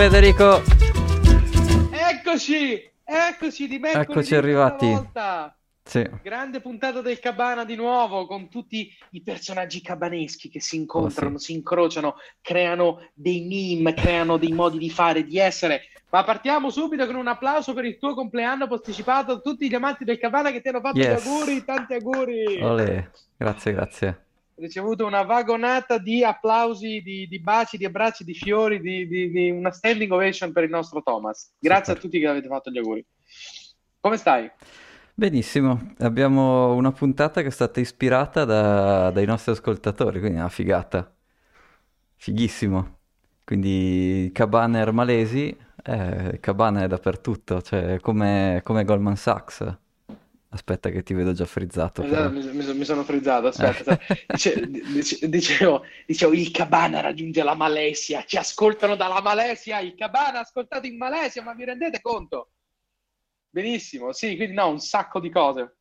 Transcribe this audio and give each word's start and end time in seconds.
Federico. 0.00 0.62
Eccoci, 1.92 2.90
eccoci 3.04 3.68
di 3.68 3.78
mercoledì 3.78 4.10
Eccoci 4.10 4.34
arrivati. 4.34 4.98
Sì. 5.84 6.08
Grande 6.22 6.62
puntata 6.62 7.02
del 7.02 7.18
Cabana 7.18 7.66
di 7.66 7.76
nuovo 7.76 8.24
con 8.26 8.48
tutti 8.48 8.90
i 9.10 9.20
personaggi 9.22 9.82
cabaneschi 9.82 10.48
che 10.48 10.58
si 10.58 10.76
incontrano, 10.76 11.34
Oh, 11.34 11.38
sì. 11.38 11.44
si 11.44 11.52
incrociano, 11.52 12.14
creano 12.40 13.10
dei 13.12 13.42
meme, 13.46 13.92
creano 13.92 14.38
dei 14.38 14.52
modi 14.52 14.78
di 14.78 14.88
fare, 14.88 15.22
di 15.22 15.36
essere. 15.38 15.82
Ma 16.08 16.24
partiamo 16.24 16.70
subito 16.70 17.04
con 17.04 17.16
un 17.16 17.28
applauso 17.28 17.74
per 17.74 17.84
il 17.84 17.98
tuo 17.98 18.14
compleanno 18.14 18.66
posticipato 18.68 19.32
a 19.32 19.40
tutti 19.40 19.68
gli 19.68 19.74
amanti 19.74 20.04
del 20.04 20.16
Cabana 20.18 20.50
che 20.50 20.62
ti 20.62 20.68
hanno 20.68 20.80
fatto 20.80 20.98
Yes. 20.98 21.22
gli 21.22 21.28
auguri, 21.28 21.62
tanti 21.66 21.92
auguri. 21.92 22.62
Olè. 22.62 23.10
Grazie, 23.36 23.72
grazie. 23.74 24.24
Ricevuto 24.60 25.06
una 25.06 25.22
vagonata 25.22 25.96
di 25.96 26.22
applausi, 26.22 27.00
di, 27.00 27.26
di 27.26 27.40
baci, 27.40 27.78
di 27.78 27.86
abbracci, 27.86 28.24
di 28.24 28.34
fiori, 28.34 28.78
di, 28.80 29.08
di- 29.08 29.30
di 29.30 29.50
una 29.50 29.70
standing 29.70 30.12
ovation 30.12 30.52
per 30.52 30.64
il 30.64 30.70
nostro 30.70 31.02
Thomas. 31.02 31.54
Grazie 31.58 31.94
Super. 31.94 31.96
a 31.96 32.00
tutti 32.00 32.20
che 32.20 32.26
avete 32.26 32.48
fatto 32.48 32.70
gli 32.70 32.76
auguri. 32.76 33.04
Come 34.00 34.16
stai? 34.18 34.50
Benissimo, 35.14 35.94
abbiamo 35.98 36.74
una 36.74 36.92
puntata 36.92 37.42
che 37.42 37.48
è 37.48 37.50
stata 37.50 37.80
ispirata 37.80 38.44
da- 38.44 39.10
dai 39.10 39.26
nostri 39.26 39.52
ascoltatori, 39.52 40.18
quindi 40.18 40.36
è 40.38 40.40
una 40.40 40.48
figata. 40.50 41.10
Fighissimo. 42.16 42.98
Quindi 43.44 44.30
cabaner 44.32 44.92
malesi, 44.92 45.56
eh, 45.84 46.38
cabane 46.40 46.86
dappertutto, 46.86 47.62
cioè 47.62 47.98
come, 48.00 48.60
come 48.62 48.84
Goldman 48.84 49.16
Sachs. 49.16 49.78
Aspetta 50.52 50.90
che 50.90 51.04
ti 51.04 51.14
vedo 51.14 51.32
già 51.32 51.44
frizzato. 51.44 52.02
Esatto, 52.02 52.30
mi, 52.32 52.42
mi- 52.52 52.74
mi 52.74 52.84
sono 52.84 53.04
frizzato, 53.04 53.46
aspetta. 53.46 53.92
Eh. 53.92 53.96
aspetta. 54.26 54.34
Dice- 54.34 54.66
dice- 54.68 55.28
dicevo, 55.28 55.84
dicevo, 56.06 56.32
il 56.32 56.50
Cabana 56.50 57.00
raggiunge 57.00 57.42
la 57.44 57.54
Malesia, 57.54 58.24
ci 58.24 58.36
ascoltano 58.36 58.96
dalla 58.96 59.20
Malesia, 59.20 59.78
il 59.78 59.94
Cabana 59.94 60.40
ascoltato 60.40 60.86
in 60.88 60.96
Malesia, 60.96 61.42
ma 61.42 61.54
vi 61.54 61.64
rendete 61.64 62.00
conto? 62.00 62.50
Benissimo, 63.48 64.12
sì, 64.12 64.34
quindi 64.36 64.54
no, 64.54 64.68
un 64.68 64.80
sacco 64.80 65.20
di 65.20 65.30
cose. 65.30 65.76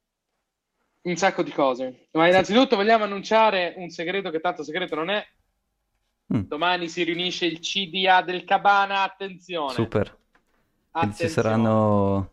Un 1.01 1.15
sacco 1.15 1.41
di 1.41 1.51
cose. 1.51 2.09
Ma 2.11 2.27
innanzitutto 2.27 2.75
vogliamo 2.75 3.05
annunciare 3.05 3.73
un 3.77 3.89
segreto 3.89 4.29
che 4.29 4.39
tanto 4.39 4.63
segreto 4.63 4.93
non 4.95 5.09
è. 5.09 5.25
Mm, 6.31 6.41
Domani 6.47 6.89
si 6.89 7.03
riunisce 7.03 7.45
il 7.47 7.59
CDA 7.59 8.21
del 8.21 8.43
Cabana, 8.43 9.01
attenzione. 9.01 9.73
super. 9.73 10.15
Quindi 10.91 11.15
ci 11.17 11.25
Attenzione. 11.25 11.29
saranno... 11.31 12.31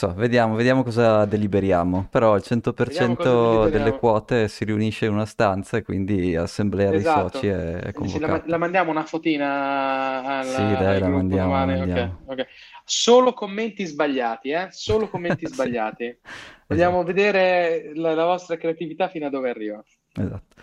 So, 0.00 0.14
vediamo, 0.14 0.54
vediamo 0.54 0.82
cosa 0.82 1.26
deliberiamo. 1.26 2.06
Però 2.10 2.34
il 2.34 2.42
100% 2.42 2.74
Vediamo 2.84 3.14
cosa 3.16 3.68
delle 3.68 3.92
quote 3.98 4.48
si 4.48 4.64
riunisce 4.64 5.04
in 5.04 5.12
una 5.12 5.26
stanza 5.26 5.76
e 5.76 5.82
quindi 5.82 6.34
assemblea 6.36 6.90
dei 6.90 7.04
Esatto. 7.04 7.38
soci 7.38 7.48
è, 7.48 7.92
Dici, 7.92 8.18
la, 8.18 8.26
convocata. 8.26 8.44
la 8.46 8.56
mandiamo 8.58 8.90
una 8.90 9.04
fotina 9.04 10.22
alla, 10.22 10.42
Sì, 10.42 10.62
dai, 10.76 10.98
la 10.98 11.08
mandiamo, 11.08 11.56
la 11.56 11.66
mandiamo. 11.66 12.18
ok. 12.26 12.46
Solo 12.84 13.32
commenti 13.34 13.84
sbagliati, 13.84 14.50
eh? 14.50 14.68
Solo 14.70 15.08
commenti 15.08 15.46
Sì, 15.52 15.52
sbagliati. 15.52 16.18
Vogliamo 16.66 17.02
esatto, 17.02 17.04
vedere 17.04 17.92
la, 17.94 18.14
la 18.14 18.24
vostra 18.24 18.56
creatività 18.56 19.08
fino 19.08 19.26
a 19.26 19.30
dove 19.30 19.50
arriva. 19.50 19.82
esatto. 20.14 20.56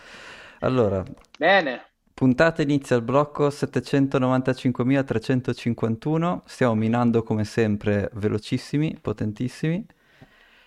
Allora, 0.60 1.04
Bene, 1.40 1.94
puntata 2.18 2.64
inizia 2.64 2.96
al 2.96 3.04
blocco 3.04 3.52
795.351. 3.52 6.42
Stiamo 6.48 6.74
minando 6.74 7.22
come 7.22 7.44
sempre 7.46 8.10
velocissimi, 8.16 8.98
potentissimi. 9.00 9.86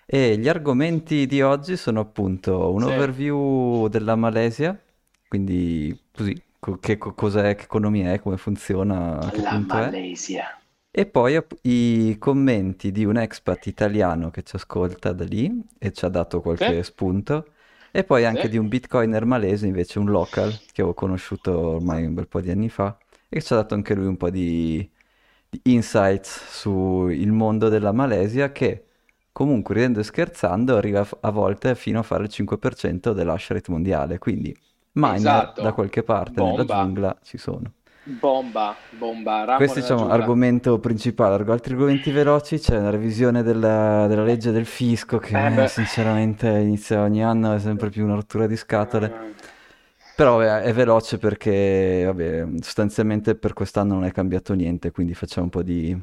E 0.06 0.36
gli 0.38 0.48
argomenti 0.48 1.26
di 1.26 1.42
oggi 1.42 1.76
sono 1.76 1.98
appunto 2.00 2.72
un 2.72 2.80
sì. 2.82 2.84
overview 2.84 3.88
della 3.88 4.14
Malesia, 4.16 4.80
quindi 5.28 5.96
così, 6.12 6.40
co- 6.58 6.78
che 6.78 6.98
co- 6.98 7.14
cos'è, 7.14 7.54
che 7.56 7.64
economia 7.64 8.12
è, 8.12 8.20
come 8.20 8.36
funziona, 8.36 9.18
La 9.32 9.42
punto 9.42 9.76
è. 9.78 9.90
Malesia. 9.90 10.56
E 10.92 11.06
poi 11.06 11.36
app- 11.36 11.52
i 11.62 12.16
commenti 12.18 12.90
di 12.92 13.04
un 13.04 13.16
expat 13.16 13.66
italiano 13.66 14.30
che 14.30 14.42
ci 14.42 14.56
ascolta 14.56 15.12
da 15.12 15.24
lì 15.24 15.50
e 15.78 15.92
ci 15.92 16.04
ha 16.04 16.08
dato 16.08 16.40
qualche 16.40 16.82
Sì, 16.82 16.84
spunto. 16.84 17.46
E 17.92 18.04
poi 18.04 18.24
anche 18.24 18.48
sì. 18.48 18.48
di 18.48 18.56
un 18.56 18.68
bitcoiner 18.68 19.24
malese, 19.24 19.66
invece 19.66 19.98
un 19.98 20.06
local, 20.10 20.60
che 20.72 20.82
ho 20.82 20.94
conosciuto 20.94 21.58
ormai 21.58 22.04
un 22.06 22.14
bel 22.14 22.28
po' 22.28 22.40
di 22.40 22.50
anni 22.50 22.68
fa, 22.68 22.96
e 23.28 23.36
che 23.38 23.42
ci 23.42 23.52
ha 23.52 23.56
dato 23.56 23.74
anche 23.74 23.94
lui 23.94 24.06
un 24.06 24.16
po' 24.16 24.30
di, 24.30 24.88
di 25.48 25.60
insights 25.64 26.50
sul 26.50 27.26
mondo 27.32 27.68
della 27.68 27.92
Malesia, 27.92 28.52
che 28.52 28.84
comunque, 29.32 29.74
ridendo 29.74 30.00
e 30.00 30.04
scherzando, 30.04 30.76
arriva 30.76 31.06
a 31.20 31.30
volte 31.30 31.74
fino 31.74 31.98
a 32.00 32.02
fare 32.02 32.24
il 32.24 32.30
5% 32.30 33.12
dell'hash 33.12 33.48
rate 33.50 33.70
mondiale. 33.72 34.18
Quindi 34.18 34.56
miner 34.92 35.52
da 35.58 35.72
Esatto. 35.72 35.72
qualche 35.72 36.02
parte 36.02 36.42
nella 36.42 36.64
Bomba, 36.64 36.64
giungla 36.64 37.18
ci 37.22 37.38
sono. 37.38 37.72
Bomba, 38.02 38.76
bomba. 38.90 39.44
Ramo 39.44 39.56
Questo 39.58 39.80
nella 39.80 39.92
diciamo 39.92 40.10
argomento 40.10 40.78
principale, 40.78 41.44
altri 41.50 41.72
argomenti 41.74 42.10
veloci, 42.10 42.58
c'è 42.58 42.78
una 42.78 42.90
revisione 42.90 43.42
della, 43.42 44.06
della 44.06 44.22
legge 44.22 44.50
del 44.50 44.66
fisco 44.66 45.18
che 45.18 45.36
Eh 45.36 45.68
sinceramente 45.68 46.48
inizia 46.48 47.02
ogni 47.02 47.22
anno, 47.22 47.54
è 47.54 47.58
sempre 47.60 47.90
più 47.90 48.04
una 48.04 48.14
rottura 48.14 48.46
di 48.46 48.56
scatole, 48.56 49.06
Eh, 49.06 49.34
però 50.14 50.40
è, 50.40 50.60
è 50.62 50.72
veloce 50.72 51.18
perché 51.18 52.02
vabbè, 52.06 52.46
sostanzialmente 52.60 53.34
per 53.34 53.52
quest'anno 53.52 53.94
non 53.94 54.04
è 54.04 54.12
cambiato 54.12 54.54
niente, 54.54 54.90
quindi 54.90 55.14
facciamo 55.14 55.44
un 55.44 55.50
po' 55.50 55.62
di... 55.62 55.96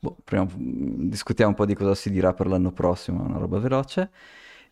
boh, 0.00 0.16
prima, 0.24 0.46
discutiamo 0.56 1.50
un 1.50 1.56
po' 1.56 1.66
di 1.66 1.74
cosa 1.74 1.94
si 1.94 2.10
dirà 2.10 2.32
per 2.34 2.46
l'anno 2.46 2.72
prossimo, 2.72 3.22
una 3.22 3.38
roba 3.38 3.58
veloce. 3.58 4.10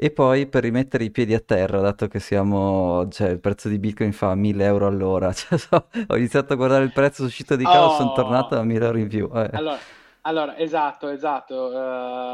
E 0.02 0.10
poi 0.10 0.46
per 0.48 0.62
rimettere 0.62 1.04
i 1.04 1.10
piedi 1.10 1.34
a 1.34 1.40
terra, 1.40 1.80
dato 1.80 2.08
che 2.08 2.20
siamo, 2.20 3.06
cioè 3.10 3.28
il 3.28 3.38
prezzo 3.38 3.68
di 3.68 3.78
Bitcoin 3.78 4.12
fa 4.14 4.34
1000 4.34 4.64
euro 4.64 4.86
all'ora, 4.86 5.30
cioè, 5.34 5.58
so, 5.58 5.88
ho 6.06 6.16
iniziato 6.16 6.54
a 6.54 6.56
guardare 6.56 6.84
il 6.84 6.92
prezzo 6.92 7.24
uscito 7.24 7.54
di 7.54 7.66
casa, 7.66 7.90
sono 7.90 8.10
tornato 8.10 8.56
Oh, 8.56 8.58
a 8.58 8.64
1000 8.64 8.86
euro 8.86 8.96
in 8.98 9.08
più. 9.08 9.30
eh. 9.34 9.50
allora, 9.52 9.86
allora, 10.22 10.56
esatto, 10.58 11.08
esatto. 11.08 11.72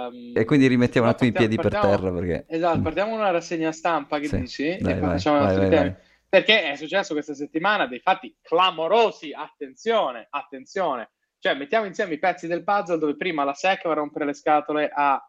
ehm, 0.08 0.14
E 0.32 0.44
quindi 0.44 0.66
rimettiamo 0.68 1.06
un 1.06 1.12
attimo 1.12 1.30
i 1.30 1.32
partiamo, 1.32 1.34
piedi 1.34 1.58
per 1.58 1.72
partiamo, 1.72 1.78
terra 1.78 2.12
perché... 2.12 2.46
esatto, 2.46 2.78
mm, 2.78 2.82
partiamo 2.82 3.14
una 3.14 3.30
rassegna 3.30 3.72
stampa, 3.72 4.18
che 4.18 4.28
Sì, 4.28 4.36
dici? 4.36 4.66
E 4.68 4.78
dai, 4.78 4.98
poi 4.98 5.08
vai, 5.08 5.10
facciamo 5.10 5.38
i 5.38 5.40
vai, 5.40 5.42
nostri 5.42 5.66
vai, 5.66 5.68
temi. 5.68 5.90
vai. 5.90 5.96
Perché 6.28 6.70
è 6.72 6.76
successo 6.76 7.14
questa 7.14 7.34
settimana 7.34 7.86
dei 7.86 8.00
fatti 8.00 8.36
clamorosi, 8.42 9.32
attenzione, 9.32 10.26
attenzione. 10.30 11.12
Cioè, 11.38 11.54
mettiamo 11.54 11.86
insieme 11.86 12.14
i 12.14 12.18
pezzi 12.18 12.46
del 12.46 12.64
puzzle 12.64 12.98
dove 12.98 13.16
prima 13.16 13.44
la 13.44 13.54
SEC 13.54 13.84
va 13.86 13.92
a 13.92 13.94
rompere 13.94 14.24
le 14.26 14.34
scatole 14.34 14.90
a 14.92 15.20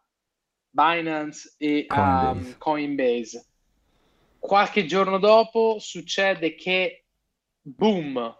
Binance 0.69 1.55
e 1.57 1.85
a 1.87 2.31
um, 2.31 2.55
Coinbase. 2.57 2.57
Coinbase. 2.57 3.45
Qualche 4.39 4.85
giorno 4.85 5.17
dopo 5.19 5.77
succede 5.79 6.55
che, 6.55 7.05
boom, 7.61 8.35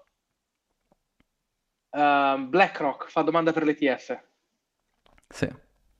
ehm, 1.92 2.50
BlackRock 2.50 3.10
fa 3.10 3.22
domanda 3.24 3.52
per 3.52 3.64
l'ETF 3.64 4.18
Sì, 5.30 5.48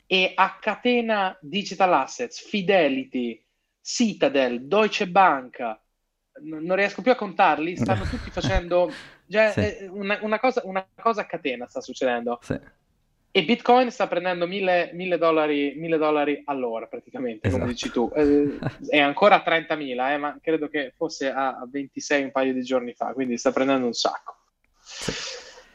e 0.06 0.32
a 0.36 0.58
catena 0.60 1.38
Digital 1.42 1.94
Assets, 1.94 2.40
Fidelity, 2.48 3.44
Citadel, 3.82 4.66
Deutsche 4.66 5.10
Bank, 5.10 5.60
n- 5.60 6.64
non 6.64 6.76
riesco 6.78 7.02
più 7.02 7.12
a 7.12 7.16
contarli, 7.16 7.76
stanno 7.76 8.08
tutti 8.08 8.32
facendo, 8.32 9.02
cioè, 9.28 9.54
sì, 9.54 9.60
eh, 9.60 9.88
una, 9.88 10.18
una 10.22 10.40
cosa, 10.40 10.62
una 10.64 10.88
cosa 10.96 11.22
a 11.22 11.26
catena 11.26 11.68
sta 11.68 11.82
succedendo. 11.82 12.40
sì, 12.40 12.58
E 13.38 13.44
Bitcoin 13.44 13.92
sta 13.92 14.08
prendendo 14.08 14.48
mille, 14.48 14.90
mille 14.94 15.20
dollari, 15.20 15.76
mille 15.76 16.00
dollari 16.00 16.42
all'ora 16.46 16.88
praticamente, 16.88 17.52
come 17.52 17.68
dici 17.68 17.86
esatto. 17.86 18.10
tu. 18.10 18.20
Eh, 18.20 18.58
è 18.90 19.00
ancora 19.00 19.36
a 19.36 19.44
30.000, 19.46 20.12
eh, 20.12 20.18
ma 20.18 20.40
credo 20.42 20.68
che 20.68 20.94
fosse 20.98 21.30
a 21.30 21.50
a 21.50 21.68
26 21.70 22.24
un 22.24 22.32
paio 22.32 22.52
di 22.52 22.64
giorni 22.64 22.94
fa, 22.96 23.14
quindi 23.14 23.38
sta 23.38 23.52
prendendo 23.52 23.86
un 23.86 23.94
sacco. 23.94 24.38
Sì. 24.82 25.12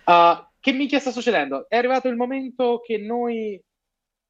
Uh, 0.06 0.44
che 0.58 0.72
minchia 0.72 0.98
sta 0.98 1.12
succedendo? 1.12 1.68
È 1.68 1.76
arrivato 1.76 2.08
il 2.08 2.16
momento 2.16 2.80
che 2.84 2.98
noi 2.98 3.52
eh, 3.52 3.62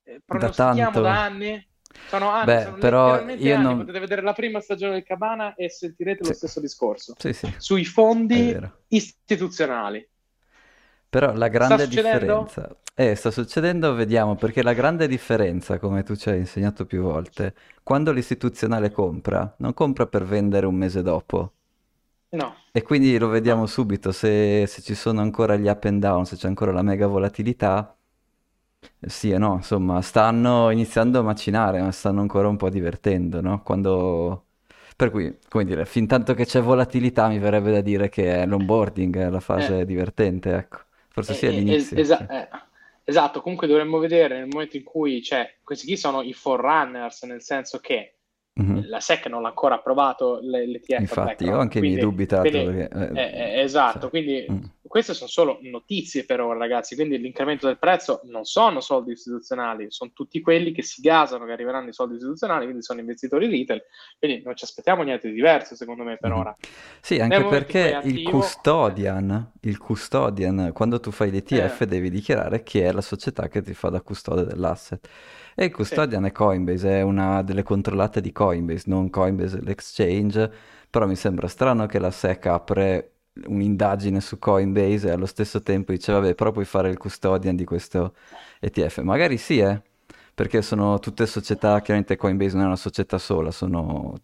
Da 0.03 0.21
pronostichiamo 0.27 0.91
tanto... 0.91 1.01
da 1.01 1.23
anni? 1.23 1.69
Sono 2.05 2.29
anni, 2.29 2.47
Beh, 2.47 2.63
sono 2.65 2.77
però 2.77 3.19
io 3.31 3.55
anni. 3.55 3.63
non... 3.65 3.79
Potete 3.79 3.99
vedere 3.99 4.21
la 4.21 4.35
prima 4.35 4.61
stagione 4.61 4.93
del 4.93 5.05
Cabana 5.05 5.55
e 5.55 5.71
sentirete 5.71 6.23
lo 6.23 6.33
Sì, 6.33 6.35
stesso 6.35 6.61
discorso. 6.61 7.15
sì, 7.17 7.33
Sui 7.57 7.87
fondi 7.87 8.55
istituzionali. 8.89 10.07
Però 11.09 11.35
la 11.35 11.49
grande 11.49 11.89
differenza, 11.89 12.75
eh, 12.95 13.15
sta 13.15 13.31
succedendo, 13.31 13.93
vediamo, 13.95 14.37
perché 14.37 14.63
la 14.63 14.73
grande 14.73 15.07
differenza, 15.09 15.79
come 15.79 16.03
tu 16.03 16.15
ci 16.17 16.31
hai 16.31 16.39
insegnato 16.39 16.87
più 16.87 17.03
volte, 17.03 17.55
quando 17.83 18.13
l'istituzionale 18.13 18.91
compra, 18.91 19.55
non 19.59 19.75
compra 19.75 20.07
per 20.07 20.25
vendere 20.25 20.67
un 20.67 20.75
mese 20.77 21.03
dopo. 21.03 21.53
No, 22.33 22.57
E 22.75 22.83
quindi 22.83 23.17
lo 23.19 23.29
vediamo 23.29 23.67
subito, 23.67 24.13
se, 24.13 24.67
se 24.67 24.83
ci 24.83 24.95
sono 24.95 25.21
ancora 25.21 25.57
gli 25.57 25.69
up 25.69 25.85
and 25.85 26.01
down, 26.01 26.25
se 26.27 26.37
c'è 26.37 26.49
ancora 26.49 26.73
la 26.73 26.83
mega 26.83 27.07
volatilità, 27.07 27.97
sì 29.01 29.31
e 29.31 29.39
no, 29.39 29.55
insomma, 29.57 30.01
stanno 30.03 30.71
iniziando 30.71 31.19
a 31.21 31.23
macinare, 31.23 31.81
ma 31.81 31.91
stanno 31.93 32.21
ancora 32.21 32.49
un 32.49 32.57
po' 32.57 32.69
divertendo, 32.71 33.41
no? 33.41 33.63
Quando... 33.63 34.47
Per 34.97 35.11
cui, 35.11 35.39
come 35.49 35.65
dire, 35.65 35.85
fin 35.85 36.07
tanto 36.07 36.35
che 36.35 36.45
c'è 36.45 36.61
volatilità 36.61 37.29
mi 37.29 37.39
verrebbe 37.39 37.73
da 37.73 37.81
dire 37.81 38.09
che 38.09 38.43
è 38.43 38.47
l'onboarding, 38.47 39.17
è 39.17 39.29
la 39.31 39.41
Eh, 39.55 39.71
fase 39.71 39.85
divertente, 39.85 40.55
ecco. 40.55 40.79
Forse 41.09 41.35
eh, 41.35 41.35
sì 41.35 41.47
eh, 41.47 41.47
all'inizio, 41.47 42.03
esa- 42.03 42.27
sì. 42.27 42.29
eh, 42.29 42.49
esatto, 43.05 43.41
comunque 43.41 43.67
dovremmo 43.67 43.99
vedere 43.99 44.39
nel 44.39 44.49
momento 44.49 44.77
in 44.77 44.85
cui, 44.85 45.23
cioè, 45.23 45.57
questi 45.63 45.87
qui 45.87 45.97
sono 45.97 46.23
i 46.23 46.33
forerunners, 46.33 47.23
nel 47.25 47.43
senso 47.43 47.79
che 47.79 48.15
Mhm. 48.55 48.89
la 48.89 49.01
SEC 49.01 49.29
non 49.29 49.41
l'ha 49.41 49.49
ancora 49.49 49.77
approvato 49.77 50.39
l'ETF 50.43 50.99
Infatti, 51.01 51.45
io 51.45 51.59
anche 51.59 51.79
quindi, 51.79 51.99
tra 52.27 52.43
l'altro, 52.43 52.51
quindi 52.51 52.87
perché... 52.87 53.15
eh, 53.15 53.23
eh, 53.23 53.55
eh, 53.55 53.61
esatto, 53.63 54.01
cioè, 54.01 54.11
quindi 54.11 54.47
mm. 54.51 54.63
Queste 54.93 55.15
sono 55.15 55.31
solo 55.31 55.59
notizie 55.63 56.27
per 56.27 56.43
ora, 56.43 56.59
ragazzi, 56.59 56.95
quindi 56.95 57.17
l'incremento 57.17 57.67
del 57.67 57.79
prezzo 57.79 58.21
non 58.25 58.45
sono 58.45 58.83
soldi 58.83 59.13
istituzionali, 59.13 59.87
sono 59.89 60.11
tutti 60.13 60.39
quelli 60.43 60.71
che 60.73 60.83
si 60.83 61.01
gasano, 61.01 61.47
che 61.47 61.53
arriveranno 61.53 61.89
i 61.89 61.95
soldi 61.95 62.17
istituzionali, 62.17 62.65
quindi 62.65 62.83
sono 62.83 63.01
investitori 63.01 63.49
retail, 63.49 63.83
quindi 64.19 64.43
non 64.45 64.55
ci 64.55 64.65
aspettiamo 64.65 65.03
niente 65.03 65.29
di 65.29 65.35
diverso, 65.35 65.77
secondo 65.77 66.03
me, 66.03 66.19
per 66.19 66.29
mm-hmm. 66.33 66.39
ora. 66.39 66.57
Sì, 67.01 67.19
anche 67.19 67.43
perché 67.47 67.95
attivo... 67.95 68.19
il 68.19 68.29
custodian, 68.29 69.53
il 69.63 69.79
custodian, 69.79 70.73
quando 70.75 71.01
tu 71.01 71.11
fai 71.11 71.31
l'ETF 71.31 71.81
eh. 71.81 71.87
devi 71.87 72.11
dichiarare 72.11 72.63
chi 72.63 72.81
è 72.81 72.93
la 72.93 73.01
società 73.01 73.49
che 73.49 73.63
ti 73.63 73.73
fa 73.73 73.89
da 73.89 74.03
custode 74.03 74.45
dell'asset. 74.45 75.09
E 75.55 75.65
il 75.65 75.73
custodian 75.73 76.25
sì. 76.25 76.29
è 76.29 76.33
Coinbase, 76.33 76.99
è 76.99 77.01
una 77.01 77.41
delle 77.41 77.63
controllate 77.63 78.21
di 78.21 78.31
Coinbase, 78.31 78.85
non 78.89 79.09
Coinbase 79.09 79.59
l'exchange, 79.63 80.53
però 80.91 81.07
mi 81.07 81.17
sembra 81.17 81.49
strano 81.49 81.87
che 81.87 81.99
la 81.99 82.11
SEC 82.11 82.45
apre 82.45 83.12
un'indagine 83.47 84.21
su 84.21 84.39
Coinbase 84.39 85.09
e 85.09 85.11
allo 85.11 85.27
stesso 85.27 85.63
tempo 85.63 85.93
dice 85.93 86.13
vabbè 86.13 86.35
però 86.35 86.51
puoi 86.53 86.67
fare 86.67 86.91
il 86.91 86.99
custodian 86.99 87.57
di 87.57 87.65
questo 87.65 88.15
ETF 88.61 88.99
magari 88.99 89.39
sì 89.39 89.59
eh 89.59 89.81
perché 90.35 90.63
sono 90.63 90.99
tutte 90.99 91.27
società 91.27 91.81
chiaramente 91.81 92.17
Coinbase 92.17 92.55
non 92.55 92.65
è 92.65 92.67
una 92.67 92.77
società 92.77 93.19
sola 93.19 93.51
sono 93.51 94.15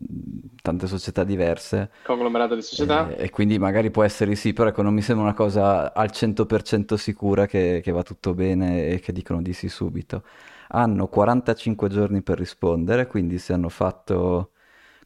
tante 0.62 0.86
società 0.86 1.24
diverse. 1.24 1.90
Conglomerato 2.04 2.54
di 2.54 2.62
società. 2.62 3.08
E, 3.08 3.24
e, 3.24 3.30
quindi 3.30 3.58
magari 3.58 3.90
può 3.90 4.02
essere 4.02 4.34
sì 4.34 4.52
però 4.52 4.68
ecco 4.68 4.82
non 4.82 4.94
mi 4.94 5.02
sembra 5.02 5.24
una 5.24 5.34
cosa 5.34 5.92
al 5.92 6.10
100% 6.12 6.94
sicura 6.94 7.46
che, 7.46 7.80
che 7.82 7.90
va 7.92 8.02
tutto 8.02 8.34
bene 8.34 8.88
e 8.88 9.00
che 9.00 9.12
dicono 9.12 9.42
di 9.42 9.52
sì 9.52 9.68
subito. 9.68 10.22
Hanno 10.68 11.08
45 11.08 11.88
giorni 11.88 12.22
per 12.22 12.38
rispondere 12.38 13.06
quindi 13.06 13.38
se 13.38 13.52
hanno 13.52 13.68
fatto 13.68 14.50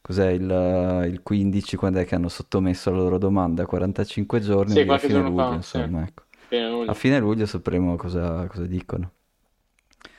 cos'è 0.03 0.31
il, 0.31 1.07
il 1.09 1.23
15 1.23 1.77
quando 1.77 1.99
è 1.99 2.05
che 2.05 2.13
hanno 2.15 2.27
sottomesso 2.27 2.91
la 2.91 2.97
loro 2.97 3.17
domanda 3.17 3.65
45 3.65 4.41
giorni 4.41 4.73
sì, 4.73 4.81
a 4.81 4.97
fine 4.97 5.21
luglio 5.21 5.47
fa, 5.47 5.53
insomma 5.53 6.03
sì. 6.03 6.09
ecco. 6.09 6.23
fine 6.47 6.69
luglio. 6.69 6.91
a 6.91 6.93
fine 6.93 7.19
luglio 7.19 7.45
sapremo 7.45 7.95
cosa, 7.95 8.45
cosa 8.47 8.65
dicono 8.65 9.11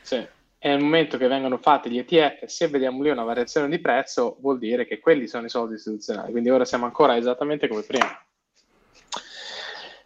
sì 0.01 0.27
e 0.65 0.69
nel 0.71 0.81
momento 0.81 1.19
che 1.19 1.29
vengono 1.29 1.59
fatti 1.59 1.91
gli 1.91 1.99
ETF, 1.99 2.47
se 2.47 2.69
vediamo 2.69 3.03
lì 3.03 3.11
una 3.11 3.23
variazione 3.23 3.69
di 3.69 3.79
prezzo, 3.81 4.39
vuol 4.41 4.57
dire 4.57 4.87
che 4.87 4.99
quelli 4.99 5.27
sono 5.27 5.45
i 5.45 5.51
soldi 5.51 5.75
istituzionali. 5.75 6.31
Quindi 6.31 6.49
ora 6.49 6.65
siamo 6.65 6.87
ancora 6.87 7.19
esattamente 7.19 7.69
come 7.69 7.83
prima. 7.83 8.27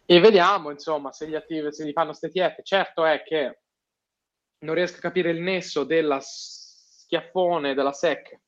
E 0.05 0.19
vediamo, 0.19 0.73
insomma, 0.73 1.13
se 1.13 1.29
gli 1.29 1.37
attivi, 1.37 1.73
se 1.73 1.85
li 1.85 1.93
fanno 1.93 2.09
questi 2.09 2.27
ETF. 2.27 2.63
Certo 2.65 3.05
è 3.05 3.23
che 3.23 3.61
non 4.65 4.75
riesco 4.75 4.97
a 4.97 5.01
capire 5.01 5.31
il 5.31 5.41
nesso 5.41 5.85
della 5.85 6.19
schiaffone 6.21 7.75
della 7.75 7.93
SEC 7.93 8.41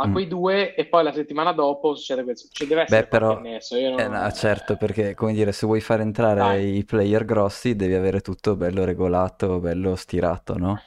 a 0.00 0.06
mm. 0.06 0.12
quei 0.12 0.28
due 0.28 0.74
e 0.74 0.86
poi 0.86 1.02
la 1.02 1.12
settimana 1.12 1.52
dopo 1.52 1.94
succede 1.94 2.22
questo. 2.22 2.48
Ci 2.52 2.66
deve 2.66 2.82
essere 2.82 3.02
Beh, 3.02 3.06
però, 3.08 3.40
nesso. 3.40 3.78
Non... 3.78 3.98
Eh, 3.98 4.08
no, 4.08 4.32
certo, 4.32 4.76
perché 4.76 5.14
come 5.14 5.32
dire, 5.32 5.50
se 5.50 5.66
vuoi 5.66 5.80
far 5.80 6.00
entrare 6.00 6.40
Dai. 6.40 6.76
i 6.76 6.84
player 6.84 7.24
grossi 7.24 7.74
devi 7.74 7.94
avere 7.94 8.20
tutto 8.20 8.54
bello 8.54 8.84
regolato, 8.84 9.58
bello 9.58 9.96
stirato, 9.96 10.56
no? 10.56 10.80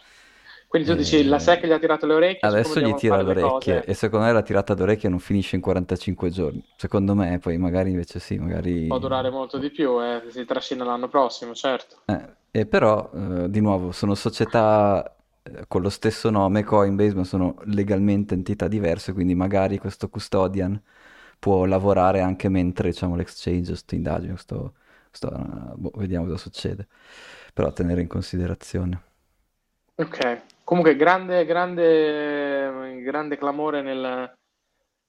Quindi 0.72 0.88
tu 0.88 0.96
dici 0.96 1.26
la 1.26 1.38
SEC 1.38 1.66
gli 1.66 1.72
ha 1.74 1.80
tirato 1.80 2.06
le 2.06 2.14
orecchie. 2.14 2.48
Adesso 2.48 2.80
gli 2.80 2.94
tira 2.94 3.22
le 3.22 3.30
orecchie 3.32 3.84
e 3.84 3.94
secondo 3.94 4.28
me 4.28 4.32
la 4.32 4.42
tirata 4.42 4.74
d'orecchie 4.74 5.10
non 5.10 5.20
finisce 5.20 5.58
in 5.58 5.62
45 5.62 6.30
giorni. 6.30 6.64
Secondo 6.78 7.14
me 7.14 7.40
poi 7.40 7.58
magari 7.58 7.90
invece 7.90 8.20
sì, 8.20 8.38
magari... 8.38 8.88
Può 8.88 8.98
durare 8.98 9.30
molto 9.30 9.58
di 9.58 9.70
più, 9.70 10.02
eh, 10.02 10.22
si 10.30 10.46
trascina 10.46 10.86
l'anno 10.86 11.10
prossimo, 11.10 11.54
certo. 11.54 11.98
Eh, 12.06 12.22
e 12.52 12.66
però, 12.66 13.12
eh, 13.14 13.50
di 13.50 13.60
nuovo, 13.60 13.92
sono 13.92 14.16
società 14.16 15.04
eh, 15.06 15.21
con 15.68 15.82
lo 15.82 15.90
stesso 15.90 16.30
nome 16.30 16.64
Coinbase, 16.64 17.16
ma 17.16 17.24
sono 17.24 17.56
legalmente 17.66 18.34
entità 18.34 18.68
diverse, 18.68 19.14
quindi 19.14 19.36
magari 19.36 19.78
questo 19.78 20.10
custodian 20.10 20.82
può 21.40 21.66
lavorare 21.66 22.22
anche 22.22 22.50
mentre 22.50 22.90
diciamo, 22.90 23.16
l'exchange 23.16 23.76
sto 23.76 23.96
indagine, 23.96 24.38
sto, 24.38 24.76
sto, 25.12 25.30
boh, 25.76 25.92
vediamo 25.96 26.26
cosa 26.26 26.38
succede, 26.38 26.88
però 27.54 27.72
tenere 27.74 28.02
in 28.02 28.08
considerazione. 28.08 29.02
Ok, 29.96 30.42
comunque 30.64 30.96
grande, 30.96 31.46
grande, 31.46 33.02
grande 33.04 33.38
clamore 33.38 33.82
nel, 33.82 34.34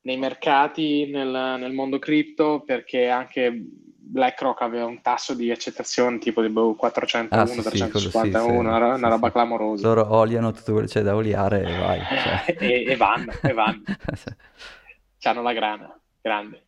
nei 0.03 0.17
mercati, 0.17 1.11
nel, 1.11 1.59
nel 1.59 1.73
mondo 1.73 1.99
cripto, 1.99 2.63
perché 2.65 3.09
anche 3.09 3.65
BlackRock 4.13 4.61
aveva 4.61 4.85
un 4.85 5.01
tasso 5.01 5.33
di 5.33 5.51
accettazione 5.51 6.19
tipo 6.19 6.43
di 6.43 6.53
401, 6.53 7.29
ah, 7.31 7.47
sì, 7.47 7.63
351, 7.63 8.45
sì, 8.45 8.51
una, 8.51 8.95
una 8.95 9.09
roba 9.09 9.33
clamorosa. 9.33 9.87
Loro 9.87 10.15
oliano 10.15 10.53
tutto 10.53 10.73
quello 10.73 10.87
che 10.87 10.93
c'è 10.93 11.01
da 11.01 11.15
oliare 11.17 11.63
e 11.63 11.79
vai. 11.79 12.01
Cioè. 12.45 12.57
e, 12.59 12.85
e, 12.85 12.97
vanno, 12.97 13.33
e 13.41 13.53
vanno. 13.55 13.83
Hanno 15.25 15.43
la 15.43 15.53
grana, 15.55 15.99
grande. 16.21 16.67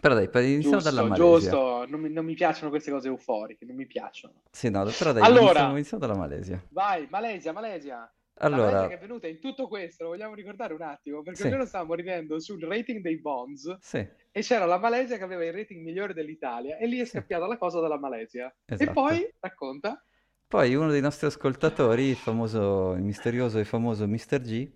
Però 0.00 0.14
dai, 0.14 0.24
iniziamo 0.24 0.78
giusto, 0.78 0.90
dalla 0.90 1.08
Malesia. 1.08 1.50
Giusto, 1.50 1.86
non 1.88 2.00
mi, 2.00 2.10
non 2.10 2.24
mi, 2.24 2.34
piacciono 2.34 2.70
queste 2.70 2.90
cose 2.90 3.08
euforiche, 3.08 3.64
non 3.64 3.76
mi 3.76 3.86
piacciono. 3.86 4.42
Sì, 4.50 4.68
no, 4.68 4.84
però 4.98 5.12
dai, 5.12 5.22
allora, 5.22 5.44
iniziamo, 5.44 5.72
iniziamo 5.72 6.06
dalla 6.06 6.18
Malesia. 6.18 6.62
Vai, 6.70 7.06
Malesia, 7.08 7.52
Malesia. 7.52 8.12
Allora, 8.38 8.82
la 8.82 8.88
che 8.88 8.94
è 8.94 8.98
venuta 8.98 9.26
in 9.26 9.38
tutto 9.38 9.66
questo, 9.66 10.04
lo 10.04 10.10
vogliamo 10.10 10.34
ricordare 10.34 10.74
un 10.74 10.82
attimo, 10.82 11.22
perché 11.22 11.42
sì. 11.42 11.48
noi 11.48 11.66
stavamo 11.66 11.94
ridendo 11.94 12.38
sul 12.38 12.60
rating 12.62 13.00
dei 13.00 13.18
bonds 13.18 13.78
sì. 13.80 14.06
e 14.30 14.40
c'era 14.42 14.66
la 14.66 14.78
Malesia 14.78 15.16
che 15.16 15.24
aveva 15.24 15.44
il 15.44 15.52
rating 15.52 15.82
migliore 15.82 16.12
dell'Italia 16.12 16.76
e 16.76 16.86
lì 16.86 16.98
è 16.98 17.06
scappiata 17.06 17.44
sì. 17.44 17.50
la 17.50 17.56
cosa 17.56 17.80
dalla 17.80 17.98
Malesia. 17.98 18.54
Esatto. 18.66 18.90
E 18.90 18.92
poi, 18.92 19.34
racconta. 19.40 20.02
Poi 20.48 20.74
uno 20.74 20.90
dei 20.90 21.00
nostri 21.00 21.26
ascoltatori, 21.26 22.04
il 22.04 22.16
famoso, 22.16 22.92
il 22.92 23.02
misterioso 23.02 23.58
e 23.58 23.64
famoso 23.64 24.06
Mr. 24.06 24.40
G, 24.40 24.70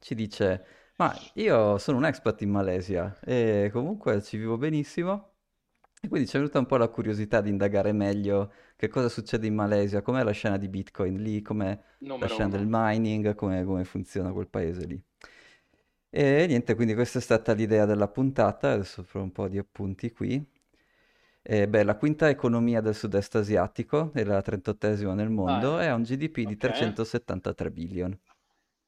ci 0.00 0.14
dice, 0.14 0.64
ma 0.96 1.14
io 1.34 1.76
sono 1.76 1.98
un 1.98 2.06
expat 2.06 2.40
in 2.40 2.50
Malesia 2.50 3.18
e 3.24 3.68
comunque 3.72 4.22
ci 4.22 4.38
vivo 4.38 4.56
benissimo 4.56 5.33
e 6.04 6.08
quindi 6.08 6.28
ci 6.28 6.36
è 6.36 6.38
venuta 6.38 6.58
un 6.58 6.66
po' 6.66 6.76
la 6.76 6.88
curiosità 6.88 7.40
di 7.40 7.48
indagare 7.48 7.92
meglio 7.92 8.52
che 8.76 8.88
cosa 8.88 9.08
succede 9.08 9.46
in 9.46 9.54
Malesia, 9.54 10.02
com'è 10.02 10.22
la 10.22 10.32
scena 10.32 10.58
di 10.58 10.68
Bitcoin 10.68 11.22
lì, 11.22 11.40
com'è 11.40 11.78
Numero 12.00 12.20
la 12.20 12.26
scena 12.26 12.48
uno. 12.48 12.56
del 12.58 12.66
mining, 12.68 13.34
come, 13.34 13.64
come 13.64 13.84
funziona 13.84 14.30
quel 14.30 14.48
paese 14.48 14.84
lì. 14.84 15.02
E 16.10 16.44
niente, 16.46 16.74
quindi 16.74 16.92
questa 16.92 17.18
è 17.18 17.22
stata 17.22 17.54
l'idea 17.54 17.86
della 17.86 18.08
puntata, 18.08 18.72
adesso 18.72 19.02
farò 19.02 19.24
un 19.24 19.32
po' 19.32 19.48
di 19.48 19.56
appunti 19.56 20.12
qui. 20.12 20.44
E, 21.40 21.68
beh, 21.68 21.82
la 21.82 21.96
quinta 21.96 22.28
economia 22.28 22.82
del 22.82 22.94
sud-est 22.94 23.36
asiatico, 23.36 24.10
è 24.12 24.24
la 24.24 24.42
38esima 24.44 25.14
nel 25.14 25.30
mondo, 25.30 25.76
ah, 25.76 25.84
e 25.84 25.86
ha 25.86 25.94
un 25.94 26.02
GDP 26.02 26.38
okay. 26.40 26.44
di 26.44 26.56
373 26.58 27.70
billion. 27.70 28.18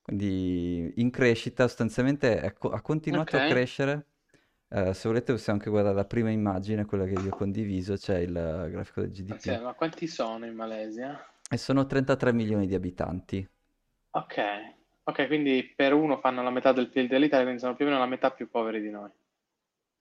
Quindi 0.02 0.92
in 0.96 1.10
crescita, 1.10 1.66
sostanzialmente 1.66 2.40
ha 2.40 2.80
continuato 2.82 3.36
okay. 3.36 3.48
a 3.48 3.50
crescere 3.50 4.06
Uh, 4.68 4.92
se 4.92 5.08
volete 5.08 5.32
possiamo 5.32 5.58
anche 5.58 5.70
guardare 5.70 5.94
la 5.94 6.04
prima 6.04 6.30
immagine, 6.30 6.84
quella 6.84 7.04
che 7.04 7.20
vi 7.20 7.28
ho 7.28 7.36
condiviso, 7.36 7.96
c'è 7.96 8.18
il 8.18 8.32
grafico 8.32 9.00
del 9.00 9.10
GDP. 9.10 9.34
Okay, 9.34 9.62
ma 9.62 9.74
quanti 9.74 10.08
sono 10.08 10.44
in 10.44 10.54
Malesia? 10.54 11.24
E 11.48 11.56
sono 11.56 11.86
33 11.86 12.32
milioni 12.32 12.66
di 12.66 12.74
abitanti. 12.74 13.48
Ok, 14.10 14.36
ok, 15.04 15.26
quindi 15.28 15.72
per 15.76 15.92
uno 15.92 16.18
fanno 16.18 16.42
la 16.42 16.50
metà 16.50 16.72
del 16.72 16.88
PIL 16.88 17.06
dell'Italia, 17.06 17.44
quindi 17.44 17.60
sono 17.60 17.76
più 17.76 17.84
o 17.84 17.88
meno 17.88 18.00
la 18.00 18.06
metà 18.06 18.32
più 18.32 18.50
poveri 18.50 18.80
di 18.80 18.90
noi. 18.90 19.10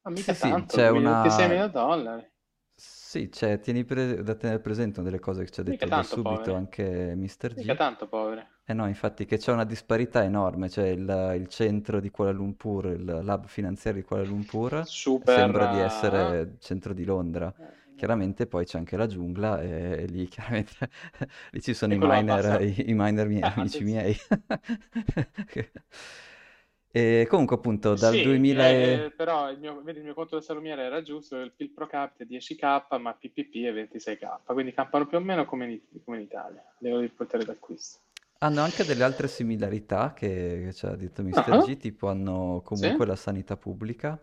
Ma 0.01 0.11
mica 0.11 0.33
sì, 0.33 0.49
tanto, 0.49 0.69
sì, 0.69 0.77
c'è 0.77 0.89
una... 0.89 1.21
26 1.21 1.47
milioni 1.47 1.67
di 1.67 1.73
dollari. 1.73 2.31
Sì, 3.15 3.31
cioè, 3.31 3.61
tieni 3.61 3.85
pre- 3.85 4.21
da 4.23 4.35
tenere 4.35 4.59
presente 4.59 4.99
una 4.99 5.09
delle 5.09 5.21
cose 5.21 5.45
che 5.45 5.49
ci 5.49 5.61
ha 5.61 5.63
detto 5.63 5.85
da 5.85 6.03
subito 6.03 6.35
poveri. 6.35 6.53
anche 6.53 7.15
Mr. 7.15 7.53
G. 7.53 7.57
Mica 7.59 7.75
tanto 7.75 8.07
poveri. 8.07 8.45
Eh 8.65 8.73
no, 8.73 8.87
infatti 8.87 9.23
che 9.23 9.37
c'è 9.37 9.53
una 9.53 9.63
disparità 9.63 10.21
enorme, 10.21 10.69
cioè 10.69 10.87
il, 10.87 11.33
il 11.37 11.47
centro 11.47 12.01
di 12.01 12.09
Kuala 12.09 12.31
Lumpur, 12.31 12.87
il 12.87 13.21
lab 13.23 13.45
finanziario 13.45 14.01
di 14.01 14.05
Kuala 14.05 14.23
Lumpur, 14.23 14.81
Super... 14.85 15.33
sembra 15.33 15.67
di 15.67 15.79
essere 15.79 16.39
il 16.41 16.57
centro 16.59 16.93
di 16.93 17.05
Londra. 17.05 17.53
Eh, 17.57 17.95
chiaramente 17.95 18.47
poi 18.47 18.65
c'è 18.65 18.77
anche 18.79 18.97
la 18.97 19.07
giungla 19.07 19.61
e, 19.61 20.01
e 20.01 20.05
lì 20.07 20.27
chiaramente 20.27 20.89
lì 21.51 21.61
ci 21.61 21.73
sono 21.73 21.93
i 21.93 21.97
miner, 21.97 22.61
i, 22.61 22.89
i 22.89 22.93
miner 22.93 23.27
miei, 23.29 23.43
amici 23.55 23.85
miei. 23.85 24.13
E 26.95 27.27
comunque 27.27 27.57
appunto 27.57 27.93
dal 27.93 28.13
sì, 28.13 28.21
2000... 28.21 28.69
Eh, 28.69 29.13
però 29.13 29.51
il 29.51 29.59
mio, 29.59 29.81
vedi, 29.83 29.97
il 29.97 30.05
mio 30.05 30.13
conto 30.13 30.35
del 30.35 30.45
salumiere 30.45 30.83
era 30.83 31.01
giusto, 31.01 31.35
il 31.35 31.51
PIL 31.51 31.71
pro 31.71 31.87
capita 31.87 32.23
è 32.23 32.25
10k, 32.25 33.01
ma 33.01 33.13
PPP 33.13 33.65
è 33.65 33.73
26k, 33.73 34.53
quindi 34.53 34.71
campano 34.71 35.05
più 35.05 35.17
o 35.17 35.19
meno 35.19 35.43
come 35.43 35.65
in, 35.65 36.01
come 36.05 36.15
in 36.15 36.23
Italia, 36.23 36.63
livello 36.77 37.01
di 37.01 37.09
potere 37.09 37.43
d'acquisto. 37.43 37.99
Hanno 38.37 38.61
anche 38.61 38.85
delle 38.85 39.03
altre 39.03 39.27
similarità 39.27 40.13
che, 40.13 40.61
che 40.63 40.73
ci 40.73 40.85
ha 40.85 40.95
detto 40.95 41.21
Mr. 41.21 41.43
Uh-huh. 41.49 41.65
G, 41.65 41.75
tipo 41.75 42.07
hanno 42.07 42.61
comunque 42.63 43.03
sì? 43.03 43.09
la 43.09 43.15
sanità 43.17 43.57
pubblica, 43.57 44.17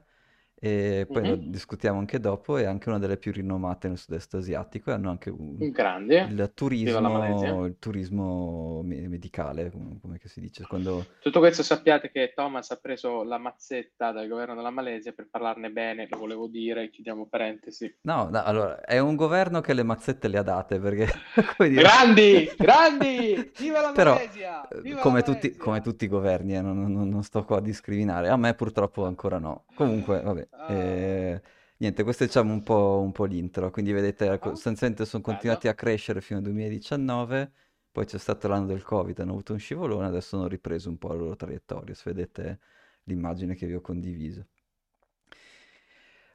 e 0.65 1.07
poi 1.11 1.23
mm-hmm. 1.23 1.31
lo 1.31 1.37
discutiamo 1.39 1.99
anche 1.99 2.21
dopo, 2.21 2.57
è 2.57 2.63
anche 2.67 2.89
una 2.89 3.01
delle 3.01 3.17
più 3.17 3.33
rinomate 3.33 3.89
nel 3.89 3.99
sud-est 3.99 4.35
asiatico 4.35 4.91
e 4.91 4.93
hanno 4.93 5.11
anche 5.11 5.29
un, 5.29 5.57
Grande. 5.73 6.21
il 6.31 6.53
turismo, 6.55 7.65
il 7.65 7.79
turismo 7.81 8.81
medicale, 8.85 9.73
come, 9.73 10.21
si 10.23 10.39
dice. 10.39 10.65
Quando... 10.69 11.05
Tutto 11.21 11.41
questo 11.41 11.65
sappiate 11.65 12.13
che 12.13 12.33
Thomas 12.33 12.71
ha 12.71 12.77
preso 12.77 13.25
la 13.25 13.39
mazzetta 13.39 14.13
dal 14.13 14.29
governo 14.29 14.55
della 14.55 14.71
Malesia 14.71 15.11
per 15.11 15.27
parlarne 15.29 15.71
bene, 15.71 16.07
lo 16.09 16.17
volevo 16.17 16.47
dire, 16.47 16.91
chiudiamo 16.91 17.27
parentesi. 17.27 17.93
No, 18.03 18.29
no 18.31 18.45
allora, 18.45 18.83
è 18.83 19.01
un 19.01 19.17
governo 19.17 19.61
che 19.61 19.75
le 19.75 19.83
mazzette 19.83 20.29
le 20.29 20.39
ha 20.39 20.43
date, 20.43 20.79
perché... 20.79 21.09
dire... 21.59 21.83
Grandi, 21.83 22.49
grandi! 22.57 23.51
Viva 23.59 23.81
la 23.81 23.91
Però, 23.91 24.13
Malesia! 24.13 24.69
Viva 24.81 25.01
come, 25.01 25.19
la 25.19 25.25
tutti, 25.25 25.57
come, 25.57 25.81
tutti, 25.81 26.05
i 26.05 26.09
governi, 26.09 26.55
eh, 26.55 26.61
non, 26.61 26.81
non, 26.81 27.09
non 27.09 27.23
sto 27.25 27.43
qua 27.43 27.57
a 27.57 27.61
discriminare, 27.61 28.29
a 28.29 28.37
me 28.37 28.55
purtroppo 28.55 29.05
ancora 29.07 29.39
no. 29.39 29.65
Comunque, 29.75 30.21
vabbè. 30.21 30.51
Ah. 30.53 30.69
Eh, 30.73 31.43
Niente, 31.79 32.05
questo 32.05 32.23
è 32.23 32.27
diciamo 32.27 32.53
un 32.53 32.63
po', 32.63 33.01
un 33.03 33.11
po' 33.11 33.25
l'intro, 33.25 33.71
quindi 33.71 33.91
vedete, 33.93 34.31
ecco, 34.31 34.51
Ah, 34.51 34.55
sostanzialmente 34.55 35.05
sono 35.05 35.21
continuati 35.23 35.67
a 35.67 35.75
crescere 35.75 36.21
fino 36.21 36.39
al 36.39 36.45
2019, 36.45 37.53
poi 37.91 38.05
c'è 38.07 38.19
stato 38.19 38.47
l'anno 38.47 38.67
del 38.67 38.83
Covid, 38.85 39.19
hanno 39.19 39.33
avuto 39.33 39.53
un 39.53 39.59
scivolone, 39.59 40.07
adesso 40.07 40.37
hanno 40.37 40.47
ripreso 40.47 40.89
un 40.91 40.99
po' 40.99 41.09
la 41.09 41.15
loro 41.15 41.35
traiettoria, 41.35 41.93
se 41.95 42.13
vedete 42.13 42.61
l'immagine 43.05 43.57
che 43.57 43.67
vi 43.67 43.75
ho 43.75 43.81
condiviso. 43.81 44.47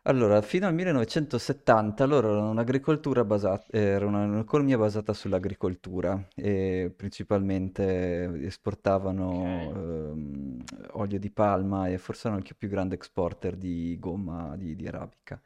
Allora, 0.07 0.41
fino 0.41 0.65
al 0.67 0.73
1970 0.73 2.05
loro 2.05 2.29
erano 2.31 2.49
un'agricoltura 2.51 3.25
basata, 3.25 3.65
era 3.71 4.05
una- 4.05 4.23
un'economia 4.23 4.77
basata 4.77 5.11
sull'agricoltura 5.13 6.29
e 6.33 6.93
principalmente 6.95 8.45
esportavano 8.45 9.69
Ok. 9.69 9.75
ehm, 9.75 10.63
olio 10.91 11.19
di 11.19 11.29
palma 11.29 11.89
e 11.89 11.97
forse 11.97 12.27
erano 12.29 12.41
il 12.41 12.55
più 12.57 12.69
grande 12.69 12.95
exporter 12.95 13.57
di 13.57 13.97
gomma 13.99 14.55
di, 14.55 14.77
di 14.77 14.87
arabica. 14.87 15.41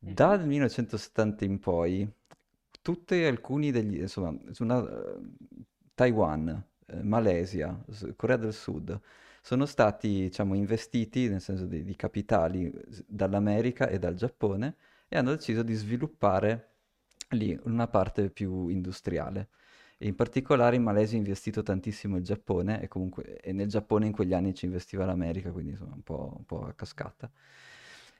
Mhm. 0.00 0.12
Dal 0.12 0.44
1970 0.44 1.44
in 1.44 1.60
poi, 1.60 2.10
tutti 2.82 3.14
e 3.14 3.26
alcuni 3.28 3.70
degli, 3.70 4.00
insomma, 4.00 4.36
su 4.50 4.64
una- 4.64 4.82
eh, 4.82 5.20
Taiwan, 5.94 6.62
eh, 6.86 7.02
Malesia, 7.02 7.80
S- 7.90 8.12
Corea 8.16 8.36
del 8.36 8.52
Sud, 8.52 9.00
sono 9.44 9.66
stati, 9.66 10.08
diciamo, 10.08 10.54
investiti, 10.54 11.28
nel 11.28 11.42
senso 11.42 11.66
di, 11.66 11.84
di 11.84 11.94
capitali, 11.96 12.72
dall'America 13.06 13.88
e 13.88 13.98
dal 13.98 14.14
Giappone 14.14 14.76
e 15.06 15.18
hanno 15.18 15.32
deciso 15.32 15.62
di 15.62 15.74
sviluppare 15.74 16.76
lì 17.32 17.58
una 17.64 17.86
parte 17.86 18.30
più 18.30 18.68
industriale. 18.68 19.50
E 19.98 20.06
in 20.06 20.14
particolare 20.14 20.76
in 20.76 20.82
Malesia 20.82 21.16
ha 21.16 21.20
investito 21.20 21.62
tantissimo 21.62 22.16
il 22.16 22.24
Giappone 22.24 22.80
e 22.80 22.88
comunque 22.88 23.36
e 23.36 23.52
nel 23.52 23.68
Giappone 23.68 24.06
in 24.06 24.12
quegli 24.12 24.32
anni 24.32 24.54
ci 24.54 24.64
investiva 24.64 25.04
l'America, 25.04 25.52
quindi 25.52 25.72
insomma 25.72 25.94
un 25.94 26.02
po', 26.02 26.34
un 26.38 26.44
po' 26.46 26.64
a 26.64 26.72
cascata. 26.72 27.30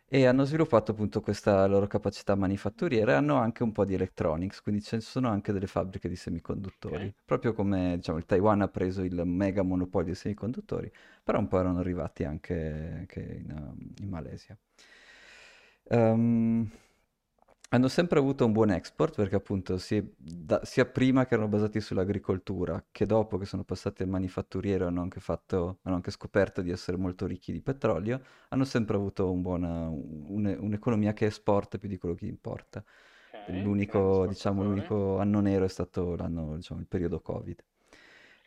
E 0.07 0.27
hanno 0.27 0.45
sviluppato 0.45 0.93
appunto 0.93 1.21
questa 1.21 1.67
loro 1.67 1.87
capacità 1.87 2.37
manifatturiera 2.37 3.13
e 3.13 3.15
hanno 3.17 3.37
anche 3.37 3.63
un 3.65 3.73
po' 3.73 3.85
di 3.85 3.95
electronics, 3.95 4.61
quindi 4.63 4.81
ci 4.83 5.01
sono 5.01 5.29
anche 5.29 5.53
delle 5.53 5.67
fabbriche 5.67 6.09
di 6.09 6.15
semiconduttori. 6.17 7.07
Ok. 7.07 7.15
Proprio 7.25 7.53
come 7.53 7.97
diciamo, 7.97 8.19
il 8.19 8.25
Taiwan 8.27 8.61
ha 8.61 8.69
preso 8.69 9.03
il 9.03 9.23
mega 9.25 9.63
monopolio 9.63 10.07
dei 10.07 10.15
semiconduttori, 10.15 10.91
però 11.23 11.39
un 11.39 11.49
po' 11.49 11.59
erano 11.59 11.81
arrivati 11.81 12.23
anche, 12.23 12.95
anche 12.99 13.21
in, 13.21 13.51
um, 13.51 13.93
in 14.01 14.09
Malesia. 14.09 14.57
Ehm, 15.89 16.71
hanno 17.75 17.89
sempre 17.89 18.19
avuto 18.19 18.45
un 18.47 18.53
buon 18.53 18.71
export 18.71 19.15
perché 19.17 19.35
appunto 19.37 19.79
si- 19.79 20.03
da- 20.17 20.65
sia 20.65 20.87
prima 20.87 21.27
che 21.27 21.35
erano 21.35 21.49
basati 21.49 21.81
sull'agricoltura 21.81 22.85
che 22.91 23.05
dopo 23.07 23.37
che 23.39 23.45
sono 23.47 23.65
passati 23.65 24.03
al 24.03 24.09
manifatturiero 24.09 24.87
hanno 24.87 25.03
anche 25.03 25.21
fatto, 25.21 25.79
hanno 25.83 25.97
anche 25.97 26.11
scoperto 26.11 26.63
di 26.63 26.71
essere 26.71 26.97
molto 26.97 27.27
ricchi 27.27 27.53
di 27.53 27.61
petrolio, 27.63 28.23
hanno 28.51 28.65
sempre 28.65 28.97
avuto 28.97 29.31
un 29.31 29.43
buona- 29.43 29.89
un- 29.89 30.57
un'economia 30.61 31.13
che 31.13 31.27
esporta 31.27 31.79
più 31.79 31.89
di 31.89 31.99
quello 31.99 32.15
che 32.15 32.27
importa. 32.27 32.85
Ok, 33.33 33.37
grandi 33.83 34.19
L'unico, 34.19 34.27
diciamo, 34.27 34.63
l'unico 34.63 35.19
anno 35.19 35.41
nero 35.41 35.65
è 35.65 35.69
stato 35.69 36.15
l'anno, 36.17 36.57
diciamo, 36.57 36.81
il 36.81 36.87
periodo 36.87 37.21
Covid. 37.21 37.63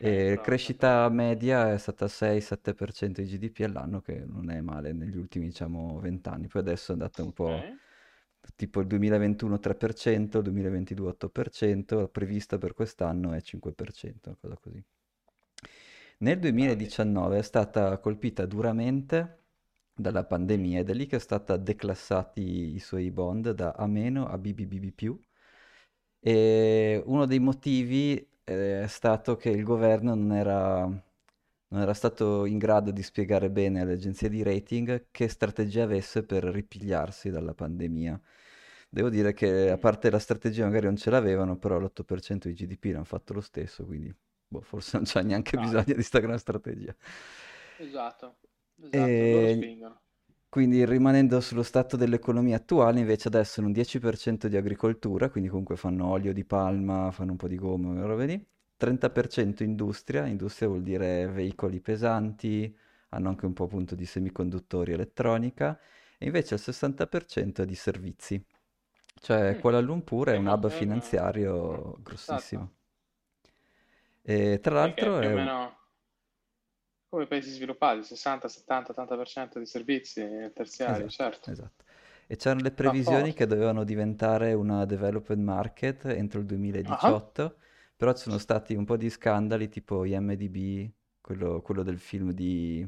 E 0.00 0.38
però 0.38 0.42
crescita 0.42 1.08
tanto... 1.08 1.08
media 1.08 1.72
è 1.72 1.78
stata 1.78 2.06
6-7% 2.08 3.20
di 3.20 3.26
GDP 3.28 3.60
all'anno, 3.64 4.00
che 4.00 4.24
non 4.26 4.50
è 4.50 4.60
male 4.60 4.92
negli 4.92 5.16
ultimi, 5.16 5.46
diciamo, 5.46 5.98
20 6.00 6.28
anni. 6.28 6.46
Poi 6.48 6.60
adesso 6.62 6.92
è 6.92 6.94
andata 6.94 7.22
un 7.24 7.32
Ok, 7.32 7.32
po' 7.32 7.66
tipo 8.56 8.80
il 8.80 8.86
2021 8.86 9.58
3%, 9.58 10.38
il 10.38 10.42
2022 10.44 11.08
8%, 11.10 11.96
la 11.96 12.08
prevista 12.08 12.58
per 12.58 12.74
quest'anno 12.74 13.32
è 13.32 13.40
5%, 13.40 14.28
una 14.28 14.36
cosa 14.40 14.56
così. 14.60 14.84
Nel 16.18 16.38
bravi. 16.38 16.50
2019 16.50 17.38
è 17.38 17.42
stata 17.42 17.98
colpita 17.98 18.44
duramente 18.46 19.36
dalla 19.94 20.24
pandemia 20.24 20.80
ed 20.80 20.90
è 20.90 20.94
lì 20.94 21.06
che 21.06 21.16
è 21.16 21.18
stata 21.20 21.56
declassati 21.56 22.74
i 22.74 22.78
suoi 22.78 23.10
bond 23.10 23.50
da 23.52 23.72
A- 23.72 23.84
a 23.84 24.38
BBB+, 24.38 24.92
e 26.20 27.02
uno 27.06 27.26
dei 27.26 27.38
motivi 27.38 28.16
eh, 28.44 28.82
è 28.82 28.86
stato 28.88 29.36
che 29.36 29.50
il 29.50 29.62
governo 29.64 30.14
non 30.14 30.32
era, 30.32 31.07
non 31.68 31.82
era 31.82 31.94
stato 31.94 32.44
in 32.46 32.58
grado 32.58 32.90
di 32.90 33.02
spiegare 33.02 33.50
bene 33.50 33.80
alle 33.82 33.94
agenzie 33.94 34.28
di 34.28 34.42
rating 34.42 35.06
che 35.10 35.28
strategia 35.28 35.84
avesse 35.84 36.24
per 36.24 36.44
ripigliarsi 36.44 37.30
dalla 37.30 37.54
pandemia. 37.54 38.20
Devo 38.90 39.10
dire 39.10 39.34
che 39.34 39.70
a 39.70 39.78
parte 39.78 40.10
la 40.10 40.18
strategia 40.18 40.64
magari 40.64 40.86
non 40.86 40.96
ce 40.96 41.10
l'avevano, 41.10 41.56
però 41.58 41.78
l'8% 41.78 42.48
di 42.48 42.54
GDP 42.54 42.84
l'hanno 42.86 43.04
fatto 43.04 43.34
lo 43.34 43.40
stesso, 43.42 43.84
quindi 43.84 44.14
boh, 44.48 44.60
forse 44.62 44.96
non 44.96 45.04
c'è 45.04 45.22
neanche 45.22 45.56
Bravi. 45.56 45.58
bisogno 45.58 45.94
di 45.94 46.02
sta 46.02 46.20
gran 46.20 46.38
strategia. 46.38 46.94
Esatto, 47.76 48.36
esatto, 48.82 49.26
E 49.26 49.74
quindi 50.48 50.84
rimanendo 50.86 51.40
sullo 51.40 51.62
stato 51.62 51.96
dell'economia 51.96 52.56
attuale, 52.56 53.00
invece 53.00 53.28
adesso 53.28 53.60
hanno 53.60 53.68
un 53.68 53.74
10% 53.74 54.48
di 54.48 54.56
agricoltura, 54.56 55.30
quindi 55.30 55.48
comunque 55.50 55.76
fanno 55.76 56.06
olio 56.08 56.32
di 56.32 56.44
palma, 56.44 57.10
fanno 57.10 57.32
un 57.32 57.36
po' 57.38 57.48
di 57.48 57.56
gomma, 57.56 58.04
robe 58.06 58.26
lì. 58.26 58.46
30% 58.78 59.62
industria, 59.64 60.26
industria 60.26 60.68
vuol 60.68 60.82
dire 60.82 61.26
veicoli 61.28 61.80
pesanti, 61.80 62.74
hanno 63.10 63.28
anche 63.30 63.46
un 63.46 63.52
po' 63.54 63.64
appunto 63.64 63.94
di 63.96 64.06
semiconduttori, 64.06 64.92
elettronica, 64.92 65.78
e 66.18 66.26
invece 66.26 66.54
il 66.54 66.60
60% 66.60 67.62
è 67.62 67.66
di 67.66 67.74
servizi. 67.76 68.42
Cioè 69.20 69.54
Mm. 69.54 69.58
Kuala 69.58 69.80
Lumpur 69.80 70.28
è 70.30 70.36
un 70.36 70.46
hub 70.46 70.68
una- 70.68 70.84
mm, 70.94 71.18
finanziario 71.28 71.96
grossissimo. 72.00 72.72
E 74.22 74.60
tra 74.62 74.74
l'altro 74.74 75.18
o 75.20 75.28
è 75.28 75.28
meno 75.28 75.76
come 77.10 77.26
paesi 77.26 77.50
sviluppati, 77.50 78.02
60, 78.02 78.48
70, 78.48 78.92
80% 78.92 79.58
di 79.58 79.66
servizi 79.66 80.22
terziari, 80.54 81.06
Esatto, 81.06 81.10
certo. 81.10 81.50
esatto. 81.50 81.84
E 82.26 82.36
c'erano 82.36 82.62
le 82.62 82.72
previsioni 82.72 83.32
che 83.32 83.46
dovevano 83.46 83.84
diventare 83.84 84.52
una 84.54 84.84
development 84.84 85.42
market 85.42 86.04
entro 86.06 86.40
il 86.40 86.46
Ah, 86.84 87.22
2018, 87.26 87.56
però 87.98 88.12
ci 88.14 88.22
sono 88.22 88.38
stati 88.38 88.74
un 88.74 88.84
po' 88.84 88.96
di 88.96 89.10
scandali 89.10 89.68
tipo 89.68 90.04
IMDb, 90.04 90.88
quello, 91.20 91.60
quello 91.62 91.82
del 91.82 91.98
film 91.98 92.30
di... 92.30 92.86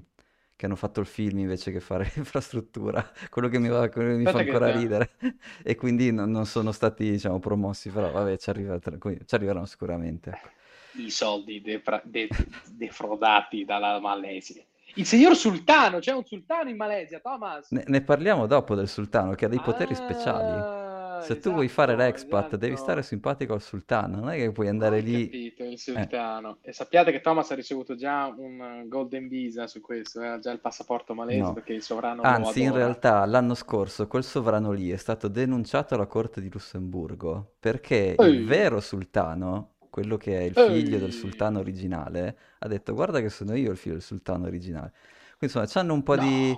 che 0.55 0.67
hanno 0.67 0.77
fatto 0.77 1.01
il 1.01 1.07
film 1.07 1.41
invece 1.41 1.73
che 1.73 1.81
fare 1.81 2.09
infrastruttura, 2.15 3.05
quello 3.29 3.49
che 3.49 3.59
mi, 3.59 3.69
va- 3.69 3.89
quello 3.89 4.11
che 4.13 4.17
mi 4.19 4.27
fa 4.27 4.39
ancora 4.39 4.71
ridere, 4.71 5.11
e 5.65 5.75
quindi 5.75 6.13
non, 6.13 6.31
non 6.31 6.47
sono 6.47 6.71
stati, 6.71 7.11
diciamo, 7.11 7.41
promossi, 7.41 7.91
però 7.91 8.13
vabbè, 8.13 8.39
ci 8.39 8.51
arriva- 8.51 8.79
ci 8.79 9.35
arriveranno 9.35 9.67
sicuramente, 9.67 10.31
ecco. 10.31 10.49
I 10.93 11.11
soldi 11.11 11.61
defra- 11.61 12.03
de- 12.05 12.29
defraudati 12.69 13.65
dalla 13.65 13.99
Malesia. 13.99 14.63
Il 14.95 15.07
signor 15.07 15.37
Sultano, 15.37 15.99
c'è 15.99 16.13
un 16.13 16.25
sultano 16.25 16.71
in 16.71 16.77
Malesia, 16.77 17.19
Thomas. 17.19 17.71
Ne, 17.71 17.83
ne 17.87 18.01
parliamo 18.01 18.47
dopo 18.47 18.77
del 18.77 18.89
sultano 18.89 19.35
che 19.35 19.47
ha 19.47 19.49
dei 19.49 19.61
poteri 19.61 19.95
speciali. 19.95 20.80
Se 21.21 21.39
tu 21.39 21.53
vuoi 21.53 21.69
fare 21.69 21.93
esatto, 21.93 22.05
l'expat, 22.05 22.57
devi 22.57 22.77
stare 22.77 23.01
esatto. 23.01 23.15
simpatico 23.15 23.53
al 23.55 23.63
sultano, 23.63 24.17
non 24.21 24.31
è 24.31 24.37
che 24.37 24.53
puoi 24.53 24.69
andare 24.69 24.97
Hai 24.97 25.03
lì. 25.03 25.25
capito, 25.25 25.65
il 25.65 25.79
Eh, 25.95 26.09
sultano. 26.09 26.59
E 26.63 26.73
sappiate 26.73 27.13
che 27.13 27.21
Thomas 27.21 27.51
ha 27.51 27.55
ricevuto 27.55 27.95
già 27.95 28.27
un 28.27 28.61
eh, 28.61 28.89
golden 28.89 29.29
visa 29.29 29.67
su 29.67 29.81
questo, 29.81 30.21
ha 30.21 30.39
già 30.39 30.51
il 30.53 30.61
passaporto 30.61 31.15
malese 31.15 31.39
no. 31.39 31.53
perché 31.53 31.73
il 31.73 31.83
sovrano 31.83 32.23
Anzi, 32.23 32.63
in 32.63 32.73
realtà 32.73 33.25
l'anno 33.27 33.55
scorso 33.55 34.07
quel 34.07 34.25
sovrano 34.25 34.73
lì 34.73 34.91
è 34.91 34.97
stato 34.97 35.29
denunciato 35.29 35.95
alla 35.95 36.07
Corte 36.07 36.41
di 36.41 36.51
Lussemburgo 36.51 37.55
perché 37.59 38.17
il 38.19 38.25
Ehi, 38.25 38.45
vero 38.45 38.81
sultano, 38.81 39.75
quello 39.91 40.17
che 40.17 40.39
è 40.39 40.43
il 40.43 40.55
figlio 40.55 40.99
del 40.99 41.13
sultano 41.13 41.59
ehi, 41.59 41.63
originale, 41.63 42.39
ha 42.59 42.69
detto 42.69 42.95
guarda 42.95 43.21
che 43.21 43.29
sono 43.29 43.55
io 43.55 43.71
il 43.71 43.77
figlio 43.77 43.95
del 43.95 44.03
sultano 44.03 44.47
originale. 44.47 44.93
Quindi 45.39 45.57
insomma, 45.57 45.67
c'hanno 45.67 45.95
un 45.95 46.03
po' 46.03 46.17
di... 46.17 46.55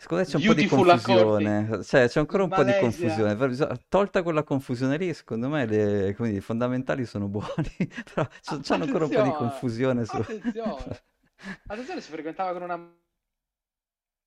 Secondo 0.00 0.22
me 0.22 0.28
c'è 0.30 0.36
un 0.36 0.44
po' 0.44 0.54
di 0.54 0.66
confusione, 0.66 1.82
cioè 1.82 2.06
c'è 2.08 2.20
ancora 2.20 2.44
un 2.44 2.50
po' 2.50 2.62
di 2.62 2.70
Malesia. 2.70 2.80
confusione, 2.80 3.34
però 3.34 3.48
bisogna- 3.48 3.76
tolta 3.88 4.22
quella 4.22 4.44
confusione 4.44 4.96
lì, 4.96 5.12
secondo 5.12 5.48
me 5.48 5.66
le, 5.66 6.14
dire, 6.16 6.28
i 6.36 6.40
fondamentali 6.40 7.04
sono 7.04 7.26
buoni, 7.26 7.74
però 8.14 8.26
c'è 8.40 8.60
c'hanno 8.60 8.84
ancora 8.84 9.06
un 9.06 9.10
po' 9.10 9.22
di 9.22 9.32
confusione 9.32 10.04
su... 10.04 10.16
attenzione, 10.16 11.02
attenzione, 11.66 12.00
si 12.00 12.10
frequentava 12.10 12.52
con 12.52 12.62
una 12.62 12.96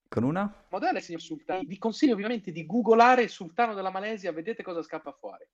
Con 0.10 0.24
una? 0.24 0.54
modella, 0.72 1.00
signor 1.00 1.22
Sultano. 1.22 1.64
Vi 1.64 1.78
consiglio 1.78 2.14
ovviamente 2.14 2.52
di 2.52 2.66
googolare 2.66 3.24
il 3.24 3.30
sultano 3.30 3.74
della 3.74 3.92
Malesia, 3.92 4.34
vedete 4.34 4.64
cosa 4.64 4.82
scappa 4.84 5.14
fuori. 5.14 5.46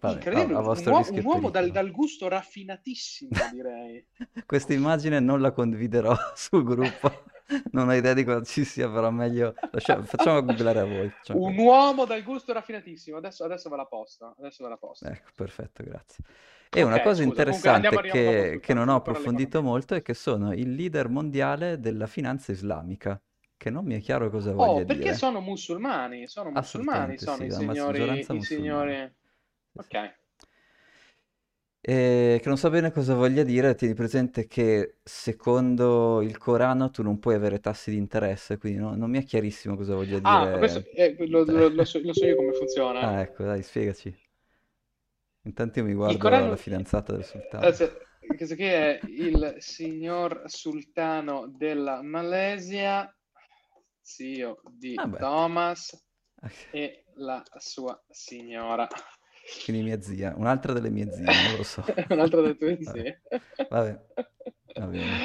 Vabbè, 0.00 0.16
Incredibile, 0.16 0.54
a 0.54 0.60
un, 0.60 0.66
uo- 0.66 1.10
un 1.12 1.24
uomo 1.24 1.50
dal, 1.50 1.70
dal 1.70 1.90
gusto 1.90 2.28
raffinatissimo, 2.28 3.30
direi. 3.52 4.04
Questa 4.44 4.72
immagine 4.72 5.20
non 5.20 5.40
la 5.40 5.52
condividerò 5.52 6.14
sul 6.34 6.62
gruppo, 6.64 7.10
non 7.72 7.88
ho 7.88 7.94
idea 7.94 8.14
di 8.14 8.24
cosa 8.24 8.42
ci 8.44 8.64
sia, 8.64 8.90
però 8.90 9.10
meglio... 9.10 9.56
lascia- 9.70 10.02
Facciamo 10.04 10.42
googlare 10.42 10.80
a 10.80 10.84
voi. 10.84 11.10
facciamo 11.10 11.40
Un 11.40 11.54
così. 11.54 11.58
uomo 11.58 12.06
dal 12.06 12.22
gusto 12.22 12.52
raffinatissimo. 12.54 13.18
Adesso, 13.18 13.44
adesso 13.44 13.68
ve 13.68 13.76
la 13.76 13.86
posto. 13.86 14.34
Adesso 14.38 14.62
ve 14.64 14.70
la 14.70 14.76
posto. 14.78 15.12
Ecco, 15.12 15.30
perfetto, 15.34 15.82
grazie. 15.84 16.24
E 16.70 16.82
una 16.82 16.98
Ok, 16.98 17.00
cosa 17.00 17.22
scusa. 17.22 17.44
Comunque 17.44 17.70
andiamo, 17.70 17.98
interessante 17.98 18.00
al 18.00 18.10
che, 18.10 18.58
che 18.60 18.74
non 18.74 18.88
ho 18.88 18.94
Comunque 18.96 18.96
approfondito 18.96 19.62
molto 19.62 19.94
è 19.94 20.02
che 20.02 20.14
sono 20.14 20.52
il 20.54 20.74
leader 20.74 21.08
mondiale 21.08 21.78
della 21.78 22.06
finanza 22.06 22.52
islamica, 22.52 23.20
che 23.56 23.70
non 23.70 23.84
mi 23.84 23.94
è 23.96 24.00
chiaro 24.00 24.30
cosa 24.30 24.52
Oh, 24.56 24.82
voglia 24.82 24.84
perché 24.84 25.12
dire. 25.12 25.14
sono 25.14 25.40
musulmani? 25.40 26.26
Sono 26.26 26.50
musulmani, 26.50 27.18
sono 27.18 27.36
sì, 27.36 27.44
i 27.44 27.50
signori, 27.52 28.26
i 28.30 28.40
signori... 28.40 29.14
Ok. 29.76 30.14
E 31.86 32.38
che 32.42 32.48
non 32.48 32.56
so 32.56 32.70
bene 32.70 32.90
cosa 32.92 33.14
voglia 33.14 33.42
dire, 33.42 33.74
tieni 33.74 33.92
presente 33.94 34.46
che 34.46 34.96
secondo 35.02 36.22
il 36.22 36.38
Corano 36.38 36.88
tu 36.90 37.02
non 37.02 37.18
puoi 37.18 37.34
avere 37.34 37.60
tassi 37.60 37.90
di 37.90 37.98
interesse, 37.98 38.56
quindi 38.56 38.78
no- 38.78 38.94
non 38.96 39.10
mi 39.10 39.18
è 39.18 39.24
chiarissimo 39.24 39.76
cosa 39.76 39.94
voglia 39.94 40.18
Ah, 40.24 40.50
questo 40.50 40.80
dire. 40.80 40.88
eh, 40.96 41.14
lo, 41.28 41.44
lo- 41.44 41.68
lo 41.68 41.84
so, 41.84 42.00
lo 42.02 42.12
so 42.12 42.24
io 42.26 42.34
come 42.36 42.52
funziona. 42.52 43.08
Ah, 43.08 43.20
ecco, 43.20 43.44
dai, 43.44 43.62
spiegaci. 43.62 44.12
Intanto 45.44 45.78
io 45.78 45.84
mi 45.84 45.94
guardo 45.94 46.48
la 46.48 46.56
Corano, 46.56 46.56
fidanzata 46.56 47.12
del 47.12 47.24
eh, 47.60 47.72
sultano. 47.72 47.78
questo 48.36 48.54
qui 48.54 48.64
è 48.64 49.00
il 49.06 49.54
signor 49.58 50.42
sultano 50.46 51.46
della 51.48 52.02
Malesia, 52.02 53.14
zio 54.02 54.60
di 54.64 55.04
Vabbè, 55.04 55.18
Thomas 55.18 55.96
e 56.70 57.04
la 57.16 57.42
sua 57.58 58.00
signora. 58.08 58.86
Quindi 59.64 59.82
mia 59.82 60.00
zia, 60.00 60.34
un'altra 60.36 60.72
delle 60.72 60.90
mie 60.90 61.10
zie, 61.12 61.24
non 61.24 61.56
lo 61.56 61.62
so. 61.62 61.84
Un'altra 62.10 62.40
delle 62.40 62.56
tue 62.56 62.76
Vabbè, 62.76 62.98
zie. 63.00 63.22
vabbè, 63.68 64.04
va 64.78 64.86
bene. 64.86 65.18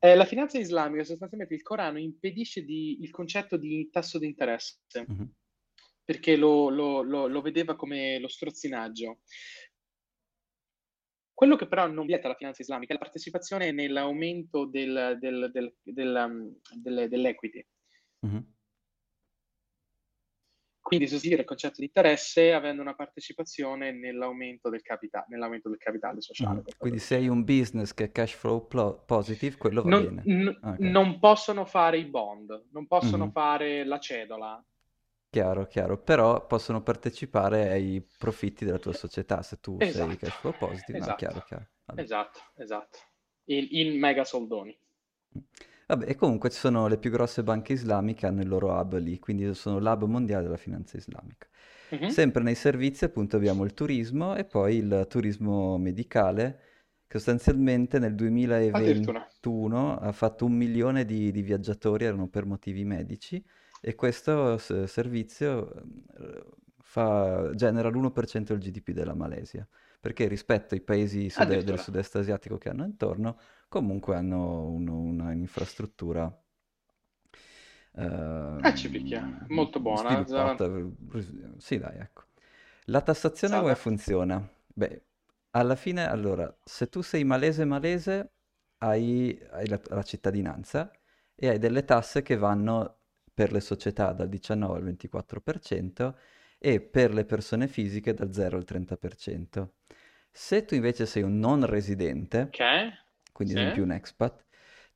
Eh, 0.00 0.14
la 0.14 0.24
finanza 0.24 0.58
islamica, 0.58 1.02
sostanzialmente 1.04 1.54
il 1.54 1.62
Corano 1.62 1.98
impedisce 1.98 2.64
di- 2.64 2.98
il 3.02 3.10
concetto 3.10 3.56
di 3.56 3.88
tasso 3.90 4.18
di 4.18 4.26
interesse 4.26 4.78
Mhm. 5.06 5.32
perché 6.04 6.36
lo, 6.36 6.68
lo- 6.68 7.02
lo- 7.02 7.26
lo 7.26 7.40
vedeva 7.40 7.74
come 7.76 8.18
lo 8.20 8.28
strozzinaggio. 8.28 9.20
Quello 11.34 11.54
che 11.56 11.68
però 11.68 11.86
non 11.86 12.06
vieta 12.06 12.26
la 12.28 12.34
finanza 12.34 12.62
islamica 12.62 12.92
è 12.92 12.96
la 12.96 13.02
partecipazione 13.02 13.70
nell'aumento 13.70 14.66
del- 14.66 15.16
del- 15.20 15.50
del- 15.52 15.74
del, 15.82 16.24
um, 16.28 16.58
delle- 16.80 17.08
dell'equity. 17.08 17.64
Mhm. 18.26 18.54
Quindi 20.88 21.06
sostituire 21.06 21.42
il 21.42 21.46
concetto 21.46 21.74
di 21.80 21.84
interesse 21.84 22.54
avendo 22.54 22.80
una 22.80 22.94
partecipazione 22.94 23.92
nell'aumento 23.92 24.70
del, 24.70 24.80
capita- 24.80 25.26
nell'aumento 25.28 25.68
del 25.68 25.76
capitale 25.76 26.22
sociale. 26.22 26.62
Per 26.62 26.76
Quindi 26.78 26.98
se 26.98 27.16
hai 27.16 27.28
un 27.28 27.44
business 27.44 27.92
che 27.92 28.04
è 28.04 28.10
cash 28.10 28.32
flow 28.32 28.66
plo- 28.66 29.02
positive, 29.04 29.58
quello 29.58 29.82
va 29.82 29.90
Non, 29.90 30.02
bene. 30.02 30.22
n- 30.24 30.58
Ok, 30.62 30.78
non 30.78 31.18
possono 31.18 31.66
fare 31.66 31.98
i 31.98 32.06
bond, 32.06 32.68
non 32.72 32.86
possono 32.86 33.26
Mhm. 33.26 33.30
fare 33.32 33.84
la 33.84 33.98
cedola. 33.98 34.64
Chiaro, 35.28 35.66
chiaro, 35.66 35.98
però 36.02 36.46
possono 36.46 36.82
partecipare 36.82 37.68
ai 37.70 38.02
profitti 38.18 38.64
della 38.64 38.78
tua 38.78 38.94
società 38.94 39.42
se 39.42 39.60
tu 39.60 39.76
sei 39.78 39.88
Esatto, 39.90 40.16
cash 40.16 40.40
flow 40.40 40.52
positive. 40.56 40.98
No, 40.98 41.04
esatto, 41.04 41.16
chiaro, 41.18 41.44
chiaro. 41.46 41.68
Vabbè. 41.84 42.00
esatto, 42.00 42.38
esatto. 42.56 42.98
In, 43.50 43.66
in 43.72 43.98
mega 43.98 44.24
soldoni. 44.24 44.74
Vabbè, 45.88 46.06
e 46.06 46.16
comunque 46.16 46.50
ci 46.50 46.58
sono 46.58 46.86
le 46.86 46.98
più 46.98 47.10
grosse 47.10 47.42
banche 47.42 47.72
islamiche, 47.72 48.26
hanno 48.26 48.42
il 48.42 48.48
loro 48.48 48.72
hub 48.78 48.98
lì, 48.98 49.18
quindi 49.18 49.54
sono 49.54 49.78
l'hub 49.78 50.04
mondiale 50.04 50.42
della 50.42 50.58
finanza 50.58 50.98
islamica. 50.98 51.46
Mhm. 51.90 52.08
Sempre 52.08 52.42
nei 52.42 52.54
servizi 52.54 53.06
appunto 53.06 53.36
abbiamo 53.36 53.64
il 53.64 53.72
turismo 53.72 54.36
e 54.36 54.44
poi 54.44 54.76
il 54.76 55.06
turismo 55.08 55.78
medicale, 55.78 56.60
che 57.06 57.16
sostanzialmente 57.18 57.98
nel 57.98 58.12
Addirittura. 58.12 59.20
2021 59.20 59.96
ha 59.98 60.12
fatto 60.12 60.44
un 60.44 60.52
milione 60.52 61.06
di, 61.06 61.30
di 61.32 61.40
viaggiatori, 61.40 62.04
erano 62.04 62.28
per 62.28 62.44
motivi 62.44 62.84
medici, 62.84 63.42
e 63.80 63.94
questo 63.94 64.58
s- 64.58 64.84
servizio 64.84 65.72
eh, 66.18 66.44
fa- 66.82 67.50
genera 67.54 67.88
l'1% 67.88 68.52
del 68.52 68.58
GDP 68.58 68.90
della 68.90 69.14
Malesia, 69.14 69.66
perché 69.98 70.28
rispetto 70.28 70.74
ai 70.74 70.82
paesi 70.82 71.30
sude- 71.30 71.64
del 71.64 71.78
sud-est 71.78 72.16
asiatico 72.16 72.58
che 72.58 72.68
hanno 72.68 72.84
intorno, 72.84 73.38
comunque 73.68 74.16
hanno 74.16 74.66
un- 74.68 74.88
una 74.88 75.32
infrastruttura 75.32 76.30
Ah, 78.62 78.72
ci 78.74 78.88
picchia. 78.90 79.20
ehm, 79.20 79.46
Molto 79.48 79.80
buona. 79.80 80.24
Sì, 81.58 81.78
dai, 81.78 81.98
ecco. 81.98 82.24
La 82.86 83.00
tassazione 83.02 83.58
come 83.60 83.74
Salve. 83.74 83.74
funziona? 83.74 84.46
Beh, 84.66 85.02
alla 85.50 85.74
fine, 85.76 86.06
allora, 86.08 86.54
se 86.64 86.88
tu 86.88 87.00
sei 87.02 87.24
malese 87.24 87.64
malese, 87.64 88.32
hai, 88.78 89.38
hai 89.50 89.66
la, 89.68 89.80
la 89.88 90.02
cittadinanza 90.02 90.90
e 91.34 91.48
hai 91.48 91.58
delle 91.58 91.84
tasse 91.84 92.22
che 92.22 92.36
vanno 92.36 92.96
per 93.34 93.52
le 93.52 93.60
società 93.60 94.12
dal 94.12 94.28
19 94.28 94.78
al 94.78 94.84
24% 94.84 96.16
e 96.58 96.80
per 96.80 97.12
le 97.14 97.24
persone 97.24 97.68
fisiche 97.68 98.14
dal 98.14 98.32
0 98.32 98.56
al 98.56 98.64
30%. 98.64 99.74
Se 100.30 100.64
tu 100.64 100.74
invece 100.74 101.06
sei 101.06 101.22
un 101.22 101.38
non 101.38 101.64
residente, 101.66 102.54
Ok. 102.54 102.60
Quindi 103.38 103.54
Sì. 103.54 103.60
non 103.60 103.70
più 103.70 103.84
un 103.84 103.92
expat, 103.92 104.44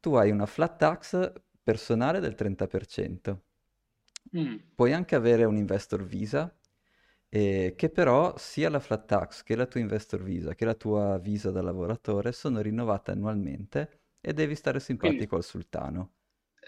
tu 0.01 0.15
hai 0.15 0.31
una 0.33 0.47
flat 0.47 0.77
tax 0.79 1.33
personale 1.63 2.19
del 2.21 2.35
30%. 2.35 3.45
Mm. 4.35 4.63
Puoi 4.75 4.93
anche 4.93 5.15
avere 5.15 5.45
un 5.45 5.57
investor 5.57 6.05
visa, 6.05 6.55
eh, 7.29 7.75
che 7.77 7.91
però 7.91 8.37
sia 8.39 8.69
la 8.71 8.81
flat 8.81 9.07
tax 9.07 9.43
che 9.43 9.57
la 9.57 9.67
tua 9.67 9.81
investor 9.81 10.23
visa 10.23 10.55
che 10.55 10.65
la 10.67 10.75
tua 10.75 11.19
visa 11.19 11.51
da 11.51 11.63
lavoratore 11.63 12.33
sono 12.33 12.61
rinnovate 12.61 13.11
annualmente 13.13 14.03
e 14.21 14.33
devi 14.35 14.55
stare 14.55 14.81
Quindi, 14.97 15.27
simpatico 15.27 15.37
al 15.37 15.45
sultano. 15.45 16.15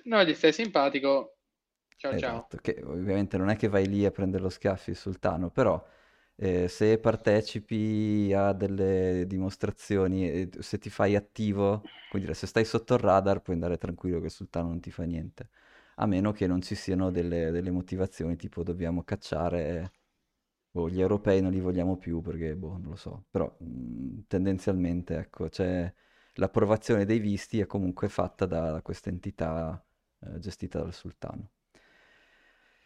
noi 0.05 0.25
ti 0.27 0.35
stai 0.35 0.53
simpatico. 0.53 1.39
Ciao 1.97 2.15
ciao. 2.15 2.47
Esatto, 2.47 2.59
che 2.59 2.81
ovviamente 2.85 3.37
non 3.39 3.49
è 3.49 3.57
che 3.57 3.69
vai 3.69 3.87
lì 3.89 4.05
a 4.05 4.11
prendere 4.11 4.43
lo 4.43 4.49
schiaffo 4.51 4.91
il 4.91 4.97
sultano, 4.97 5.51
però 5.51 5.83
eh, 6.37 6.69
se 6.69 6.99
partecipi 6.99 8.33
a 8.35 8.53
delle 8.53 9.25
dimostrazioni, 9.27 10.31
e 10.31 10.49
se 10.61 10.79
ti 10.79 10.91
fai 10.91 11.17
attivo, 11.17 11.91
quindi 12.09 12.33
se 12.35 12.47
stai 12.47 12.65
sotto 12.65 12.95
il 12.95 13.01
radar 13.01 13.41
puoi 13.43 13.57
andare 13.57 13.79
tranquillo 13.79 14.19
che 14.21 14.27
il 14.27 14.31
sultano 14.31 14.69
non 14.69 14.81
ti 14.81 14.91
fa 14.91 15.05
niente, 15.05 15.51
a 15.97 16.07
meno 16.07 16.33
che 16.33 16.47
non 16.47 16.61
ci 16.63 16.75
siano 16.75 17.11
delle, 17.11 17.51
delle 17.51 17.71
motivazioni 17.71 18.37
tipo 18.37 18.63
dobbiamo 18.63 19.03
cacciare, 19.05 19.93
o 20.73 20.89
gli 20.91 21.01
europei 21.01 21.41
non 21.41 21.53
li 21.53 21.61
vogliamo 21.61 21.97
più 21.97 22.21
perché, 22.21 22.57
boh, 22.57 22.79
non 22.79 22.91
lo 22.91 22.97
so, 22.97 23.25
però 23.31 23.55
mh, 23.61 24.23
tendenzialmente, 24.27 25.17
ecco, 25.17 25.49
c'è 25.49 25.93
l'approvazione 26.35 27.05
dei 27.05 27.19
visti 27.21 27.61
è 27.61 27.67
comunque 27.67 28.09
fatta 28.09 28.47
da, 28.47 28.71
da 28.73 28.83
questa 28.83 29.09
entità 29.11 29.83
eh, 30.21 30.39
gestita 30.41 30.81
dal 30.81 30.93
sultano. 30.93 31.51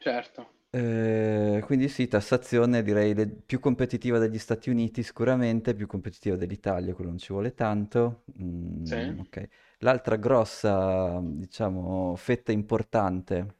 Certo. 0.00 0.50
Eh, 0.70 1.62
quindi 1.64 1.88
sì, 1.88 2.08
tassazione 2.08 2.82
direi 2.82 3.14
le- 3.14 3.26
più 3.26 3.58
competitiva 3.58 4.18
degli 4.18 4.38
Stati 4.38 4.68
Uniti 4.70 5.02
sicuramente, 5.02 5.74
più 5.74 5.86
competitiva 5.86 6.36
dell'Italia, 6.36 6.94
quello 6.94 7.10
non 7.10 7.18
ci 7.18 7.32
vuole 7.32 7.54
tanto. 7.54 8.24
Mm, 8.42 9.18
Sì. 9.18 9.20
ok. 9.20 9.48
L'altra 9.78 10.16
grossa, 10.16 11.20
diciamo, 11.22 12.14
fetta 12.16 12.52
importante 12.52 13.56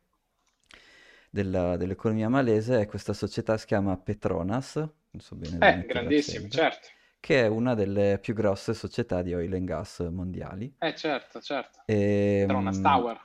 della- 1.31 1.77
dell'economia 1.77 2.29
malese 2.29 2.81
è 2.81 2.87
questa 2.87 3.13
società 3.13 3.55
che 3.55 3.61
si 3.61 3.67
chiama 3.67 3.97
Petronas, 3.97 4.77
non 4.77 5.21
so 5.21 5.37
bene 5.37 5.59
Eh, 5.61 5.73
mettere 5.73 5.87
grandissimo, 5.87 6.03
l'accento, 6.03 6.49
certo. 6.49 6.89
che 7.21 7.43
è 7.45 7.47
una 7.49 7.75
delle 7.75 8.19
più 8.21 8.35
grosse 8.35 8.75
società 8.75 9.23
di 9.23 9.35
oil 9.35 9.55
and 9.55 9.67
gas 9.67 10.01
mondiali. 10.11 10.73
Eh, 10.81 10.95
certo, 10.97 11.41
certo. 11.41 11.79
E, 11.89 12.47
Tronas 12.47 12.81
mm, 12.81 12.81
Tower. 12.81 13.21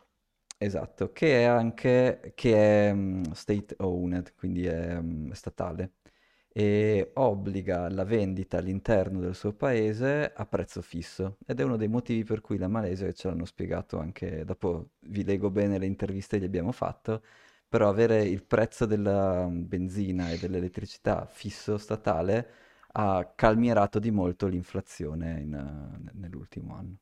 Esatto, 0.63 1.11
che 1.11 1.41
è 1.41 1.43
anche 1.43 2.33
che 2.35 2.89
è, 2.89 2.95
state 3.33 3.75
owned, 3.79 4.33
quindi 4.35 4.65
è, 4.65 4.99
statale 5.31 5.93
e 6.55 7.11
obbliga 7.15 7.89
la 7.89 8.03
vendita 8.03 8.57
all'interno 8.57 9.19
del 9.19 9.35
suo 9.35 9.53
paese 9.53 10.31
a 10.33 10.45
prezzo 10.45 10.81
fisso 10.81 11.37
ed 11.47 11.59
è 11.59 11.63
uno 11.63 11.77
dei 11.77 11.87
motivi 11.87 12.23
per 12.23 12.41
cui 12.41 12.57
la 12.57 12.67
Malesia, 12.67 13.11
ce 13.11 13.27
l'hanno 13.27 13.45
spiegato 13.45 13.97
anche 13.99 14.45
dopo, 14.45 14.91
vi 15.07 15.23
leggo 15.23 15.49
bene 15.49 15.79
le 15.79 15.87
interviste 15.87 16.39
che 16.39 16.45
abbiamo 16.45 16.71
fatto, 16.71 17.23
però 17.67 17.89
avere 17.89 18.23
il 18.23 18.43
prezzo 18.45 18.85
della 18.85 19.47
benzina 19.49 20.31
e 20.31 20.37
dell'elettricità 20.37 21.25
fisso 21.25 21.77
statale 21.77 22.49
ha 22.93 23.33
calmierato 23.35 23.97
di 23.99 24.11
molto 24.11 24.47
l'inflazione 24.47 25.39
in, 25.41 26.11
nell'ultimo 26.13 26.75
anno. 26.75 26.97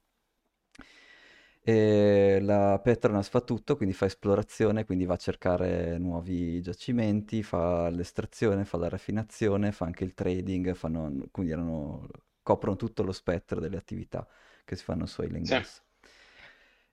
E 1.63 2.39
la 2.41 2.80
Petronas 2.84 3.30
fa 3.30 3.41
tutto, 3.41 3.76
quindi 3.78 3.93
fa 3.93 4.06
esplorazione, 4.06 4.84
quindi 4.86 5.06
va 5.06 5.13
a 5.13 5.17
cercare 5.17 5.97
nuovi 6.00 6.60
giacimenti, 6.62 7.43
fa 7.43 7.89
l'estrazione, 7.89 8.65
fa 8.65 8.78
la 8.78 8.89
raffinazione, 8.89 9.71
fa 9.71 9.86
anche 9.86 10.04
il 10.04 10.13
trading, 10.15 10.74
fanno, 10.74 11.13
quindi 11.32 11.52
erano- 11.52 12.08
coprono 12.41 12.76
tutto 12.78 13.04
lo 13.04 13.12
spettro 13.12 13.60
delle 13.60 13.78
attività 13.78 14.28
che 14.65 14.76
si 14.76 14.84
fanno 14.84 15.06
su 15.06 15.21
oil 15.21 15.36
and 15.36 15.45
Sì. 15.45 15.54
gas. 15.54 15.84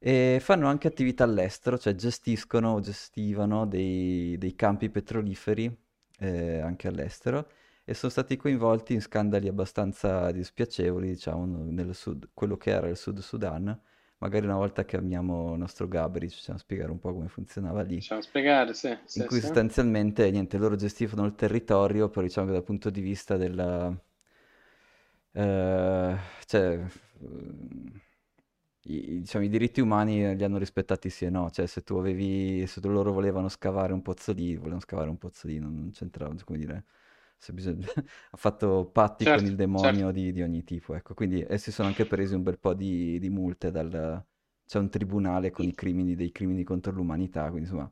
E 0.01 0.39
fanno 0.41 0.69
anche 0.69 0.87
attività 0.89 1.25
all'estero, 1.25 1.77
cioè 1.79 1.95
gestiscono 1.95 2.73
o 2.75 2.81
gestivano 2.81 3.67
dei, 3.67 4.37
dei 4.39 4.55
campi 4.55 4.91
petroliferi 4.91 5.77
eh, 6.21 6.61
anche 6.61 6.87
all'estero 6.89 7.49
e 7.85 7.95
sono 7.95 8.13
stati 8.13 8.37
coinvolti 8.37 8.93
in 8.95 9.01
scandali 9.01 9.49
abbastanza 9.49 10.31
dispiacevoli, 10.31 11.09
diciamo, 11.09 11.65
nel 11.71 11.95
sud, 11.95 12.29
quello 12.35 12.57
che 12.57 12.71
era 12.71 12.89
il 12.89 12.97
Sud 12.97 13.19
Sudan. 13.21 13.77
Magari 14.19 14.47
una 14.47 14.57
volta 14.57 14.85
chiamiamo 14.85 15.53
il 15.55 15.59
nostro 15.59 15.89
Gabri, 15.89 16.29
ci 16.31 16.37
facciamo 16.37 16.59
spiegare 16.59 16.91
un 16.91 16.99
po' 17.01 17.13
come 17.13 17.29
funzionava 17.29 17.83
lì. 17.83 18.01
Facciamo 18.01 18.23
spiegare, 18.23 18.73
sì, 18.75 18.97
In 19.13 19.23
sì, 19.23 19.27
cui 19.27 19.41
sì. 19.41 19.41
sostanzialmente, 19.41 20.31
niente, 20.31 20.57
loro 20.57 20.75
gestivano 20.75 21.27
il 21.27 21.35
territorio, 21.35 22.09
però 22.09 22.25
diciamo 22.25 22.47
che 22.47 22.53
dal 22.55 22.63
punto 22.65 22.89
di 22.91 23.03
vista 23.03 23.37
della... 23.37 23.95
eh, 25.35 26.17
cioè, 26.47 26.87
i, 28.85 29.21
diciamo, 29.21 29.45
i 29.45 29.49
diritti 29.49 29.81
umani 29.81 30.35
li 30.37 30.45
hanno 30.45 30.59
rispettati 30.59 31.11
sì 31.11 31.25
e 31.27 31.31
no, 31.31 31.51
cioè 31.51 31.67
se 31.67 31.83
tu 31.83 31.97
avevi, 31.97 32.67
se 32.67 32.81
loro 32.83 33.13
volevano 33.13 33.49
scavare 33.49 33.93
un 33.93 34.03
pozzo 34.03 34.33
lì, 34.33 34.55
volevano 34.57 34.81
scavare 34.81 35.09
un 35.11 35.19
pozzo 35.19 35.47
lì, 35.47 35.59
non, 35.59 35.75
non 35.75 35.91
c'entrava, 35.93 36.35
come 36.45 36.59
dire, 36.59 36.85
bisogna... 37.53 37.87
ha 38.31 38.37
fatto 38.37 38.91
patti 38.93 39.25
Certo, 39.25 39.41
con 39.41 39.51
il 39.51 39.57
demonio 39.57 39.91
certo. 39.91 40.13
di, 40.13 40.33
di 40.33 40.43
ogni 40.43 40.65
tipo, 40.65 40.95
ecco. 40.95 41.15
Quindi 41.15 41.45
essi 41.49 41.71
sono 41.71 41.89
anche 41.89 42.07
presi 42.07 42.35
un 42.35 42.43
bel 42.43 42.59
po' 42.59 42.75
di, 42.75 43.19
di 43.19 43.31
multe 43.31 43.71
dal... 43.71 44.25
C'è 44.67 44.79
un 44.79 44.91
tribunale 44.91 45.51
con 45.51 45.65
i 45.65 45.75
crimini, 45.75 46.15
dei 46.15 46.31
crimini 46.31 46.63
contro 46.63 46.93
l'umanità, 46.93 47.43
quindi 47.49 47.71
insomma, 47.71 47.91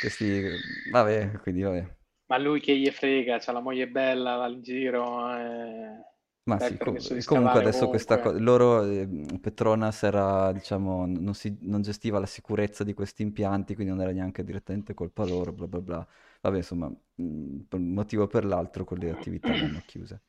questi... 0.00 0.42
Vabbè, 0.90 1.32
quindi 1.40 1.62
vabbè. 1.62 1.96
Ma 2.26 2.38
lui 2.38 2.60
che 2.60 2.76
gli 2.76 2.90
frega, 2.90 3.38
c'ha 3.38 3.52
la 3.52 3.60
moglie 3.60 3.88
bella, 3.88 4.36
va 4.36 4.48
in 4.48 4.62
giro, 4.62 5.34
eh, 5.36 6.11
Ma 6.44 6.58
dà 6.58 6.66
sì, 6.66 6.76
com- 6.76 6.98
di 6.98 7.22
comunque 7.22 7.60
adesso 7.60 7.86
questa 7.88 8.18
cosa, 8.18 8.36
loro, 8.38 8.82
eh, 8.82 9.06
Petronas 9.40 10.02
era, 10.02 10.50
diciamo, 10.52 11.06
non, 11.06 11.34
si- 11.34 11.56
non 11.60 11.82
gestiva 11.82 12.18
la 12.18 12.26
sicurezza 12.26 12.82
di 12.82 12.94
questi 12.94 13.22
impianti, 13.22 13.74
quindi 13.76 13.92
non 13.92 14.02
era 14.02 14.10
neanche 14.12 14.42
direttamente 14.42 14.92
colpa 14.92 15.22
loro, 15.24 15.52
bla 15.52 15.68
bla 15.68 15.80
bla. 15.80 16.06
Vabbè, 16.40 16.56
insomma, 16.56 16.88
mh, 16.88 17.58
per 17.68 17.78
un 17.78 17.92
motivo 17.92 18.24
o 18.24 18.26
per 18.26 18.44
l'altro 18.44 18.84
quelle 18.84 19.10
attività 19.10 19.54
le 19.54 19.64
hanno 19.64 19.82
chiuse. 19.84 20.22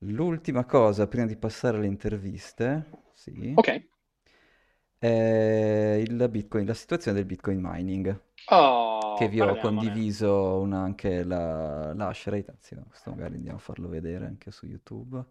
L'ultima 0.00 0.64
cosa, 0.64 1.06
prima 1.06 1.26
di 1.26 1.36
passare 1.36 1.76
alle 1.76 1.86
interviste, 1.86 3.10
sì, 3.12 3.32
Ok. 3.56 3.68
Il 5.06 6.28
Bitcoin, 6.30 6.66
la 6.66 6.74
situazione 6.74 7.16
del 7.18 7.26
Bitcoin 7.26 7.60
mining, 7.62 8.20
che 9.12 9.28
Oh, 9.28 9.28
vi 9.28 9.40
ho 9.40 9.56
condiviso 9.56 10.60
una, 10.60 10.80
anche 10.82 11.24
la, 11.24 11.92
la 11.94 12.08
hash 12.08 12.26
rate, 12.28 12.50
anzi 12.52 12.74
no, 12.74 12.84
questo 12.88 13.10
magari 13.10 13.34
andiamo 13.36 13.58
a 13.58 13.60
farlo 13.60 13.88
vedere 13.88 14.26
anche 14.26 14.50
su 14.50 14.66
YouTube, 14.66 15.24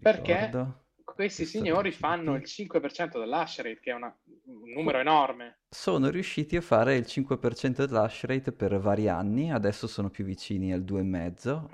Perché 0.00 0.60
ricordo. 0.60 0.86
questi 1.04 1.46
Questo 1.56 1.58
signori 1.58 1.92
fanno 1.92 2.34
il 2.34 2.44
principi. 2.44 2.46
5% 2.46 3.18
dell'hash 3.18 3.58
rate, 3.62 3.80
che 3.80 3.90
è 3.90 3.94
una- 3.94 4.14
un 4.46 4.70
numero 4.70 4.98
enorme. 4.98 5.60
sono 5.68 6.10
riusciti 6.10 6.56
a 6.56 6.60
fare 6.60 6.96
il 6.96 7.06
5% 7.06 7.86
dell'hash 7.86 8.24
rate 8.24 8.52
per 8.52 8.78
vari 8.80 9.08
anni, 9.08 9.52
adesso 9.52 9.86
sono 9.86 10.10
più 10.10 10.24
vicini 10.24 10.72
al 10.72 10.82
2,5, 10.84 11.70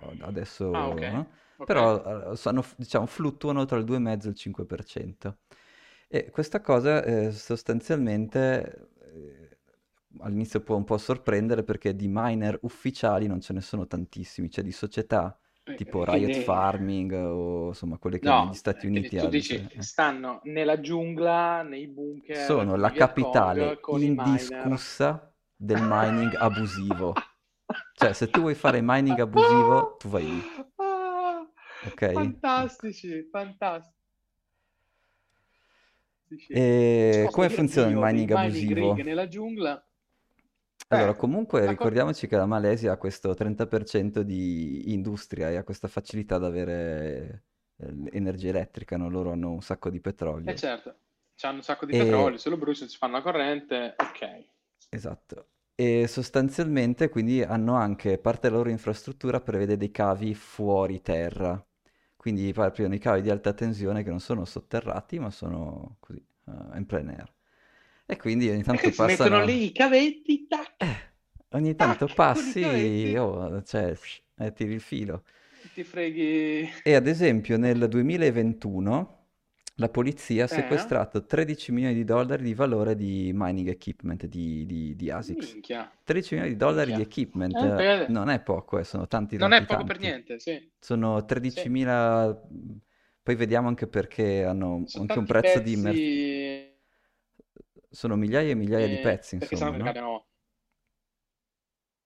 Ah, 0.72 0.86
adesso, 0.86 0.86
ok. 0.90 1.02
eh, 1.02 1.26
Ok. 1.58 1.64
però 1.64 2.32
eh, 2.32 2.36
sono- 2.36 2.64
diciamo, 2.76 3.06
fluttuano 3.06 3.64
tra 3.64 3.78
il 3.78 3.84
2,5 3.84 4.28
e 4.28 4.32
il 4.32 4.36
5%. 4.36 5.38
E 6.08 6.30
questa 6.30 6.60
cosa 6.60 7.02
eh, 7.04 7.32
sostanzialmente 7.32 8.90
eh, 9.00 9.58
all'inizio 10.20 10.60
può 10.62 10.76
un 10.76 10.84
po' 10.84 10.98
sorprendere 10.98 11.64
perché 11.64 11.96
di 11.96 12.06
miner 12.08 12.58
ufficiali 12.62 13.26
non 13.26 13.40
ce 13.40 13.52
ne 13.52 13.60
sono 13.60 13.86
tantissimi, 13.86 14.48
cioè 14.50 14.62
di 14.64 14.72
società 14.72 15.36
Eh, 15.68 15.72
tipo 15.74 16.04
eh, 16.04 16.04
Riot 16.04 16.36
quindi, 16.36 16.36
Farming 16.36 17.12
o 17.12 17.68
insomma 17.68 17.98
quelle 17.98 18.18
che 18.20 18.32
negli 18.32 18.54
no, 18.54 18.54
Stati 18.54 18.86
eh, 18.86 18.86
Uniti 18.86 19.18
tu 19.18 19.26
ad 19.26 19.36
dici 19.36 19.68
stanno 19.78 20.40
nella 20.44 20.80
giungla, 20.80 21.62
nei 21.62 21.86
bunker 21.88 22.60
Sono 22.60 22.76
la 22.76 22.94
capitale 22.94 23.86
indiscussa 23.88 25.34
del 25.56 25.80
mining 25.82 26.34
abusivo. 26.36 27.30
Cioè, 27.94 28.12
se 28.12 28.30
tu 28.30 28.40
vuoi 28.42 28.54
fare 28.54 28.80
mining 28.82 29.18
abusivo, 29.18 29.96
tu 29.98 30.08
vai 30.08 30.26
lì, 30.26 30.52
Ah, 30.78 31.46
ok? 31.80 32.02
Ecco. 32.02 32.36
fantastici, 32.52 33.28
E 36.50 37.28
Cosa 37.30 37.30
come 37.30 37.48
funziona 37.48 37.88
il 37.88 37.96
mining 37.96 38.30
mining 38.30 38.32
abusivo? 38.32 38.88
nella 39.02 39.28
giungla? 39.28 39.84
Allora, 40.88 41.14
Eh, 41.14 41.16
comunque 41.16 41.66
la 41.66 41.74
co- 41.74 41.92
ricordiamoci 41.92 42.28
che 42.28 42.36
la 42.36 42.46
Malesia 42.46 42.92
ha 42.92 42.96
questo 42.96 43.34
30% 43.34 44.22
di 44.22 44.92
industria 44.92 45.50
e 45.50 45.56
ha 45.56 45.64
questa 45.64 45.88
facilità 45.88 46.36
ad 46.36 46.44
avere 46.44 47.44
eh, 47.78 47.92
energia 48.12 48.50
elettrica, 48.50 48.96
no? 48.96 49.08
Loro 49.10 49.32
hanno 49.32 49.50
un 49.50 49.62
sacco 49.62 49.90
di 49.90 50.00
eh 50.44 50.54
petrolio. 50.54 50.56
certo, 50.56 51.00
c'hanno 51.34 51.56
un 51.56 51.62
sacco 51.62 51.84
di 51.84 51.92
E 51.92 51.94
petrolio, 51.94 52.38
se 52.38 52.48
lo 52.48 52.56
bruciano 52.56 52.88
si 52.88 52.96
fanno 52.96 53.16
la 53.16 53.22
corrente, 53.22 53.94
ok. 53.98 54.46
Esatto. 54.88 55.50
E 55.74 56.06
sostanzialmente 56.08 57.08
quindi 57.10 57.42
hanno 57.42 57.74
anche, 57.74 58.18
parte 58.18 58.42
della 58.48 58.56
loro 58.56 58.70
infrastruttura 58.70 59.40
prevede 59.40 59.76
dei 59.76 59.90
cavi 59.90 60.34
fuori 60.34 61.02
terra, 61.02 61.62
quindi 62.26 62.52
proprio 62.52 62.88
dei 62.88 62.98
cavi 62.98 63.22
di 63.22 63.30
alta 63.30 63.52
tensione 63.52 64.02
che 64.02 64.10
non 64.10 64.18
sono 64.18 64.44
sotterrati 64.44 65.20
ma 65.20 65.30
sono 65.30 65.98
così, 66.00 66.20
eh, 66.48 66.76
in 66.76 66.84
plein 66.84 67.10
air. 67.10 67.32
E 68.04 68.16
quindi 68.16 68.48
ogni 68.48 68.62
E 68.62 68.64
tanto 68.64 68.82
che 68.82 68.90
si 68.90 69.00
mettono 69.02 69.28
passano, 69.28 69.44
lì 69.44 69.66
i 69.66 69.72
cavetti, 69.72 70.46
tac, 70.48 70.74
eh, 70.78 70.96
ogni 71.50 71.76
tanto 71.76 72.06
tac, 72.06 72.10
i 72.10 72.14
passi, 72.16 73.14
oh, 73.16 73.62
cioè, 73.62 73.96
eh, 74.38 74.52
tiri 74.52 74.72
il 74.74 74.80
filo. 74.80 75.22
ti 75.72 75.84
freghi... 75.84 76.68
E 76.82 76.94
ad 76.96 77.06
esempio 77.06 77.56
nel 77.58 77.86
2021 77.86 79.15
la 79.76 79.88
polizia 79.88 80.44
ha 80.44 80.46
Eh? 80.50 80.96
sequestrato 81.00 81.24
13 81.26 81.72
milioni 81.72 81.94
di 81.94 82.04
dollari 82.04 82.42
di 82.44 82.54
valore 82.54 82.94
di 82.96 83.30
mining 83.34 83.68
equipment 83.68 84.26
di, 84.26 84.64
di- 84.66 84.94
di 84.96 85.10
ASICS. 85.10 85.58
Minchia, 85.58 85.82
13 86.04 86.34
milioni 86.34 86.54
di 86.54 86.58
dollari 86.58 86.92
di 86.92 87.00
minchia. 87.00 87.02
equipment 87.02 87.86
Eh, 87.88 88.06
non 88.06 88.28
è 88.30 88.40
poco, 88.42 88.78
eh, 88.78 88.84
sono 88.84 89.06
tanti 89.08 89.36
non 89.36 89.52
tanti 89.52 89.64
è 89.64 89.64
poco 89.64 89.84
per 89.84 89.98
tanti. 89.98 90.00
niente, 90.00 90.38
sì, 90.40 90.70
Sono 90.78 91.24
sì. 91.46 91.60
13.000, 91.64 92.40
poi 93.22 93.34
vediamo 93.34 93.68
anche 93.68 93.86
perché 93.88 94.44
hanno 94.44 94.88
Sono 94.88 95.04
anche 95.06 95.18
un 95.18 95.26
prezzo 95.26 95.58
di... 95.60 95.76
mer- 95.76 96.02
pezzi, 96.04 96.74
sono 97.90 98.16
migliaia 98.16 98.50
e 98.50 98.54
migliaia 98.54 98.86
di 98.88 98.98
eh, 98.98 98.98
pezzi, 98.98 99.34
insomma, 99.34 99.76
no? 99.76 99.88
abbiano... 99.88 100.26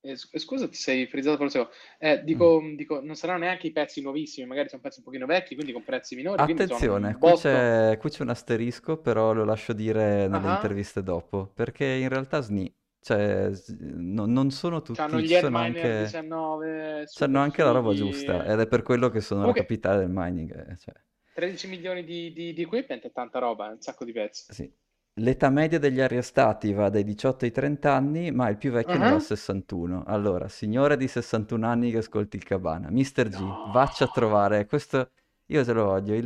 Eh, 0.02 0.16
sc- 0.16 0.38
scusa, 0.38 0.66
ti 0.68 0.76
sei 0.76 1.06
frizzato 1.06 1.36
per 1.36 1.44
un 1.46 1.50
secondo. 1.50 1.72
Eh, 1.98 2.22
Mm. 2.32 2.50
dico, 2.50 2.60
dico, 2.74 3.00
non 3.00 3.16
saranno 3.16 3.40
neanche 3.44 3.66
i 3.66 3.72
pezzi 3.72 4.00
nuovissimi, 4.00 4.46
magari 4.46 4.68
sono 4.68 4.80
pezzi 4.80 4.98
un 5.00 5.04
pochino 5.04 5.26
vecchi, 5.26 5.54
quindi 5.54 5.72
con 5.72 5.84
prezzi 5.84 6.14
minori, 6.16 6.42
Attenzione, 6.42 7.18
qui 7.18 7.32
c'è 7.34 7.98
qui 8.00 8.08
c'è 8.08 8.22
un 8.22 8.30
asterisco, 8.30 8.96
però 8.98 9.32
lo 9.34 9.44
lascio 9.44 9.74
dire 9.74 10.26
nelle 10.26 10.48
Ah, 10.48 10.48
interviste 10.48 11.02
dopo, 11.02 11.46
perché 11.52 11.84
in 11.84 12.08
realtà 12.08 12.40
sni, 12.40 12.72
cioè 13.00 13.50
no- 13.78 14.24
non 14.24 14.50
sono 14.50 14.80
C'hanno 14.92 15.18
tutti, 15.18 15.20
gli 15.20 15.26
ci 15.26 15.36
sono 15.36 15.58
anche, 15.58 15.88
19 15.90 17.06
c'hanno 17.12 17.40
anche 17.40 17.62
la 17.62 17.72
roba 17.72 17.94
giusta, 17.94 18.44
ed 18.44 18.60
è 18.60 18.66
per 18.68 18.82
quello 18.82 19.10
che 19.10 19.20
sono 19.20 19.44
la 19.44 19.52
Comunque, 19.52 19.52
capitale 19.52 19.98
del 20.00 20.10
mining, 20.10 20.70
eh, 20.70 20.76
cioè. 20.78 20.94
13 21.34 21.68
milioni 21.68 22.04
di, 22.04 22.32
di, 22.32 22.54
di 22.54 22.62
equipment 22.62 23.04
è 23.04 23.12
tanta 23.12 23.38
roba, 23.38 23.68
è 23.68 23.72
un 23.72 23.82
sacco 23.82 24.06
di 24.06 24.12
pezzi. 24.12 24.44
Sì. 24.48 24.70
L'età 25.20 25.51
media 25.51 25.79
degli 25.79 26.01
arrestati 26.01 26.73
va 26.73 26.88
dai 26.88 27.05
18 27.05 27.44
ai 27.44 27.53
30 27.53 27.94
anni, 27.94 28.33
ma 28.33 28.49
il 28.49 28.57
più 28.57 28.73
vecchio 28.73 28.99
ne 28.99 29.07
va 29.07 29.14
a 29.14 29.18
Ah, 29.18 29.20
61. 29.20 30.03
Allora, 30.05 30.49
signore 30.49 30.96
di 30.96 31.07
61 31.07 31.64
anni 31.68 31.92
che 31.92 31.99
ascolti 31.99 32.37
il 32.37 32.42
Cabana, 32.42 32.90
Mr. 32.90 33.29
G, 33.31 33.57
vacci 33.62 34.03
a 34.03 34.09
No, 34.09 34.09
trovare 34.09 34.66
questo, 34.66 35.12
io 35.46 35.64
te 35.64 35.73
lo 35.73 35.85
voglio, 35.85 36.14
il, 36.16 36.25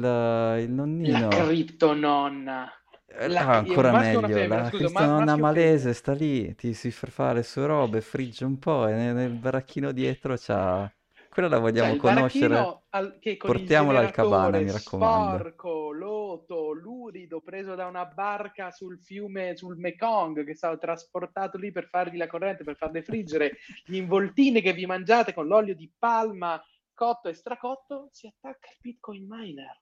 il 0.62 0.72
la 1.14 1.20
nonnino, 1.22 1.28
criptononna. 1.28 2.70
eh, 3.06 3.32
La, 3.36 3.44
ah, 3.44 3.56
ancora 3.56 3.92
meglio, 3.94 4.36
femmina? 4.36 4.64
la 4.64 4.64
Scusa, 4.64 4.74
criptononna 4.74 5.36
malese 5.36 5.92
sta 5.92 6.12
lì, 6.12 6.54
ti 6.54 6.74
si 6.74 6.90
fa 6.90 7.06
fare 7.08 7.34
le 7.36 7.42
sue 7.42 7.66
robe, 7.66 8.00
frigge 8.00 8.44
un 8.44 8.58
po' 8.58 8.86
e 8.86 8.94
nel, 8.94 9.14
nel 9.14 9.34
baracchino 9.34 9.92
dietro 9.92 10.34
c'ha... 10.36 10.90
Quella 11.34 11.48
la 11.48 11.56
Cioè, 11.56 11.62
vogliamo 11.64 11.94
il 11.94 12.00
conoscere? 12.00 12.80
al- 12.90 13.18
Portiamola 13.38 13.98
al 13.98 14.12
Cabana, 14.12 14.58
mi 14.60 14.70
raccomando. 14.70 15.36
sporco, 15.38 15.90
loto, 15.90 16.70
lurido, 16.70 17.40
preso 17.40 17.74
da 17.74 17.86
una 17.86 18.04
barca 18.04 18.70
sul 18.70 19.00
fiume, 19.00 19.56
sul 19.56 19.76
Mekong, 19.76 20.44
che 20.44 20.52
è 20.52 20.54
stato 20.54 20.78
trasportato 20.78 21.58
lì 21.58 21.72
per 21.72 21.88
farvi 21.88 22.18
la 22.18 22.28
corrente, 22.28 22.62
per 22.62 22.76
farle 22.76 23.02
friggere, 23.02 23.56
gli 23.84 23.96
involtini 23.96 24.60
che 24.60 24.72
vi 24.74 24.86
mangiate 24.86 25.34
con 25.34 25.48
l'olio 25.48 25.74
di 25.74 25.90
palma 25.98 26.62
cotto 26.94 27.28
e 27.28 27.34
stracotto, 27.34 28.10
si 28.12 28.28
attacca 28.28 28.68
il 28.70 28.76
Bitcoin 28.80 29.26
miner. 29.28 29.76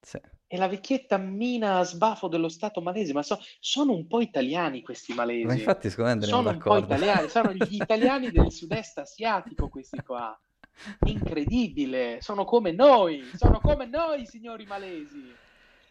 Sì. 0.00 0.18
E 0.46 0.56
la 0.56 0.68
vecchietta 0.68 1.18
mina 1.18 1.78
a 1.80 1.82
sbafo 1.84 2.28
dello 2.28 2.48
Stato 2.48 2.80
malese, 2.80 3.12
ma 3.12 3.22
so- 3.22 3.40
sono 3.60 3.92
un 3.92 4.06
po' 4.06 4.22
italiani 4.22 4.80
questi 4.80 5.12
Ma 5.12 5.24
malesi. 5.26 5.58
infatti 5.58 5.90
secondo 5.90 6.14
me 6.14 6.22
Sono 6.22 6.48
un 6.50 6.56
po' 6.58 6.78
d'accordo. 6.78 6.94
italiani, 6.94 7.28
sono 7.28 7.52
gli 7.52 7.74
italiani 7.76 8.30
del 8.30 8.50
sud-est 8.50 8.98
asiatico 8.98 9.68
questi 9.68 10.02
qua. 10.02 10.38
Incredibile, 11.06 12.18
sono 12.20 12.44
come 12.44 12.72
noi, 12.72 13.22
sono 13.34 13.60
come 13.60 13.86
noi, 13.86 14.26
signori 14.26 14.64
malesi. 14.66 15.38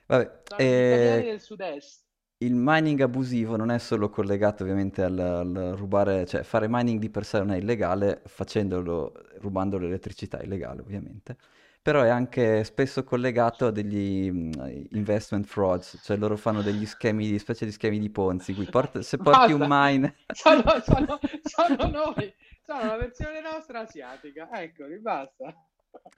Vabbè, 0.06 0.44
eh, 0.58 1.22
del 1.24 1.40
sud-est. 1.42 2.02
il 2.40 2.54
mining 2.56 3.00
abusivo 3.02 3.56
non 3.56 3.72
è 3.72 3.80
solo 3.80 4.10
collegato 4.10 4.64
ovviamente 4.64 5.02
al, 5.04 5.18
al 5.18 5.74
rubare, 5.78 6.26
cioè 6.26 6.44
fare 6.44 6.68
mining 6.70 7.00
di 7.00 7.10
per 7.10 7.26
sé 7.26 7.40
non 7.40 7.52
è 7.52 7.58
illegale, 7.58 8.22
facendolo, 8.26 9.14
rubando 9.40 9.78
l'elettricità 9.78 10.40
è 10.40 10.44
illegale 10.44 10.82
ovviamente, 10.82 11.38
però 11.84 12.02
è 12.04 12.10
anche 12.10 12.64
spesso 12.64 13.04
collegato 13.04 13.68
a 13.68 13.72
degli 13.72 14.32
mm, 14.32 14.52
investment 14.92 15.46
frauds, 15.46 16.00
cioè 16.04 16.18
loro 16.18 16.38
fanno 16.38 16.64
degli 16.64 16.86
schemi, 16.88 17.38
specie 17.40 17.66
di 17.66 17.72
schemi 17.74 18.00
di 18.00 18.10
Ponzi, 18.10 18.56
cui 18.56 18.68
porta- 18.68 19.04
se 19.04 19.20
porti 19.20 19.52
un 19.52 19.68
Basta, 19.68 19.68
mine... 19.68 20.16
sono, 20.34 20.64
sono, 20.82 21.20
sono 21.44 21.90
noi, 21.90 22.34
sono 22.66 22.86
la 22.86 22.98
versione 22.98 23.42
nostra 23.42 23.82
asiatica. 23.82 24.50
Eccoli, 24.52 25.00
basta. 25.00 25.54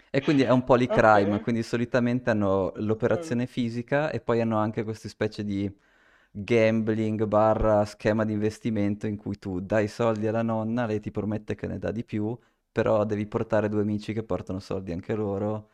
E 0.10 0.22
quindi 0.22 0.44
è 0.44 0.50
un 0.50 0.64
polycrime, 0.64 1.36
Ok. 1.36 1.42
quindi 1.42 1.62
solitamente 1.62 2.30
hanno 2.30 2.72
l'operazione 2.78 3.48
fisica 3.48 4.10
e 4.12 4.22
poi 4.22 4.40
hanno 4.42 4.58
anche 4.58 4.84
queste 4.84 5.10
specie 5.10 5.44
di 5.44 5.70
gambling 6.32 7.26
barra 7.26 7.84
schema 7.86 8.24
di 8.26 8.34
investimento 8.34 9.08
in 9.08 9.18
cui 9.18 9.38
tu 9.38 9.60
dai 9.60 9.88
soldi 9.90 10.28
alla 10.28 10.42
nonna, 10.42 10.86
lei 10.86 11.00
ti 11.02 11.12
promette 11.12 11.56
che 11.56 11.68
ne 11.68 11.80
dà 11.80 11.92
di 11.92 12.04
più, 12.06 12.38
però 12.76 13.06
devi 13.06 13.26
portare 13.26 13.70
due 13.70 13.84
amici 13.84 14.12
che 14.12 14.24
portano 14.24 14.60
soldi 14.60 14.92
anche 14.92 15.16
loro 15.16 15.70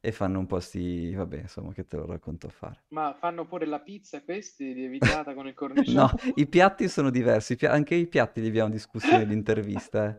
e 0.00 0.10
fanno 0.10 0.40
un 0.40 0.46
po' 0.46 0.58
sti, 0.58 1.14
vabbè, 1.14 1.42
insomma, 1.42 1.72
che 1.72 1.86
te 1.86 1.96
lo 1.96 2.06
racconto 2.06 2.48
a 2.48 2.50
fare. 2.50 2.82
Ma 2.88 3.14
fanno 3.16 3.46
pure 3.46 3.66
la 3.66 3.78
pizza 3.78 4.20
questi, 4.20 4.74
lievitata 4.74 5.32
con 5.32 5.46
il 5.46 5.54
cornicione? 5.54 5.94
No, 5.94 6.10
i 6.34 6.48
piatti 6.48 6.88
sono 6.88 7.10
diversi, 7.10 7.56
anche 7.66 7.94
i 7.94 8.08
piatti 8.08 8.40
li 8.40 8.48
abbiamo 8.48 8.70
discussi 8.70 9.12
nell'intervista. 9.12 10.16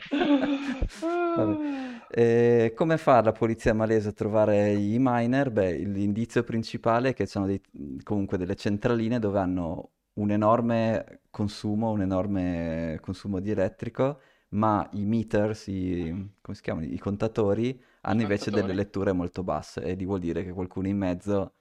Eh. 2.13 2.71
Come 2.77 2.97
fa 2.97 3.21
la 3.21 3.33
polizia 3.33 3.73
malese 3.73 4.07
a 4.07 4.13
trovare 4.13 4.71
i 4.71 4.95
miner? 5.01 5.51
Beh, 5.51 5.79
l'indizio 5.79 6.43
principale 6.43 7.09
è 7.09 7.13
che 7.13 7.25
sono 7.25 7.45
dei, 7.45 7.61
comunque 8.03 8.37
delle 8.37 8.55
centraline 8.55 9.19
dove 9.19 9.37
hanno 9.37 9.89
un 10.13 10.31
enorme 10.31 11.23
consumo, 11.29 11.91
un 11.91 12.01
enorme 12.01 12.99
consumo 13.01 13.41
di 13.41 13.51
elettrico, 13.51 14.21
ma 14.51 14.87
i 14.93 15.05
meters, 15.05 15.67
i, 15.67 16.09
come 16.41 16.55
si 16.55 16.61
chiamano, 16.61 16.85
i 16.85 16.97
contatori 16.99 17.81
hanno 18.01 18.21
invece 18.21 18.51
delle 18.51 18.73
letture 18.73 19.11
molto 19.13 19.43
basse 19.43 19.81
e 19.83 19.95
di 19.95 20.05
vuol 20.05 20.19
dire 20.19 20.43
che 20.43 20.51
qualcuno 20.51 20.87
in 20.87 20.97
mezzo 20.97 21.53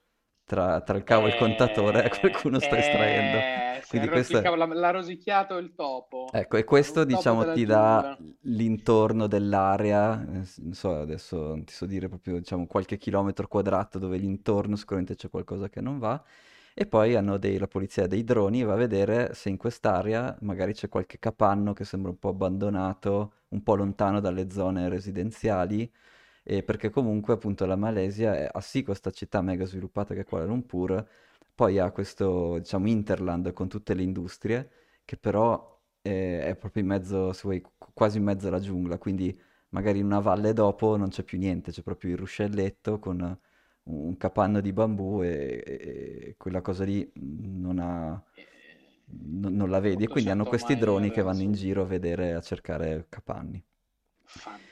tra, 0.45 0.81
tra 0.83 0.97
il 0.97 1.05
cavo 1.05 1.27
e 1.27 1.29
il 1.31 1.37
contatore 1.37 2.05
Eh, 2.05 2.09
qualcuno 2.21 2.59
sta 2.59 2.77
estraendo. 2.79 3.39
eh, 3.39 3.81
è 3.81 3.83
Quindi 3.87 4.09
questo 4.09 4.39
rosicava- 4.39 4.57
l'ha, 4.57 4.67
l'ha 4.67 4.91
rosicchiato 4.91 5.57
il 5.59 5.75
topo. 5.75 6.31
Ecco, 6.33 6.57
e 6.59 6.65
questo 6.65 7.03
diciamo 7.05 7.45
ti 7.51 7.65
dà 7.65 8.17
l'intorno 8.43 9.27
dell'area, 9.27 10.23
eh, 10.23 10.45
non 10.59 10.73
so, 10.75 10.95
adesso 11.01 11.37
non 11.49 11.65
ti 11.65 11.73
so 11.73 11.87
dire 11.87 12.09
proprio, 12.09 12.39
diciamo, 12.39 12.67
qualche 12.67 12.99
chilometro 12.99 13.49
quadrato 13.49 13.99
dove 13.99 14.17
l'intorno 14.17 14.77
sicuramente 14.77 15.17
c'è 15.17 15.29
qualcosa 15.29 15.69
che 15.69 15.81
non 15.81 15.99
va. 15.99 16.23
E 16.75 16.87
poi 16.87 17.15
dei, 17.39 17.59
la 17.59 17.67
polizia 17.67 18.07
dei 18.07 18.25
droni 18.25 18.63
va 18.63 18.73
a 18.73 18.77
vedere 18.77 19.35
se 19.35 19.49
in 19.51 19.57
quest'area 19.57 20.37
magari 20.43 20.73
c'è 20.73 20.89
qualche 20.89 21.19
capanno 21.19 21.73
che 21.73 21.85
sembra 21.85 22.11
un 22.11 22.19
po' 22.19 22.29
abbandonato, 22.31 23.33
un 23.49 23.63
po' 23.63 23.75
lontano 23.75 24.21
dalle 24.21 24.51
zone 24.51 24.89
residenziali, 24.89 25.91
perché 26.65 26.91
comunque 26.91 27.35
appunto 27.35 27.67
la 27.67 27.77
Malesia 27.77 28.35
è, 28.37 28.49
ha 28.51 28.61
sì 28.61 28.83
questa 28.83 29.11
città 29.11 29.43
mega 29.43 29.65
sviluppata 29.67 30.15
che 30.15 30.21
è 30.21 30.25
Kuala 30.25 30.47
Lumpur, 30.47 31.07
poi 31.55 31.79
ha 31.79 31.91
questo, 31.91 32.59
diciamo, 32.59 32.89
hinterland 32.89 33.53
con 33.53 33.69
tutte 33.69 33.95
le 33.95 34.03
industrie, 34.03 34.71
che 35.05 35.17
però 35.17 35.79
è, 36.01 36.41
è 36.47 36.57
proprio 36.57 36.83
in 36.83 36.89
mezzo, 36.89 37.33
se 37.33 37.41
vuoi, 37.45 37.61
qu- 37.61 37.91
quasi 37.93 38.19
in 38.19 38.25
mezzo 38.25 38.49
alla 38.49 38.61
giungla, 38.61 38.97
quindi 38.99 39.39
magari 39.71 39.99
in 39.99 40.07
una 40.07 40.21
valle 40.21 40.53
dopo 40.53 40.97
non 40.97 41.09
c'è 41.11 41.23
più 41.25 41.39
niente, 41.39 41.73
c'è 41.73 41.83
proprio 41.83 42.13
il 42.13 42.19
ruscelletto 42.19 42.99
con 42.99 43.39
un 43.85 44.17
capanno 44.17 44.61
di 44.61 44.73
bambù 44.73 45.23
e, 45.23 45.63
e- 45.67 46.35
quella 46.39 46.61
cosa 46.63 46.85
lì 46.85 47.11
non 47.15 47.79
ha, 47.79 48.23
Eh, 48.37 48.47
non, 49.05 49.55
non 49.57 49.71
la 49.71 49.81
vedi, 49.81 50.05
e 50.05 50.09
quindi 50.09 50.31
hanno 50.31 50.47
800 50.47 50.47
questi 50.47 50.77
droni 50.77 51.11
che 51.11 51.23
vanno 51.23 51.43
in 51.43 51.53
giro 51.53 51.83
a 51.83 51.87
vedere, 51.87 52.35
a 52.35 52.41
cercare 52.41 53.07
capanni. 53.09 53.63
Fan- 54.25 54.71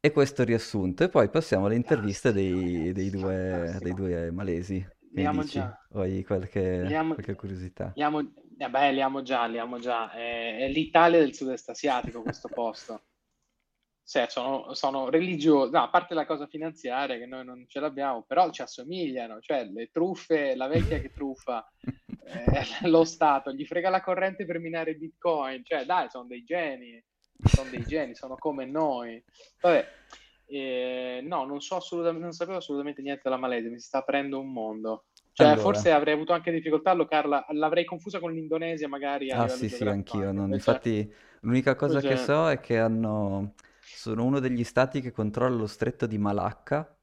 E 0.00 0.10
questo 0.12 0.44
riassunto, 0.44 1.02
e 1.04 1.08
poi 1.08 1.28
passiamo 1.28 1.66
alle 1.66 1.74
interviste 1.74 2.32
dei, 2.32 2.92
dei 2.92 3.10
due, 3.10 3.78
dei 3.82 3.92
due 3.92 4.30
malesi. 4.30 4.86
Che 5.12 5.28
dici? 5.28 5.68
già. 5.68 5.76
O 5.90 6.00
hai 6.00 6.22
qualche, 6.24 6.88
Li 6.88 6.94
amo, 6.94 7.14
qualche 7.14 7.34
curiosità? 7.34 7.96
li 7.96 8.02
amo- 8.02 8.20
eh 8.58 8.70
beh, 8.70 8.92
li 8.92 9.00
amo 9.02 9.22
già, 9.22 9.46
li 9.46 9.58
amo 9.58 9.78
già. 9.78 10.10
È, 10.12 10.58
è 10.58 10.68
l'Italia 10.68 11.18
del 11.20 11.34
sud-est 11.34 11.68
asiatico 11.70 12.22
questo 12.22 12.48
posto. 12.50 13.04
Cioè, 14.08 14.26
sono, 14.28 14.72
sono 14.74 15.10
religiosi, 15.10 15.72
no, 15.72 15.82
a 15.82 15.90
parte 15.90 16.14
la 16.14 16.26
cosa 16.26 16.46
finanziaria 16.46 17.18
che 17.18 17.26
noi 17.26 17.44
non 17.44 17.64
ce 17.66 17.80
l'abbiamo, 17.80 18.22
però 18.22 18.50
ci 18.50 18.62
assomigliano, 18.62 19.40
cioè 19.40 19.64
le 19.64 19.90
truffe, 19.90 20.54
la 20.54 20.68
vecchia 20.68 21.00
che 21.00 21.12
truffa 21.12 21.68
eh, 22.22 22.88
lo 22.88 23.02
Stato, 23.04 23.52
gli 23.52 23.64
frega 23.64 23.90
la 23.90 24.00
corrente 24.00 24.44
per 24.44 24.60
minare 24.60 24.94
Bitcoin, 24.94 25.64
cioè 25.64 25.84
dai, 25.84 26.08
sono 26.08 26.26
dei 26.26 26.44
geni, 26.44 27.02
sono 27.42 27.68
dei 27.68 27.82
geni, 27.84 28.14
sono 28.14 28.36
come 28.36 28.64
noi. 28.64 29.20
Vabbè, 29.60 29.88
eh, 30.46 31.20
no, 31.24 31.44
non 31.44 31.60
so 31.60 31.74
assolutamente, 31.74 32.22
non 32.22 32.32
sapevo 32.32 32.58
assolutamente 32.58 33.02
niente 33.02 33.22
della 33.24 33.36
Malesia, 33.38 33.70
mi 33.70 33.80
si 33.80 33.86
sta 33.86 33.98
aprendo 33.98 34.38
un 34.38 34.52
mondo. 34.52 35.06
Cioè, 35.32 35.48
Allora. 35.48 35.62
forse 35.62 35.90
avrei 35.90 36.14
avuto 36.14 36.32
anche 36.32 36.52
difficoltà 36.52 36.90
a 36.90 36.92
allocarla, 36.92 37.46
l'avrei 37.50 37.84
confusa 37.84 38.20
con 38.20 38.32
l'Indonesia 38.32 38.88
magari 38.88 39.30
Ah 39.32 39.48
sì 39.48 39.68
sì, 39.68 39.84
anch'io. 39.84 40.28
anche, 40.28 40.32
non- 40.32 40.52
Infatti 40.52 41.12
l'unica 41.40 41.74
cosa 41.74 42.00
che 42.00 42.06
invece 42.06 42.24
so 42.24 42.48
è 42.48 42.60
che 42.60 42.78
hanno... 42.78 43.54
sono 44.10 44.24
uno 44.24 44.40
degli 44.40 44.64
stati 44.64 45.00
che 45.00 45.10
controlla 45.12 45.56
lo 45.56 45.66
stretto 45.66 46.06
di 46.06 46.18
Malacca, 46.18 46.96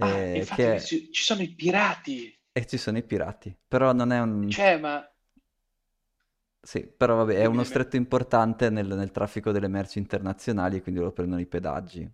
Ah, 0.00 0.28
eh, 0.32 0.44
che 0.50 0.74
è- 0.76 0.80
ci, 0.80 1.10
ci 1.12 1.22
sono 1.22 1.42
i 1.42 1.54
pirati. 1.54 2.36
e 2.52 2.66
ci 2.66 2.76
sono 2.76 2.98
i 2.98 3.02
pirati. 3.04 3.56
Però 3.66 3.92
non 3.92 4.12
è 4.12 4.20
un... 4.20 4.54
Cioè, 4.54 4.78
ma 4.78 5.08
Sì, 6.60 6.86
però 6.86 7.16
vabbè, 7.16 7.36
è 7.36 7.46
uno 7.46 7.64
stretto 7.64 7.96
importante 7.96 8.68
nel, 8.68 8.86
nel 8.88 9.10
traffico 9.10 9.52
delle 9.52 9.68
merci 9.68 9.98
internazionali, 9.98 10.82
quindi 10.82 11.00
lo 11.00 11.12
prendono 11.12 11.40
i 11.40 11.46
pedaggi. 11.46 12.10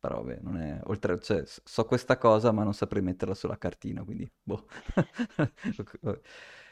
Però 0.00 0.22
vabbè, 0.22 0.38
non 0.42 0.56
è... 0.56 0.80
Oltre, 0.84 1.20
cioè, 1.20 1.44
so 1.46 1.84
questa 1.84 2.16
cosa, 2.18 2.50
ma 2.52 2.64
non 2.64 2.74
saprei 2.74 3.02
metterla 3.02 3.34
sulla 3.34 3.58
cartina, 3.58 4.02
quindi 4.02 4.28
boh. 4.42 4.66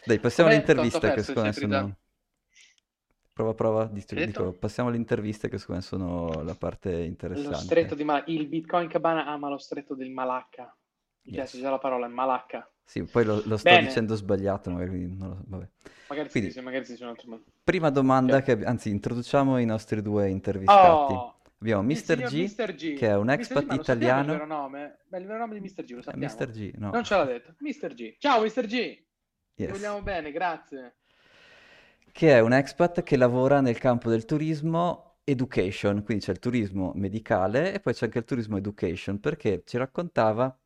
Dai, 0.03 0.19
passiamo 0.19 0.53
interviste 0.53 1.11
che 1.13 1.23
secondo 1.23 1.49
me 1.49 1.55
sempre 1.55 1.67
da... 1.67 1.97
Prova, 3.35 3.53
prova, 3.53 3.85
dico, 3.87 4.15
detto? 4.15 4.53
passiamo 4.53 4.91
alle 4.91 4.97
interviste 4.99 5.49
che 5.49 5.59
secondo 5.59 5.81
me 5.81 5.87
sono 5.89 6.43
la 6.45 6.55
parte 6.55 6.91
Lo 6.91 7.03
interessante. 7.03 7.65
stretto 7.65 7.97
di 7.97 8.05
Malacca. 8.05 8.31
Il 8.31 8.47
Bitcoin 8.47 8.87
Cabana 8.89 9.27
ama 9.27 9.49
lo 9.49 9.59
stretto 9.59 9.97
del 9.97 10.11
Malacca. 10.11 10.73
Mi 11.23 11.33
piace 11.33 11.57
Yes. 11.57 11.65
già 11.65 11.71
la 11.71 11.79
parola, 11.79 12.07
Malacca. 12.07 12.71
Sì, 12.85 13.03
poi 13.03 13.25
lo, 13.25 13.43
lo 13.45 13.57
sto 13.57 13.69
Bene, 13.71 13.89
dicendo 13.89 14.15
sbgliato, 14.15 14.71
magari 14.71 15.09
non 15.17 15.29
lo 15.31 15.43
vabbè. 15.49 15.69
magari 16.07 16.27
si 16.27 16.31
Quindi, 16.31 16.49
dice, 16.51 16.61
magari 16.61 16.85
si 16.85 16.93
dice 16.93 17.03
un 17.03 17.11
altro 17.11 17.29
modo. 17.31 17.45
prima 17.65 17.91
domanda 17.91 18.37
Ok. 18.37 18.43
che, 18.45 18.65
anzi, 18.65 18.91
introduciamo 18.91 19.59
i 19.59 19.65
nostri 19.65 20.01
due 20.01 20.29
intervistati. 20.29 21.13
Oh, 21.13 21.41
Abbiamo 21.59 21.83
Mr. 21.83 22.23
G, 22.23 22.55
Mr. 22.57 22.75
G. 22.75 22.95
che 22.95 23.09
è 23.09 23.17
un. 23.17 23.27
G, 23.27 23.31
expat 23.31 23.65
lo 23.73 23.83
sappiamo 23.83 24.21
il 24.21 24.27
vero 24.27 24.45
italiano. 24.45 24.45
nome? 24.45 24.99
Beh, 25.09 25.19
il 25.19 25.27
vero 25.27 25.39
nome 25.39 25.59
di 25.59 25.61
Mr. 25.61 25.83
G 25.83 25.91
lo 25.93 25.99
Eh, 25.99 26.03
sappiamo? 26.03 26.35
Mr. 26.35 26.51
G, 26.53 26.73
no. 26.77 26.91
Non 26.93 27.03
ce 27.03 27.17
l'ha 27.17 27.25
detto. 27.25 27.55
Mr. 27.59 27.95
G. 27.95 28.17
Ciao 28.19 28.43
Mr. 28.43 28.67
G. 28.67 28.69
Ti 28.69 29.07
Yes. 29.57 29.71
vogliamo 29.71 30.03
bene, 30.03 30.31
grazie. 30.31 30.99
Che 32.17 32.31
è 32.31 32.39
un 32.41 32.53
expat 32.55 33.03
che 33.03 33.17
lavora 33.19 33.61
nel 33.61 33.77
campo 33.77 34.09
del 34.09 34.25
turismo 34.25 35.19
education, 35.25 36.03
quindi 36.05 36.25
c'è 36.25 36.31
il 36.33 36.39
turismo 36.39 36.93
medicale 36.95 37.75
e 37.75 37.81
poi 37.81 37.93
c'è 37.93 38.07
anche 38.07 38.19
il 38.21 38.25
turismo 38.25 38.57
education, 38.57 39.19
perché 39.21 39.65
ci 39.67 39.77
raccontava 39.79 40.57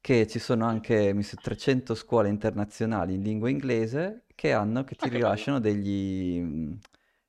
che 0.00 0.26
ci 0.26 0.38
sono 0.38 0.64
anche 0.66 1.12
mi 1.12 1.22
sa, 1.22 1.36
300 1.40 1.94
scuole 1.94 2.28
internazionali 2.28 3.14
in 3.14 3.22
lingua 3.22 3.48
inglese 3.50 4.24
che 4.34 4.52
hanno, 4.52 4.84
che 4.84 4.96
ti 4.96 5.08
Ah, 5.08 5.08
rilasciano 5.08 5.58
degli, 5.60 6.42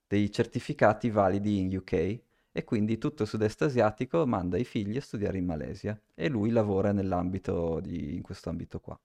dei 0.07 0.31
certificati 0.31 1.09
validi 1.09 1.59
in 1.59 1.75
UK 1.75 2.19
e 2.51 2.63
quindi 2.63 2.97
tutto 2.97 3.23
il 3.23 3.29
sud-est 3.29 3.61
asiatico 3.63 4.25
manda 4.25 4.57
i 4.57 4.63
figli 4.63 4.97
a 4.97 5.01
studiare 5.01 5.37
in 5.37 5.45
Malesia 5.45 5.99
e 6.13 6.27
lui 6.29 6.49
lavora 6.51 6.91
nell'ambito 6.91 7.79
di, 7.81 8.15
in 8.15 8.21
questo 8.21 8.49
ambito 8.49 8.79
qua. 8.79 8.99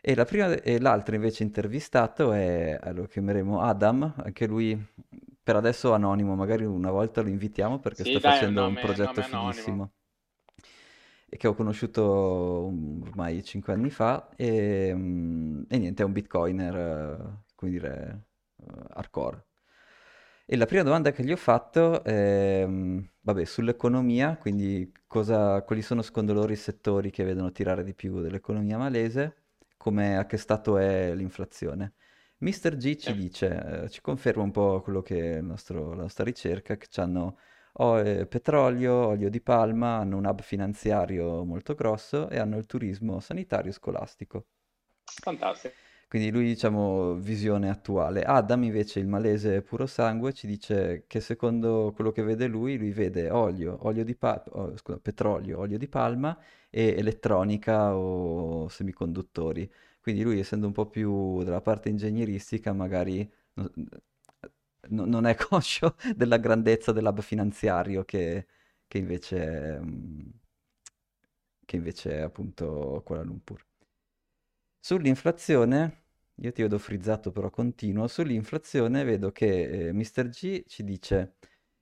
E, 0.00 0.14
la 0.14 0.24
prima, 0.24 0.52
e 0.62 0.78
l'altro 0.80 1.14
invece 1.14 1.42
intervistato 1.42 2.32
è, 2.32 2.78
eh, 2.82 2.92
lo 2.92 3.06
chiameremo 3.06 3.60
Adam, 3.60 4.14
anche 4.16 4.46
lui 4.46 4.76
per 5.42 5.56
adesso 5.56 5.92
anonimo, 5.92 6.34
magari 6.34 6.64
una 6.64 6.90
volta 6.90 7.20
lo 7.22 7.28
invitiamo 7.28 7.78
perché 7.80 8.02
Sì, 8.02 8.04
sta 8.04 8.20
dai, 8.20 8.46
un 8.46 8.52
facendo 8.52 8.66
un 8.66 8.78
nome, 8.78 8.78
progetto 8.78 9.20
nome 9.20 9.24
anonimo. 9.24 9.82
fighissimo 9.82 9.92
e 11.30 11.36
che 11.36 11.46
ho 11.48 11.54
conosciuto 11.54 12.66
um, 12.66 13.02
ormai 13.02 13.42
cinque 13.44 13.72
anni 13.74 13.90
fa 13.90 14.30
e, 14.36 14.92
mm, 14.94 15.62
e 15.68 15.78
niente, 15.78 16.02
è 16.02 16.06
un 16.06 16.12
bitcoiner, 16.12 16.74
eh, 16.76 17.42
come 17.54 17.70
dire, 17.70 18.26
eh, 18.62 18.64
hardcore. 18.94 19.44
E 20.50 20.56
la 20.56 20.64
prima 20.66 20.82
domanda 20.82 21.10
che 21.12 21.22
gli 21.24 21.32
ho 21.32 21.36
fatto 21.36 22.02
è, 22.04 22.64
mm, 22.66 22.98
vabbè, 23.20 23.44
sull'economia, 23.44 24.36
quindi 24.38 24.90
cosa, 25.06 25.62
quali 25.62 25.82
sono 25.82 26.00
secondo 26.02 26.32
loro 26.32 26.52
i 26.52 26.56
settori 26.56 27.10
che 27.10 27.24
vedono 27.24 27.52
tirare 27.52 27.84
di 27.84 27.92
più 27.94 28.20
dell'economia 28.22 28.78
malese, 28.78 29.36
come, 29.78 30.18
a 30.18 30.26
che 30.26 30.36
stato 30.36 30.76
è 30.78 31.14
l'inflazione. 31.14 31.94
Mr. 32.38 32.76
G 32.76 32.96
ci 32.96 33.12
Sì. 33.12 33.14
dice, 33.14 33.84
eh, 33.84 33.88
ci 33.90 34.00
conferma 34.02 34.42
un 34.42 34.50
po' 34.52 34.80
quello 34.82 35.00
che 35.02 35.34
è 35.34 35.38
il 35.38 35.44
nostro- 35.44 35.94
la 35.94 36.02
nostra 36.02 36.24
ricerca, 36.24 36.76
che 36.76 36.88
hanno 37.00 37.38
petrolio, 38.28 39.06
olio 39.08 39.30
di 39.30 39.40
palma, 39.40 39.96
hanno 39.98 40.16
un 40.18 40.24
hub 40.26 40.40
finanziario 40.42 41.44
molto 41.44 41.74
grosso 41.74 42.28
e 42.28 42.38
hanno 42.38 42.58
il 42.58 42.66
turismo 42.66 43.20
sanitario 43.20 43.70
e 43.70 43.74
scolastico. 43.74 44.46
Fantastico. 45.22 45.76
Quindi 46.08 46.30
lui, 46.30 46.44
diciamo, 46.46 47.14
visione 47.16 47.68
attuale. 47.68 48.22
Adam, 48.22 48.62
invece, 48.64 48.98
il 48.98 49.06
malese 49.06 49.60
puro 49.62 49.86
sangue, 49.86 50.32
ci 50.32 50.46
dice 50.46 51.04
che 51.06 51.20
secondo 51.20 51.92
quello 51.94 52.12
che 52.12 52.22
vede 52.22 52.46
lui, 52.46 52.78
lui 52.78 52.90
vede 52.92 53.28
olio, 53.30 53.76
olio 53.86 54.04
di 54.04 54.14
pa- 54.16 54.42
oh, 54.52 54.74
scusa, 54.78 54.98
petrolio, 54.98 55.58
olio 55.58 55.76
di 55.78 55.86
palma 55.88 56.36
e 56.70 56.94
elettronica 56.96 57.94
o 57.94 58.68
semiconduttori. 58.68 59.70
Quindi 60.00 60.22
lui, 60.22 60.38
essendo 60.40 60.66
un 60.66 60.72
po' 60.72 60.86
più 60.88 61.42
della 61.44 61.60
parte 61.60 61.90
ingegneristica, 61.90 62.72
magari 62.72 63.30
no- 63.54 63.70
no- 64.90 65.04
non 65.06 65.26
è 65.26 65.34
conscio 65.36 65.96
della 66.16 66.38
grandezza 66.38 66.92
dell'hub 66.92 67.20
finanziario 67.20 68.04
che, 68.04 68.46
che 68.86 68.98
invece, 68.98 69.78
mm, 69.80 70.20
che 71.64 71.76
invece 71.76 72.14
è 72.14 72.20
appunto 72.22 73.00
Kuala 73.04 73.22
Lumpur. 73.22 73.64
Sull'inflazione, 74.80 76.04
io 76.36 76.52
ti 76.52 76.62
vedo 76.62 76.78
frizzato 76.78 77.30
però 77.32 77.50
continuo, 77.50 78.06
sull'inflazione 78.06 79.04
vedo 79.04 79.32
che 79.32 79.88
eh, 79.88 79.92
Mr. 79.92 80.28
G 80.28 80.64
ci 80.66 80.84
dice 80.84 81.34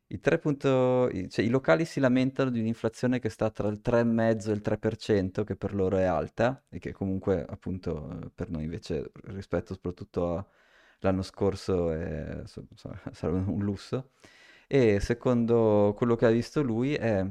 I, 0.09 0.21
3 0.21 0.39
punto- 0.39 1.09
i- 1.11 1.29
cioè, 1.29 1.45
i 1.45 1.49
locali 1.49 1.85
si 1.85 2.01
lamentano 2.01 2.51
di 2.51 2.61
un'inflazione 2.61 3.19
che 3.19 3.29
sta 3.29 3.51
tra 3.51 3.69
il 3.69 3.81
3,5 3.81 4.53
e 4.53 4.55
il 4.55 4.61
3%, 4.63 5.45
che 5.45 5.57
per 5.57 5.75
loro 5.75 5.97
è 5.99 6.05
alta, 6.05 6.65
e 6.69 6.79
che 6.79 6.93
comunque, 6.93 7.45
appunto, 7.45 8.31
per 8.35 8.51
noi 8.51 8.65
invece, 8.65 9.11
rispetto 9.25 9.75
soprattutto 9.75 10.49
all'anno 11.01 11.23
scorso, 11.23 11.91
è, 11.93 12.43
sarebbe 13.13 13.51
un 13.51 13.63
lusso. 13.65 14.11
E 14.69 15.01
secondo 15.01 15.95
quello 15.97 16.17
che 16.17 16.27
ha 16.27 16.31
visto 16.31 16.63
lui, 16.63 16.95
è, 16.95 17.25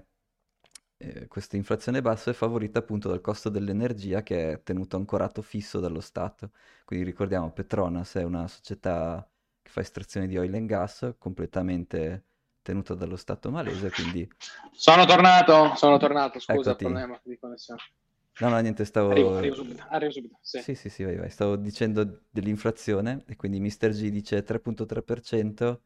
eh, 0.98 1.28
questa 1.28 1.56
inflazione 1.56 2.02
bassa 2.02 2.32
è 2.32 2.34
favorita 2.34 2.80
appunto 2.80 3.10
dal 3.10 3.22
costo 3.22 3.50
dell'energia 3.50 4.24
che 4.24 4.54
è 4.54 4.64
tenuto 4.64 4.98
ancorato 4.98 5.42
fisso 5.42 5.80
dallo 5.80 6.00
Stato. 6.00 6.52
Quindi 6.86 7.06
ricordiamo, 7.06 7.52
Petronas 7.52 8.16
è 8.16 8.24
una 8.24 8.48
società 8.48 9.28
che 9.62 9.70
fa 9.70 9.82
estrazione 9.82 10.28
di 10.28 10.38
oil 10.38 10.54
and 10.56 10.68
gas 10.68 11.16
completamente 11.18 12.24
tenuta 12.62 12.96
dallo 12.96 13.16
Stato 13.16 13.52
malese, 13.52 13.92
quindi... 13.92 14.28
Sono 14.72 15.06
tornato, 15.06 15.76
sono 15.76 15.98
tornato, 15.98 16.40
scusa, 16.40 16.72
Eccoti. 16.72 16.86
problema 16.86 17.20
di 17.24 17.38
connessione. 17.38 17.82
No, 18.40 18.50
no, 18.50 18.60
niente, 18.60 18.86
stavo... 18.86 19.12
Arrivo, 19.12 19.38
arrivo 19.38 19.56
subito, 19.56 19.84
arrivo 19.88 20.12
subito, 20.12 20.38
sì. 20.42 20.62
Sì, 20.62 20.76
sì, 20.76 20.90
sì, 20.90 21.04
vai, 21.04 21.16
vai. 21.16 21.30
Stavo 21.30 21.56
dicendo 21.56 22.22
dell'inflazione 22.30 23.24
e 23.28 23.36
quindi 23.36 23.60
Mr. 23.60 23.90
G 23.90 24.10
dice 24.10 24.44
3.3% 24.44 25.80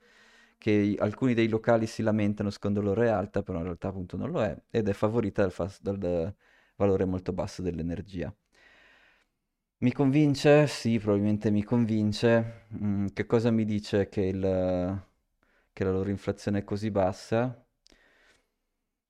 che 0.60 0.96
alcuni 1.00 1.34
dei 1.34 1.48
locali 1.50 1.88
si 1.88 2.04
lamentano 2.04 2.52
secondo 2.52 2.82
loro 2.82 3.02
è 3.04 3.08
alta, 3.10 3.42
però 3.44 3.58
in 3.60 3.64
realtà 3.66 3.88
appunto 3.90 4.18
non 4.18 4.30
lo 4.32 4.44
è 4.44 4.56
ed 4.70 4.88
è 4.90 4.94
favorita 4.94 5.42
dal, 5.44 5.52
fas- 5.52 5.82
dal 5.82 6.36
valore 6.76 7.06
molto 7.06 7.34
basso 7.34 7.62
dell'energia. 7.64 8.34
Mi 9.82 9.92
convince? 9.92 10.68
Sì, 10.68 11.00
probabilmente 11.00 11.52
mi 11.52 11.64
convince. 11.64 12.68
Mm, 12.82 13.08
che 13.14 13.26
cosa 13.26 13.52
mi 13.52 13.66
dice 13.66 14.08
che, 14.10 14.22
il- 14.22 15.04
che 15.74 15.84
la 15.84 15.92
loro 15.92 16.10
inflazione 16.10 16.60
è 16.60 16.64
così 16.64 16.92
bassa? 16.92 17.66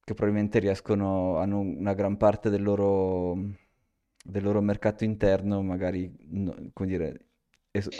Che 0.03 0.13
probabilmente 0.15 0.57
riescono, 0.59 1.37
hanno 1.37 1.59
una 1.59 1.93
gran 1.93 2.17
parte 2.17 2.49
del 2.49 2.63
loro, 2.63 3.35
del 4.23 4.43
loro 4.43 4.59
mercato 4.61 5.03
interno, 5.03 5.61
magari, 5.61 6.11
no- 6.31 6.55
come 6.73 6.87
dire, 6.89 7.27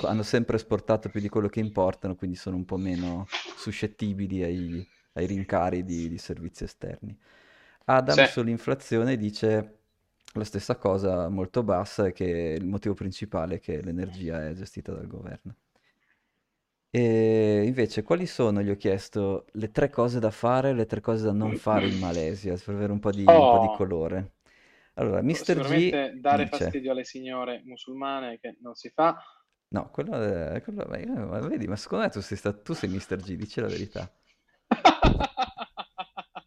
hanno 0.04 0.24
sempre 0.24 0.56
esportato 0.58 1.10
più 1.10 1.20
di 1.22 1.30
quello 1.30 1.48
che 1.48 1.60
importano, 1.60 2.16
quindi 2.16 2.36
sono 2.38 2.56
un 2.56 2.66
po' 2.66 2.78
meno 2.78 3.32
suscettibili 3.54 4.44
ai, 4.44 4.88
ai 5.14 5.26
rincari 5.28 5.84
di, 5.84 6.10
di 6.10 6.18
servizi 6.18 6.64
esterni. 6.64 7.18
Adam 7.86 8.22
Sì. 8.22 8.24
sull'inflazione 8.24 9.18
dice 9.18 9.78
la 10.34 10.44
stessa 10.44 10.76
cosa 10.78 11.28
molto 11.30 11.64
bassa 11.64 12.12
che 12.12 12.56
il 12.58 12.66
motivo 12.66 12.94
principale 12.94 13.56
è 13.56 13.60
che 13.60 13.82
l'energia 13.82 14.48
è 14.48 14.54
gestita 14.54 14.94
dal 14.94 15.08
governo. 15.08 15.56
E 16.92 17.64
invece, 17.66 18.02
quali 18.04 18.26
sono, 18.26 18.62
gli 18.64 18.70
ho 18.72 18.76
chiesto, 18.76 19.46
le 19.54 19.70
tre 19.72 19.90
cose 19.92 20.20
da 20.20 20.32
fare 20.32 20.70
e 20.70 20.74
le 20.74 20.86
tre 20.88 21.02
cose 21.02 21.24
da 21.26 21.32
non 21.32 21.54
fare 21.54 21.88
in 21.88 21.98
Malesia, 21.98 22.56
per 22.64 22.74
avere 22.76 22.92
un 22.92 23.00
po' 23.00 23.12
di, 23.12 23.36
un 23.36 23.46
po' 23.48 23.60
di 23.60 23.70
Oh, 23.70 23.70
colore. 23.70 24.34
Allora, 24.96 25.22
Mr. 25.22 25.60
G 25.62 26.20
dare 26.20 26.46
dice, 26.46 26.48
fastidio 26.48 26.92
alle 26.92 27.04
signore 27.06 27.62
musulmane 27.64 28.40
che 28.40 28.58
non 28.62 28.76
si 28.76 28.90
fa. 28.90 29.18
No, 29.70 29.90
quello 29.92 30.14
è, 30.22 30.62
quello- 30.64 30.86
ma 30.88 31.40
vedi, 31.48 31.68
ma 31.68 31.76
secondo 31.76 32.04
me 32.06 32.10
tu 32.12 32.22
sei, 32.22 32.38
sta- 32.38 32.54
tu 32.54 32.74
sei 32.74 32.90
Mr. 32.90 33.22
G, 33.22 33.36
dici 33.36 33.60
la 33.62 33.68
verità. 33.70 34.12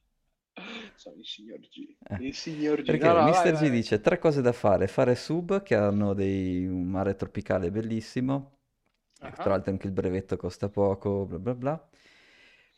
Sono 0.94 1.16
il 1.16 1.26
signor 1.26 1.58
G. 1.60 1.96
Eh, 2.10 2.24
Il 2.26 2.34
signor 2.34 2.82
G. 2.82 2.86
Perché 2.86 2.98
No, 2.98 3.14
no, 3.14 3.32
vai, 3.32 3.50
Mr. 3.50 3.54
G 3.54 3.68
vai, 3.68 3.70
dice 3.70 4.00
tre 4.00 4.18
cose 4.18 4.42
da 4.42 4.52
fare, 4.52 4.86
fare 4.88 5.14
sub 5.14 5.62
che 5.62 5.74
hanno 5.74 6.14
dei- 6.14 6.66
un 6.66 6.84
mare 6.88 7.14
tropicale 7.16 7.70
bellissimo, 7.70 8.58
e 9.24 9.32
tra 9.32 9.50
Ah, 9.50 9.52
l'altro 9.52 9.70
anche 9.72 9.86
il 9.86 9.92
brevetto 9.92 10.36
costa 10.36 10.68
poco, 10.68 11.26
bla 11.26 11.38
bla 11.38 11.54
bla. 11.54 11.88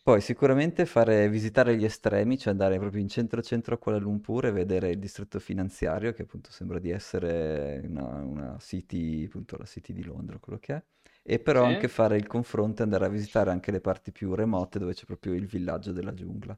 Poi 0.04 0.20
sicuramente 0.20 0.84
fare, 0.84 1.30
visitare 1.30 1.76
gli 1.76 1.84
estremi, 1.84 2.36
cioè 2.36 2.52
andare 2.52 2.78
proprio 2.78 3.00
in 3.00 3.08
centro-centro 3.08 3.74
a 3.74 3.78
Kuala 3.78 3.96
Lumpur 3.98 4.44
e 4.46 4.52
vedere 4.52 4.90
il 4.90 4.98
distretto 4.98 5.38
finanziario, 5.40 6.12
che 6.12 6.22
appunto 6.22 6.50
sembra 6.52 6.78
di 6.78 6.90
essere 6.90 7.80
una, 7.88 8.04
una 8.22 8.56
city, 8.60 9.24
appunto 9.24 9.56
la 9.56 9.64
city 9.64 9.94
di 9.94 10.04
Londra, 10.04 10.38
quello 10.38 10.58
che 10.58 10.74
è. 10.74 10.82
E 11.22 11.38
però 11.40 11.64
anche 11.64 11.88
Sì? 11.88 11.88
fare 11.88 12.18
il 12.18 12.26
confronto 12.26 12.82
e 12.82 12.84
andare 12.84 13.06
a 13.06 13.08
visitare 13.08 13.50
anche 13.50 13.70
le 13.70 13.80
parti 13.80 14.12
più 14.12 14.34
remote 14.34 14.78
dove 14.78 14.92
c'è 14.92 15.06
proprio 15.06 15.32
il 15.32 15.46
villaggio 15.46 15.90
della 15.92 16.12
giungla. 16.12 16.56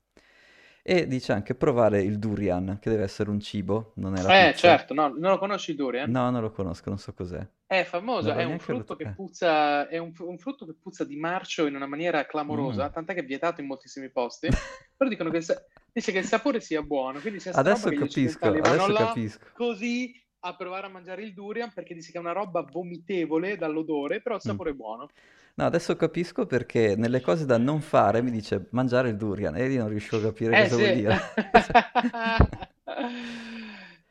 E 0.82 1.06
dice 1.06 1.32
anche 1.32 1.54
provare 1.54 2.02
il 2.02 2.18
durian, 2.18 2.78
che 2.80 2.90
deve 2.90 3.04
essere 3.04 3.30
un 3.30 3.38
cibo, 3.40 3.92
non 3.96 4.16
è 4.16 4.22
la 4.22 4.32
Eh, 4.38 4.52
pizza. 4.52 4.52
certo, 4.54 4.94
no, 4.94 5.09
non 5.09 5.30
lo 5.32 5.38
conosci 5.38 5.70
il 5.70 5.76
durian? 5.78 6.14
No, 6.14 6.30
non 6.30 6.40
lo 6.40 6.50
conosco, 6.52 6.88
non 6.88 6.98
so 6.98 7.12
cos'è. 7.12 7.46
È 7.68 7.83
famoso, 7.85 8.33
è 8.33 8.44
un 8.44 8.59
eh. 9.09 9.12
puzza, 9.14 9.88
è 9.88 9.98
un, 9.98 10.12
un 10.18 10.38
frutto 10.38 10.66
che 10.66 10.74
puzza 10.81 11.05
di 11.05 11.16
marcio 11.16 11.66
in 11.66 11.74
una 11.74 11.87
maniera 11.87 12.20
Mm. 12.20 12.29
clamorosa, 12.29 12.90
tant'è 12.90 13.12
che 13.14 13.20
è 13.20 13.24
vietato 13.24 13.61
in 13.61 13.66
moltissimi 13.66 14.11
posti, 14.11 14.48
però 14.96 15.11
dicono 15.11 15.31
che 15.31 15.42
dice 15.92 16.12
che 16.12 16.18
il 16.18 16.24
sapore 16.26 16.61
sia 16.61 16.83
buono, 16.83 17.20
quindi 17.20 17.40
roba 17.40 17.50
Adesso 17.50 17.90
capisco, 17.92 18.48
adesso 18.62 18.92
capisco. 18.92 19.46
così 19.52 20.12
a 20.40 20.55
provare 20.55 20.87
a 20.87 20.90
mangiare 20.90 21.22
il 21.24 21.33
durian 21.35 21.72
perché 21.72 21.94
dice 21.94 22.12
che 22.12 22.18
è 22.18 22.20
una 22.20 22.33
roba 22.33 22.62
vomitevole 22.62 23.57
dall'odore, 23.57 24.22
però 24.22 24.37
il 24.37 24.42
Mm. 24.44 24.44
sapore 24.44 24.70
è 24.70 24.74
buono. 24.74 25.11
No, 25.55 25.64
adesso 25.64 25.96
capisco 25.96 26.46
perché 26.46 26.94
nelle 26.96 27.20
cose 27.20 27.46
da 27.46 27.57
non 27.59 27.81
fare 27.81 28.22
mi 28.22 28.31
dice 28.31 28.68
mangiare 28.72 29.09
il 29.09 29.16
durian 29.16 29.57
e 29.57 29.66
io 29.68 29.81
non 29.81 29.88
riuscivo 29.88 30.18
a 30.18 30.20
capire 30.20 30.55
Eh 30.55 30.68
cosa 30.68 30.76
sì. 30.76 30.83
vuol 30.83 30.92
dire. 30.92 31.16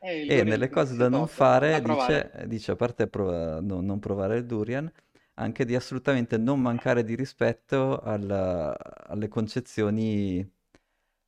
Eh, 0.08 0.24
E 0.28 0.42
nelle 0.44 0.68
cose 0.68 0.94
da 0.96 1.08
non 1.08 1.26
fare 1.26 1.80
dice, 1.82 2.30
dice, 2.46 2.72
a 2.72 2.76
parte 2.76 3.08
prova- 3.08 3.60
no- 3.60 3.80
non 3.80 3.98
provare 3.98 4.38
il 4.38 4.46
durian, 4.46 4.90
anche 5.34 5.64
di 5.64 5.74
assolutamente 5.74 6.36
non 6.38 6.60
mancare 6.60 7.02
di 7.04 7.14
rispetto 7.14 7.98
alla- 8.00 8.76
alle 9.06 9.28
concezioni 9.28 10.38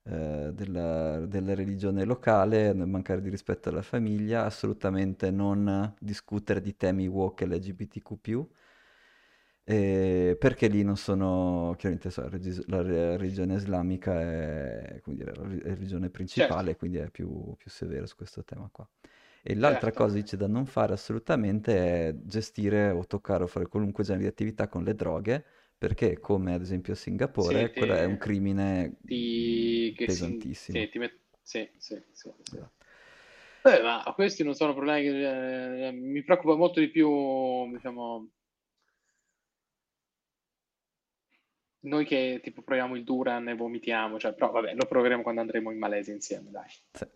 eh, 0.04 0.50
della, 0.54 1.20
della 1.26 1.54
religione 1.54 2.04
locale, 2.04 2.72
non 2.72 2.88
mancare 2.90 3.20
di 3.20 3.28
rispetto 3.30 3.68
alla 3.68 3.82
famiglia, 3.82 4.44
assolutamente 4.44 5.30
non 5.30 5.94
discutere 6.00 6.60
di 6.62 6.76
temi 6.76 7.06
woke 7.08 7.44
e 7.44 7.46
LGBTQ+, 7.48 8.48
eh, 9.70 10.36
perché 10.38 10.68
lì 10.68 10.82
non 10.82 10.96
sono, 10.96 11.74
chiaramente 11.76 12.10
so, 12.10 12.22
la 12.68 12.82
religione 13.16 13.54
islamica 13.54 14.18
è, 14.20 15.00
dire, 15.06 15.34
la 15.34 15.42
religione 15.46 16.08
Certo, 16.32 16.70
principale, 16.70 16.76
quindi 16.76 16.98
è 16.98 17.10
più, 17.10 17.54
più 17.56 17.70
severo 17.70 18.06
su 18.06 18.16
questo 18.16 18.42
tema 18.44 18.68
qua. 18.72 18.88
E 19.42 19.54
l'altra 19.54 19.92
certo. 19.92 19.92
cosa 19.92 20.14
dice 20.16 20.36
da 20.36 20.46
non 20.48 20.64
fare 20.66 20.94
assolutamente 20.94 22.08
è 22.08 22.14
gestire 22.22 22.90
o 22.90 23.06
toccare 23.06 23.44
o 23.44 23.46
fare 23.46 23.66
qualunque 23.68 24.04
genere 24.04 24.24
di 24.24 24.28
attività 24.30 24.68
con 24.68 24.84
le 24.84 24.94
droghe, 24.94 25.44
perché 25.76 26.18
come 26.18 26.54
ad 26.54 26.62
esempio 26.62 26.94
a 26.94 26.96
Singapore, 26.96 27.70
Sì, 27.70 27.70
quello 27.74 27.94
è 27.94 28.04
un 28.04 28.16
ti, 28.16 28.92
crimine 28.96 28.96
ti, 29.04 29.94
pesantissimo. 30.02 30.86
sì, 30.86 30.88
ti 30.90 30.98
met- 30.98 31.18
sì, 31.42 31.68
sì, 31.78 32.00
sì, 32.12 32.30
sì. 32.42 32.52
Esatto. 32.52 32.86
Eh, 33.62 33.82
ma 33.82 34.02
questi 34.14 34.44
non 34.44 34.54
sono 34.54 34.72
problemi 34.74 35.02
che 35.02 35.88
eh, 35.88 35.92
mi 35.92 36.22
preoccupa 36.22 36.54
molto 36.56 36.80
di 36.80 36.88
più, 36.90 37.70
diciamo, 37.72 38.28
noi 41.80 42.04
che 42.04 42.40
tipo 42.42 42.62
proviamo 42.62 42.96
il 42.96 43.04
Duran 43.04 43.48
e 43.48 43.54
vomitiamo, 43.54 44.18
cioè, 44.18 44.34
però 44.34 44.50
vabbè, 44.50 44.74
lo 44.74 44.86
proveremo 44.86 45.22
quando 45.22 45.40
andremo 45.40 45.70
in 45.70 45.78
Malesia 45.78 46.14
insieme, 46.14 46.50
dai. 46.50 46.68
Sì. 46.92 47.06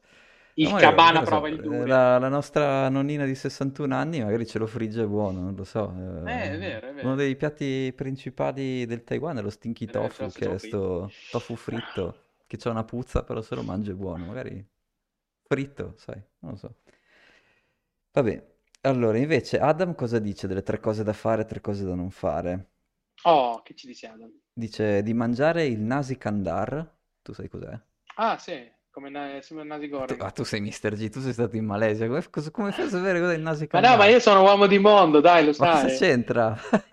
Il 0.55 0.69
No, 0.69 0.77
Cabana 0.77 1.23
so, 1.25 1.25
prova 1.25 1.49
il 1.49 1.59
eh, 1.59 1.61
Duran. 1.61 1.87
la, 1.87 2.19
la 2.19 2.29
nostra 2.29 2.89
nonnina 2.89 3.25
di 3.25 3.35
61 3.35 3.95
anni 3.95 4.23
magari 4.23 4.47
ce 4.47 4.59
lo 4.59 4.67
frigge 4.67 5.07
buono, 5.07 5.41
non 5.41 5.55
lo 5.55 5.65
so. 5.65 5.93
Eh, 6.25 6.33
eh, 6.33 6.51
è 6.55 6.59
vero, 6.59 6.89
è 6.89 6.93
uno 7.01 7.15
vero. 7.15 7.17
dei 7.17 7.37
piatti 7.37 7.93
principali 7.97 8.87
del 8.87 9.03
Taiwan 9.05 9.39
è 9.39 9.43
lo 9.43 9.51
stinky 9.51 9.89
Eh, 9.89 9.91
tofu, 9.91 10.31
che 10.33 10.55
è 10.55 10.59
fritto. 10.59 10.59
sto 10.59 11.17
tofu 11.29 11.57
fritto, 11.57 12.27
che 12.47 12.57
c'ha 12.59 12.71
una 12.71 12.85
puzza, 12.85 13.25
però 13.25 13.41
se 13.43 13.55
lo 13.57 13.63
mangi 13.63 13.91
è 13.91 13.95
buono, 13.95 14.27
magari 14.27 14.65
fritto, 15.43 15.95
sai, 15.97 16.23
non 16.41 16.53
lo 16.53 16.57
so. 16.57 16.77
Vabbè, 18.13 18.55
allora 18.83 19.19
invece 19.19 19.59
Adam 19.59 19.95
cosa 19.95 20.19
dice 20.19 20.47
delle 20.47 20.63
tre 20.63 20.81
cose 20.81 21.03
da 21.05 21.13
fare 21.13 21.43
e 21.43 21.45
tre 21.45 21.61
cose 21.61 21.85
da 21.85 21.95
non 21.95 22.11
fare? 22.11 22.71
Oh, 23.25 23.63
che 23.63 23.75
ci 23.75 23.87
dici 23.89 24.07
Adam? 24.07 24.33
Dice 24.55 25.03
di 25.03 25.13
mangiare 25.13 25.67
il 25.67 25.81
nasi 25.81 26.17
kandar, 26.17 26.91
tu 27.21 27.35
sai 27.35 27.49
cos'è? 27.51 27.79
Ah, 28.17 28.39
sì, 28.39 28.71
come 28.91 29.11
na- 29.11 29.41
sembra 29.43 29.67
Nasi 29.67 29.89
Tu, 30.07 30.17
Goreng. 30.17 30.21
ah, 30.21 30.31
tu 30.31 30.45
sei 30.45 30.61
Mr. 30.61 30.95
G, 30.97 31.09
tu 31.11 31.21
sei 31.21 31.33
stato 31.33 31.57
in 31.57 31.65
Malesia, 31.65 32.07
come, 32.07 32.23
cosa- 32.31 32.51
come 32.51 32.73
fai 32.73 32.87
a 32.87 32.89
sapere 32.89 33.21
cos'è 33.21 33.35
il 33.35 33.43
nasi 33.43 33.69
Ma 33.73 33.81
no, 33.81 33.97
ma 33.97 34.07
io 34.07 34.21
sono 34.21 34.43
uomo 34.43 34.67
di 34.67 34.79
mondo, 34.79 35.21
dai, 35.21 35.45
lo 35.45 35.53
Ma 35.57 35.67
cosa 35.69 35.87
sai. 35.87 35.89
c'entra? 35.89 36.57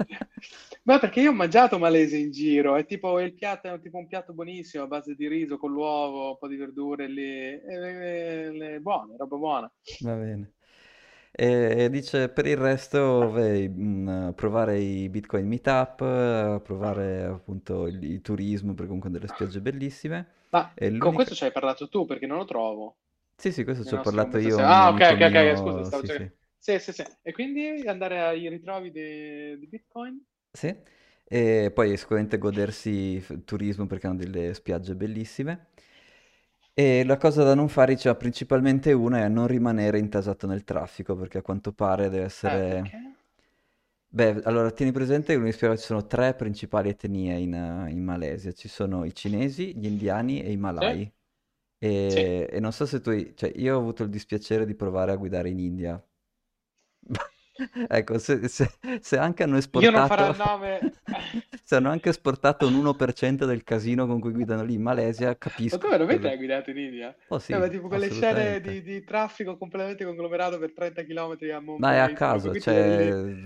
Ma 0.84 0.98
perché 1.00 1.20
io 1.22 1.32
ho 1.32 1.34
mangiato 1.34 1.78
malese 1.78 2.18
in 2.18 2.32
giro, 2.32 2.76
è 2.76 2.86
tipo 2.86 3.20
il 3.20 3.34
piatto, 3.34 3.68
è 3.74 3.80
tipo 3.82 3.98
un 3.98 4.08
piatto 4.08 4.34
buonissimo 4.34 4.84
a 4.84 4.88
base 4.88 5.14
di 5.16 5.28
riso 5.28 5.58
con 5.58 5.72
l'uovo, 5.72 6.30
un 6.32 6.38
po' 6.38 6.48
di 6.48 6.56
verdure 6.56 7.08
lì, 7.08 7.22
e 7.22 7.62
le, 7.78 8.52
le- 8.52 8.80
buone, 8.80 9.16
roba 9.18 9.36
buona. 9.38 9.72
Va 10.00 10.16
bene. 10.16 10.52
E, 11.42 11.88
dice 11.90 12.28
per 12.30 12.46
il 12.48 12.58
resto, 12.58 13.32
mm, 13.34 14.32
provare 14.32 14.78
i 14.80 15.08
Bitcoin 15.10 15.48
Meetup, 15.48 16.60
provare 16.62 17.24
appunto 17.24 17.88
il, 17.88 18.04
il 18.04 18.22
turismo, 18.22 18.72
perché 18.74 18.88
comunque 18.88 19.10
delle 19.10 19.28
spiagge 19.28 19.62
bellissime. 19.62 20.28
Ma 20.50 20.78
con 20.98 21.12
questo 21.14 21.34
ci 21.34 21.44
hai 21.44 21.52
parlato 21.52 21.90
tu 21.90 22.06
perché 22.06 22.28
non 22.28 22.38
lo 22.38 22.46
trovo 22.46 22.98
Sì, 23.38 23.52
sì, 23.52 23.64
questo 23.64 23.86
ci 23.86 23.94
ho 23.96 24.00
parlato 24.00 24.38
io, 24.38 24.60
Ah, 24.62 24.90
ok, 24.90 25.00
ok, 25.14 25.22
ok, 25.22 25.56
mio, 25.56 25.56
scusa, 25.58 25.84
stavo 25.84 26.04
sì, 26.04 26.08
cercando. 26.08 26.30
sì. 26.30 26.32
Sì, 26.58 26.80
sì, 26.80 26.92
sì. 26.94 27.04
E 27.22 27.32
quindi 27.32 27.88
andare 27.88 28.22
ai 28.22 28.48
ritrovi 28.50 28.92
di, 28.92 29.58
di 29.60 29.68
Bitcoin? 29.68 30.24
Sì, 30.52 30.76
e 31.26 31.72
poi 31.74 31.96
sicuramente 31.98 32.38
godersi 32.38 32.90
il 33.30 33.44
turismo 33.46 33.86
perché 33.88 34.08
hanno 34.08 34.18
delle 34.18 34.54
spiagge 34.54 34.96
bellissime. 34.96 35.68
E 36.84 37.04
la 37.04 37.18
cosa 37.18 37.44
da 37.44 37.54
non 37.54 37.68
fare, 37.70 37.94
diceva, 37.94 38.16
principalmente 38.16 38.92
una 38.94 39.20
è 39.26 39.28
non 39.28 39.46
rimanere 39.48 40.00
intasato 40.00 40.48
nel 40.48 40.64
traffico, 40.64 41.16
perché 41.16 41.40
a 41.40 41.42
quanto 41.42 41.74
pare 41.74 42.10
deve 42.10 42.24
Eh, 42.44 42.64
essere... 42.64 42.66
perché? 42.68 43.00
Beh, 44.12 44.42
allora 44.44 44.72
tieni 44.72 44.92
presente 44.92 45.40
che 45.40 45.52
ci 45.78 45.78
sono 45.78 46.08
tre 46.08 46.34
principali 46.34 46.90
etnie 46.90 47.38
in, 47.38 47.54
eh, 47.54 47.92
in 47.92 48.04
Malesia. 48.04 48.52
Ci 48.54 48.68
sono 48.68 49.04
i 49.06 49.14
cinesi, 49.14 49.76
gli 49.78 49.86
indiani 49.86 50.42
e 50.42 50.52
i 50.52 50.58
Sì, 50.80 50.86
malai. 50.88 51.12
sì. 52.06 52.22
E, 52.22 52.48
e 52.52 52.60
non 52.60 52.72
so 52.74 52.86
se 52.88 53.02
tu... 53.02 53.10
hai- 53.12 53.34
Cioè, 53.36 53.52
io 53.56 53.76
ho 53.76 53.80
avuto 53.80 54.04
il 54.04 54.10
dispiacere 54.10 54.66
di 54.66 54.76
provare 54.76 55.12
a 55.12 55.16
guidare 55.16 55.50
in 55.50 55.60
India. 55.60 56.04
Ecco, 57.88 58.18
se, 58.20 58.48
se- 58.48 58.72
se 59.02 59.18
anche 59.18 59.44
hanno 59.44 59.58
Io 59.74 59.90
non 59.90 60.04
farò 60.04 60.28
esportato... 60.28 60.32
il 60.32 60.36
nome. 60.36 60.92
Se 61.64 61.76
hanno 61.76 61.90
anche 61.92 62.10
esportato 62.10 62.68
un 62.68 62.74
1% 62.76 63.46
del 63.46 63.64
casino 63.64 64.08
con 64.08 64.20
cui 64.20 64.32
guidano 64.32 64.64
lì 64.64 64.74
in 64.76 64.82
Malesia, 64.82 65.38
Ma 65.70 65.78
capisco 65.78 65.88
veramente 65.88 66.28
quello... 66.28 66.28
hai 66.28 66.38
guidato 66.38 66.70
in 66.70 66.78
India? 66.78 67.16
Oh 67.28 67.40
Eh, 67.48 67.58
sì, 67.58 67.58
ma 67.58 67.68
tipo 67.68 67.88
quelle 67.88 68.10
scene 68.10 68.60
di, 68.62 68.82
di 68.84 69.04
traffico 69.04 69.58
completamente 69.58 70.06
conglomerato 70.06 70.60
per 70.60 70.74
30 70.74 71.04
km 71.04 71.50
a 71.52 71.60
Ma 71.80 71.94
è 71.94 71.98
a 71.98 72.12
caso, 72.12 72.56
cioè, 72.58 72.76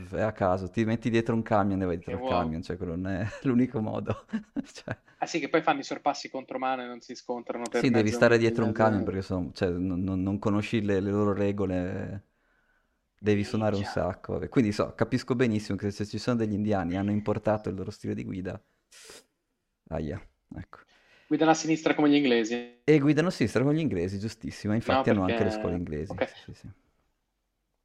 è 0.10 0.20
a 0.22 0.32
caso, 0.32 0.68
ti 0.70 0.84
metti 0.86 1.10
dietro 1.12 1.36
un 1.36 1.44
camion 1.44 1.82
e 1.82 1.86
vai 1.86 1.98
Che 1.98 1.98
dietro 1.98 2.16
il 2.16 2.24
uomo. 2.24 2.24
camion, 2.24 2.64
cioè 2.64 2.78
quello 2.78 2.96
non 2.96 3.08
è 3.12 3.28
l'unico 3.44 3.80
modo. 3.80 4.26
Cioè, 4.74 4.98
Ah 5.18 5.26
sì, 5.26 5.40
che 5.40 5.50
poi 5.50 5.64
fanno 5.64 5.80
i 5.80 5.84
sorpassi 5.84 6.30
contromano 6.30 6.84
e 6.84 6.86
non 6.86 7.02
si 7.02 7.16
scontrano 7.16 7.68
per 7.68 7.88
sì, 7.88 7.90
devi 7.92 8.12
stare 8.12 8.38
dietro 8.38 8.64
un 8.66 8.72
camion 8.72 9.04
perché 9.04 9.22
sono- 9.22 9.52
cioè, 9.54 9.70
non, 9.70 10.02
non- 10.04 10.22
non 10.22 10.40
conosci 10.40 10.82
le, 10.82 11.00
le 11.00 11.10
loro 11.12 11.34
regole, 11.34 12.24
devi 13.24 13.44
suonare 13.46 13.76
un 13.76 13.86
sacco. 13.86 14.34
vabbè. 14.34 14.50
Quindi 14.50 14.72
so, 14.74 14.94
capisco 14.96 15.34
benissimo 15.36 15.78
che 15.78 15.92
se 15.92 16.06
ci 16.06 16.18
sono 16.18 16.36
degli 16.38 16.54
indiani 16.54 16.98
hanno 16.98 17.12
importato 17.12 17.70
il 17.70 17.76
loro 17.76 17.90
stile 17.92 18.14
di 18.14 18.24
guida, 18.26 18.62
ahia, 19.90 20.20
ecco. 20.56 20.80
Guidano 21.28 21.52
a 21.52 21.54
sinistra 21.54 21.96
come 21.96 22.10
gli 22.10 22.16
inglesi. 22.16 22.82
E 22.86 22.98
guidano 23.00 23.28
a 23.28 23.32
sinistra 23.32 23.62
con 23.62 23.74
gli 23.74 23.80
inglesi, 23.80 24.20
giustissimo, 24.20 24.74
No, 24.86 25.04
infatti 25.04 25.10
hanno 25.10 25.24
anche 25.24 25.44
le 25.44 25.50
scuole 25.50 25.76
perché... 25.76 25.76
inglesi, 25.76 26.24
Ok. 26.24 26.24
sì, 26.34 26.54
sì. 26.54 26.70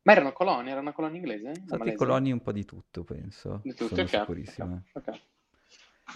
Ma 0.03 0.11
erano 0.13 0.33
colonie? 0.33 0.73
Era 0.73 0.81
una 0.81 0.93
colonia 0.93 1.19
inglese? 1.19 1.53
La 1.67 1.77
Stati 1.77 1.77
Malesia? 1.77 2.19
coloni 2.19 2.33
un 2.33 2.41
po' 2.43 2.51
di 2.51 2.65
tutto, 2.65 3.05
penso, 3.05 3.67
Di 3.67 3.73
tutti, 3.75 4.01
sono 4.01 4.07
ok, 4.07 4.15
ok, 4.15 4.31
sicurissimo. 4.33 4.83
ok. 4.95 5.09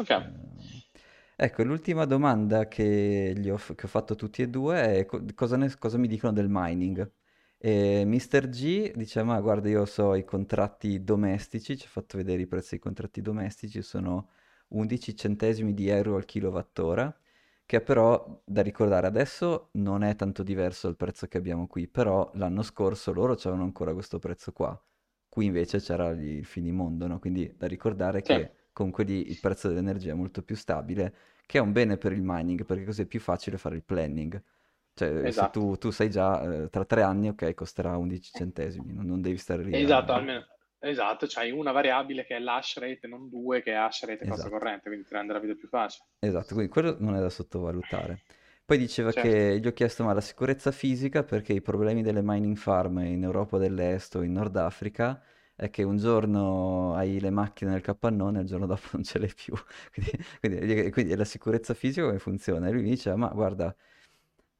Ok. 0.01 0.11
Eh, 0.15 0.81
Ecco, 1.37 1.63
l'ultima 1.65 2.05
domanda 2.05 2.69
che, 2.69 3.33
gli 3.37 3.49
ho, 3.51 3.57
che 3.57 3.87
ho 3.87 3.89
fatto 3.89 4.13
a 4.13 4.17
tutti 4.17 4.43
e 4.43 4.49
due 4.49 4.99
è 4.99 5.07
co- 5.07 5.25
cosa, 5.35 5.57
ne- 5.57 5.75
cosa 5.79 5.99
mi 5.99 6.07
dicono 6.07 6.33
del 6.33 6.47
mining. 6.49 7.11
E 7.65 8.05
Mr. 8.05 8.49
G 8.49 8.93
dice, 8.97 9.23
ma 9.23 9.41
guarda, 9.41 9.69
io 9.69 9.85
so 9.85 10.15
i 10.17 10.25
contratti 10.25 11.05
domestici, 11.05 11.77
ci 11.77 11.87
ha 11.87 11.89
fatto 11.89 12.17
vedere 12.17 12.43
i 12.43 12.47
prezzi 12.49 12.71
dei 12.71 12.79
contratti 12.81 13.21
domestici, 13.23 13.83
sono 13.83 14.31
11 14.69 15.15
centesimi 15.15 15.73
di 15.73 15.89
euro 15.89 16.17
al 16.17 16.25
kilowattora, 16.25 17.17
che 17.65 17.81
però, 17.81 18.43
da 18.45 18.63
ricordare, 18.63 19.07
adesso 19.07 19.69
non 19.75 20.03
è 20.03 20.17
tanto 20.17 20.43
diverso 20.43 20.89
dal 20.89 20.97
prezzo 20.97 21.27
che 21.29 21.39
abbiamo 21.39 21.67
qui, 21.69 21.87
però 21.89 22.29
l'anno 22.35 22.63
scorso 22.63 23.13
loro 23.13 23.35
c'erano 23.37 23.63
ancora 23.63 23.93
questo 23.95 24.19
prezzo 24.19 24.53
qua. 24.53 24.81
Qui 25.29 25.47
invece 25.47 25.79
c'era 25.79 26.11
il 26.11 26.45
finimondo, 26.45 27.07
no? 27.07 27.19
Quindi 27.21 27.55
da 27.57 27.67
ricordare 27.69 28.23
Sì, 28.25 28.35
che 28.35 28.55
comunque 28.73 29.05
lì 29.05 29.31
il 29.31 29.39
prezzo 29.41 29.69
dell'energia 29.69 30.11
è 30.13 30.15
molto 30.15 30.43
più 30.43 30.57
stabile, 30.57 31.15
che 31.47 31.59
è 31.59 31.61
un 31.61 31.71
bene 31.73 31.97
per 31.97 32.13
il 32.13 32.23
mining, 32.23 32.65
perché 32.65 32.85
così 32.85 33.03
è 33.03 33.07
più 33.07 33.21
facile 33.21 33.57
fare 33.57 33.77
il 33.77 33.85
planning. 33.85 34.43
Cioè, 34.95 35.31
se 35.31 35.49
esatto. 35.49 35.51
tu, 35.51 35.77
tu 35.77 35.91
sai 35.91 36.11
già, 36.11 36.65
eh, 36.65 36.69
tra 36.71 36.85
tre 36.85 37.03
anni, 37.03 37.29
ok, 37.29 37.55
costerà 37.55 37.97
11 37.97 38.33
centesimi, 38.33 38.93
non, 38.93 39.07
non 39.07 39.21
devi 39.23 39.39
stare 39.39 39.63
lì 39.65 39.81
Esatto, 39.81 40.13
a... 40.13 40.13
almeno, 40.13 40.47
esatto, 40.79 41.27
c'hai 41.29 41.51
una 41.51 41.73
variabile 41.73 42.25
che 42.25 42.37
è 42.37 42.39
l'hash 42.39 42.79
rate, 42.79 43.09
non 43.09 43.29
due 43.29 43.61
che 43.61 43.73
è 43.73 43.75
hash 43.75 44.05
rate 44.05 44.23
e 44.25 44.29
Esatto. 44.29 44.51
corrente, 44.51 44.89
quindi 44.89 45.05
ti 45.05 45.15
rende 45.15 45.33
la 45.33 45.41
vita 45.41 45.55
più 45.57 45.67
facile. 45.67 46.07
Esatto, 46.25 46.55
quindi 46.55 46.71
quello 46.71 46.97
non 47.01 47.17
è 47.17 47.21
da 47.21 47.29
sottovalutare. 47.31 48.21
Poi 48.65 48.79
diceva 48.79 49.13
Certo. 49.13 49.13
che 49.13 49.59
gli 49.61 49.67
ho 49.67 49.73
chiesto 49.73 50.05
ma 50.05 50.13
la 50.13 50.21
sicurezza 50.21 50.71
fisica 50.71 51.25
perché 51.25 51.53
i 51.53 51.61
problemi 51.61 52.03
delle 52.03 52.23
mining 52.23 52.57
farm 52.57 52.99
in 53.01 53.25
Europa 53.25 53.59
dell'Est 53.59 54.15
o 54.15 54.23
in 54.23 54.33
Nord 54.33 54.55
Africa 54.57 55.21
è 55.57 55.69
che 55.69 55.83
un 55.83 55.97
giorno 55.97 56.95
hai 56.95 57.19
le 57.19 57.31
macchine 57.31 57.73
nel 57.73 57.81
capannone 57.83 58.39
e 58.39 58.43
il 58.43 58.47
giorno 58.47 58.67
dopo 58.67 58.83
non 58.93 59.03
ce 59.03 59.19
l'hai 59.19 59.33
più. 59.35 59.53
Quindi, 59.93 60.13
quindi- 60.41 60.91
quindi 60.93 61.17
la 61.17 61.25
sicurezza 61.25 61.75
fisica 61.75 62.07
come 62.07 62.19
funziona? 62.21 62.69
E 62.69 62.71
lui 62.73 62.83
mi 62.83 62.91
diceva 62.91 63.17
ma 63.17 63.29
guarda, 63.29 63.75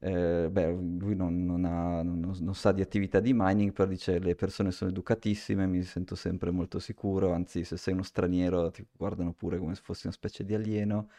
eh, 0.03 0.49
beh, 0.51 0.71
lui 0.71 1.15
non, 1.15 1.45
non 1.45 1.65
ha- 1.65 2.01
non- 2.03 2.19
non 2.39 2.55
sa 2.55 2.71
di 2.71 2.81
attività 2.81 3.19
di 3.19 3.31
mining, 3.33 3.71
però 3.71 3.87
dice 3.89 4.19
le 4.19 4.35
persone 4.35 4.71
sono 4.71 4.89
educatissime, 4.91 5.65
mi 5.67 5.81
sento 5.83 6.15
sempre 6.15 6.51
molto 6.51 6.79
sicuro, 6.79 7.31
anzi 7.33 7.63
se 7.63 7.77
sei 7.77 7.93
uno 7.93 8.03
straniero 8.03 8.69
ti 8.71 8.85
guardano 8.91 9.33
pure 9.33 9.57
come 9.57 9.75
se 9.75 9.81
fossi 9.83 10.05
una 10.07 10.15
specie 10.15 10.43
di 10.43 10.53
alieno. 10.53 11.09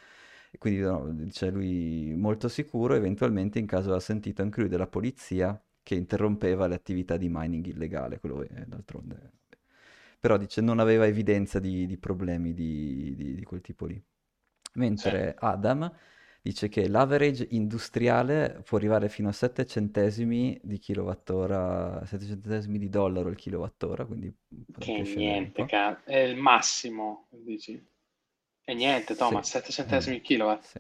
E 0.51 0.59
quindi 0.59 0.80
no, 0.80 1.09
dice 1.12 1.51
lui 1.51 2.14
molto 2.16 2.49
sicuro, 2.49 2.95
eventualmente 2.95 3.59
in 3.59 3.66
caso 3.66 3.85
aveva 3.87 4.01
sentito 4.01 4.43
anche 4.43 4.61
lui 4.61 4.68
della 4.68 4.87
polizia 4.87 5.61
che 5.82 5.95
interrompeva 5.97 6.66
le 6.66 6.74
attività 6.76 7.16
di 7.16 7.28
mining 7.30 7.66
illegale, 7.66 8.20
quello 8.20 8.43
è 8.43 8.64
d'altronde. 8.66 9.32
Però 10.20 10.37
dice 10.39 10.61
non 10.61 10.78
aveva 10.78 11.07
evidenza 11.07 11.59
di, 11.59 11.87
di 11.87 11.99
problemi 11.99 12.55
di, 12.55 13.14
di- 13.16 13.35
di 13.35 13.45
quel 13.45 13.61
tipo 13.61 13.87
lì. 13.87 14.03
Mentre 14.74 15.35
Adam 15.39 15.91
dice 16.45 16.68
che 16.68 16.88
l'average 16.88 17.47
industriale 17.51 18.62
può 18.64 18.76
arrivare 18.78 19.09
fino 19.09 19.28
a 19.30 19.32
7 19.32 19.64
centesimi 19.66 20.61
di 20.62 20.78
kilowattora, 20.78 22.05
7 22.07 22.26
centesimi 22.26 22.78
di 22.78 22.88
dollaro 22.90 23.28
al 23.30 23.36
kilowattora, 23.36 24.05
quindi 24.05 24.34
Che 24.78 25.03
niente, 25.03 25.64
ca- 25.64 26.05
è 26.05 26.18
il 26.18 26.36
massimo, 26.36 27.26
dici. 27.30 27.82
E 28.64 28.74
niente, 28.74 29.16
Sì, 29.18 29.34
Thomas, 29.34 29.49
7 29.49 29.72
eh, 29.82 30.09
centesimi 30.11 30.16
il 30.16 30.22
kilowatt. 30.22 30.66
sì. 30.66 30.78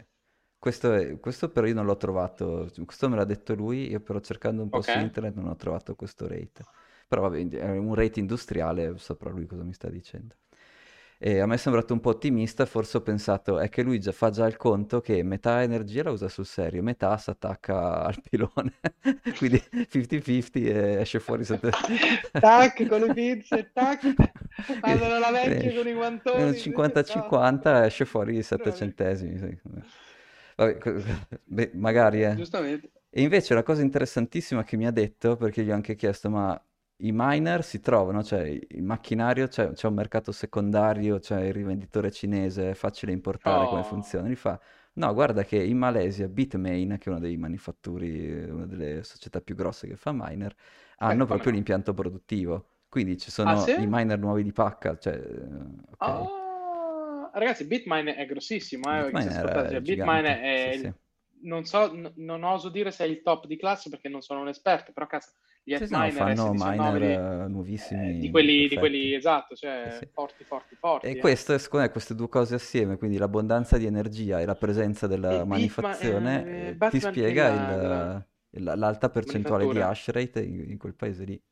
Questo, 0.58 0.92
è- 0.94 1.18
questo 1.20 1.50
però 1.50 1.66
io 1.66 1.74
non 1.74 1.84
l'ho 1.86 1.96
trovato, 1.96 2.70
questo 2.84 3.08
me 3.08 3.16
l'ha 3.16 3.24
detto 3.24 3.54
lui, 3.54 3.88
io 3.90 4.00
però 4.00 4.20
cercando 4.20 4.62
un 4.62 4.70
po' 4.70 4.80
Ok? 4.80 4.88
su 4.88 4.98
internet 4.98 5.34
non 5.34 5.48
ho 5.48 5.56
trovato 5.56 5.94
questo 5.94 6.26
rate. 6.26 6.64
Però 7.06 7.22
vabbè, 7.22 7.48
è 7.50 7.76
un 7.76 7.94
rate 7.94 8.20
industriale, 8.20 8.96
saprà 8.98 9.30
lui 9.30 9.46
cosa 9.46 9.62
mi 9.62 9.74
sta 9.74 9.88
dicendo. 9.90 10.36
E 11.18 11.38
a 11.40 11.46
me 11.46 11.54
è 11.54 11.58
sembrato 11.58 11.92
un 11.94 12.00
po' 12.00 12.10
ottimista, 12.10 12.66
forse 12.66 12.98
ho 12.98 13.02
pensato, 13.02 13.58
è 13.58 13.68
che 13.68 13.82
lui 13.82 13.98
già 14.00 14.12
fa 14.12 14.30
già 14.30 14.46
il 14.46 14.56
conto 14.56 15.00
che 15.00 15.22
metà 15.22 15.62
energia 15.62 16.02
la 16.02 16.10
usa 16.10 16.28
sul 16.28 16.44
serio, 16.44 16.82
metà 16.82 17.16
si 17.16 17.30
attacca 17.30 18.02
al 18.04 18.20
pilone, 18.20 18.74
quindi 19.38 19.62
50-50 19.88 20.66
e 20.66 21.00
esce 21.00 21.20
fuori 21.20 21.44
sette... 21.44 21.70
Tac, 22.38 22.86
con 22.86 23.00
le 23.00 23.12
pinze, 23.14 23.70
tac. 23.72 24.14
Fanno 24.80 25.18
la 25.18 25.30
vecchia 25.30 25.56
Quindi 25.56 25.74
con 25.74 25.88
i 25.88 25.92
guantoni. 25.94 26.58
50-50 26.58 27.84
esce 27.84 28.04
fuori 28.04 28.42
7 28.42 28.62
Bravi. 28.62 28.76
centesimi. 28.76 29.60
Vabbè, 30.56 30.78
beh, 31.44 31.70
magari 31.74 32.22
eh. 32.24 32.34
Giustamente. 32.34 32.90
E 33.10 33.22
invece 33.22 33.54
la 33.54 33.62
cosa 33.62 33.82
interessantissima 33.82 34.64
che 34.64 34.76
mi 34.76 34.86
ha 34.86 34.90
detto, 34.90 35.36
perché 35.36 35.62
gli 35.62 35.70
ho 35.70 35.74
anche 35.74 35.94
chiesto, 35.94 36.28
ma 36.30 36.60
i 36.98 37.10
miner 37.12 37.64
si 37.64 37.80
trovano, 37.80 38.22
cioè 38.22 38.40
il 38.42 38.82
macchinario, 38.82 39.48
c'è 39.48 39.72
c'è 39.72 39.88
un 39.88 39.94
mercato 39.94 40.32
secondario, 40.32 41.18
c'è 41.18 41.42
il 41.46 41.52
rivenditore 41.52 42.10
cinese, 42.12 42.70
è 42.70 42.74
facile 42.74 43.12
importare, 43.12 43.66
come 43.68 43.82
Oh, 43.84 43.84
funziona? 43.84 44.28
Gli 44.28 44.36
fa, 44.36 44.60
no, 44.94 45.12
guarda 45.12 45.42
che 45.44 45.60
in 45.62 45.76
Malesia 45.78 46.28
Bitmain, 46.28 46.96
che 46.98 47.06
è 47.06 47.12
uno 47.12 47.18
dei 47.20 47.36
manifatturi, 47.36 48.44
una 48.48 48.66
delle 48.66 49.02
società 49.02 49.40
più 49.40 49.54
grosse 49.54 49.88
che 49.88 49.96
fa 49.96 50.12
miner, 50.14 50.54
hanno 50.98 51.26
come 51.26 51.26
proprio 51.26 51.52
no? 51.52 51.52
l'impianto 51.52 51.92
produttivo. 51.94 52.68
Quindi 52.88 53.18
ci 53.18 53.30
Ah, 53.42 53.54
sono 53.54 53.56
sì? 53.56 53.74
i 53.74 53.86
miner 53.88 54.18
nuovi 54.18 54.42
di 54.44 54.52
pacca, 54.52 54.96
cioè, 54.98 55.14
eh, 55.14 55.48
ok. 55.90 56.30
Ah, 56.78 57.30
ragazzi, 57.34 57.66
Bitmine 57.66 58.14
è 58.16 58.26
grossissimo, 58.26 59.06
eh, 59.08 59.26
ascolta, 59.26 59.64
è 59.66 59.66
cioè, 59.66 59.80
gigante, 59.82 60.40
è 60.40 60.48
sì, 60.52 60.72
il- 60.74 60.88
sì. 60.88 60.92
non 61.42 61.64
so, 61.64 61.92
n- 61.92 62.12
non 62.16 62.42
oso 62.42 62.68
dire 62.68 62.90
se 62.90 63.04
è 63.04 63.08
il 63.08 63.22
top 63.22 63.46
di 63.46 63.56
classe 63.56 63.90
perché 63.90 64.08
non 64.08 64.20
sono 64.22 64.40
un 64.40 64.48
esperto, 64.48 64.92
però 64.92 65.06
cazzo, 65.06 65.32
gli 65.64 65.74
Sì, 65.76 65.86
sì, 65.88 65.96
no, 65.96 66.10
fanno 66.10 66.52
S19 66.52 66.54
miner 66.54 67.02
eh, 67.02 67.48
eh, 67.48 67.48
nuovissimi, 67.48 68.14
di 68.16 68.30
quelli, 68.30 68.68
di 68.68 68.78
quelli, 68.78 69.14
esatto, 69.14 69.56
Sì, 69.82 69.90
cioè 69.90 69.90
sì. 69.90 70.08
forti, 70.12 70.44
forti, 70.44 70.76
E 70.98 71.16
forti, 71.16 71.18
eh. 71.18 71.28
questo, 71.28 71.56
secondo 71.58 71.86
me, 71.86 71.92
queste 71.92 72.14
due 72.14 72.28
cose 72.28 72.54
assieme, 72.54 72.96
quindi 72.98 73.18
l'abbondanza 73.18 73.76
di 73.78 73.86
energia 73.86 74.40
e 74.40 74.46
la 74.46 74.56
presenza 74.56 75.06
della 75.06 75.30
E 75.34 75.44
Bitma, 75.44 75.98
manifazione, 75.98 76.48
eh, 76.54 76.76
eh, 76.78 76.80
ti 76.88 77.00
spiega 77.00 77.50
della 77.50 78.26
il- 78.50 78.64
l'alta 78.76 79.10
percentuale 79.10 79.66
di 79.66 79.80
hash 79.80 80.08
rate 80.10 80.42
in, 80.42 80.70
in 80.70 80.78
quel 80.78 80.94
paese 80.94 81.24
lì. 81.24 81.42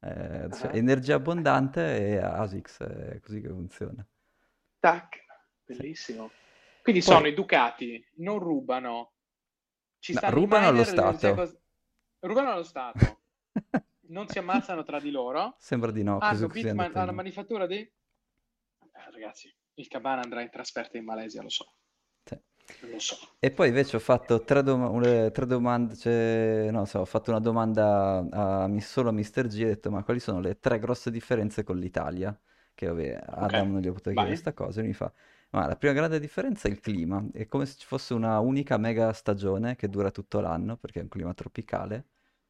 Eh, 0.00 0.50
cioè, 0.54 0.70
Ah, 0.70 0.76
energia 0.76 1.16
abbondante 1.16 1.80
e 2.08 2.18
ASICS, 2.18 2.78
è 2.80 3.20
così 3.20 3.40
che 3.40 3.48
funziona. 3.48 4.06
Tac, 4.80 5.16
Sì. 5.70 5.84
bellissimo. 5.84 6.34
Quindi 6.80 7.00
sono 7.02 7.26
Poi, 7.26 7.26
educati, 7.26 8.04
non 8.18 8.38
rubano, 8.38 9.14
ci 9.98 10.12
no, 10.12 10.20
rubano 10.30 10.68
allo 10.68 10.84
Stato. 10.84 11.32
cos- 11.32 11.56
rubano 12.20 12.50
allo 12.52 12.62
Stato, 12.62 13.23
non 14.08 14.28
si 14.28 14.38
ammazzano 14.38 14.82
tra 14.84 15.00
di 15.00 15.10
loro, 15.10 15.58
Sembra 15.58 15.90
di 15.90 16.02
no, 16.04 16.14
hanno 16.18 16.48
Bitman, 16.48 16.92
lì. 16.92 17.14
manifattura 17.14 17.66
di... 17.66 17.76
Eh, 17.78 17.92
ragazzi, 19.10 19.52
il 19.74 19.88
Cabana 19.88 20.22
andrà 20.22 20.42
in 20.42 20.50
trasferta 20.50 20.96
in 20.98 21.04
Malesia, 21.04 21.42
lo 21.42 21.48
so, 21.48 21.74
Sì. 22.26 22.38
lo 22.90 22.98
so. 23.00 23.16
E 23.38 23.50
poi 23.50 23.68
invece 23.68 23.96
ho 23.96 24.00
fatto 24.00 24.42
tre, 24.44 24.62
dom- 24.62 24.88
une- 24.90 25.30
tre 25.30 25.44
domande, 25.46 25.94
cioè, 25.96 26.68
no, 26.70 26.86
so, 26.86 27.00
ho 27.00 27.04
fatto 27.04 27.30
una 27.30 27.40
domanda 27.40 28.26
a, 28.30 28.66
mi- 28.68 28.80
solo 28.80 29.10
a 29.10 29.12
Mr. 29.12 29.46
G 29.48 29.60
e 29.60 29.64
ho 29.64 29.68
detto 29.68 29.90
ma 29.90 30.02
quali 30.02 30.18
sono 30.20 30.40
le 30.40 30.58
tre 30.58 30.78
grosse 30.78 31.10
differenze 31.10 31.62
con 31.62 31.78
l'Italia? 31.78 32.38
che 32.76 32.86
vabbè, 32.88 33.22
Adam 33.26 33.70
non 33.72 33.80
gli 33.80 33.86
ho 33.86 33.92
potuto 33.92 34.10
chiedere 34.10 34.28
questa 34.32 34.52
cosa, 34.52 34.80
e 34.80 34.84
mi 34.84 34.94
fa, 34.94 35.12
ma 35.50 35.66
la 35.68 35.76
prima 35.76 35.92
grande 35.94 36.18
differenza 36.18 36.66
è 36.68 36.70
il 36.72 36.80
clima, 36.80 37.24
è 37.32 37.46
come 37.46 37.66
se 37.66 37.76
ci 37.78 37.86
fosse 37.86 38.14
una 38.14 38.40
unica 38.40 38.78
mega 38.78 39.12
stagione 39.12 39.76
che 39.76 39.88
dura 39.88 40.10
tutto 40.10 40.40
l'anno, 40.40 40.76
perché 40.76 40.98
è 40.98 41.02
un 41.02 41.08
clima 41.08 41.34
tropicale, 41.34 42.06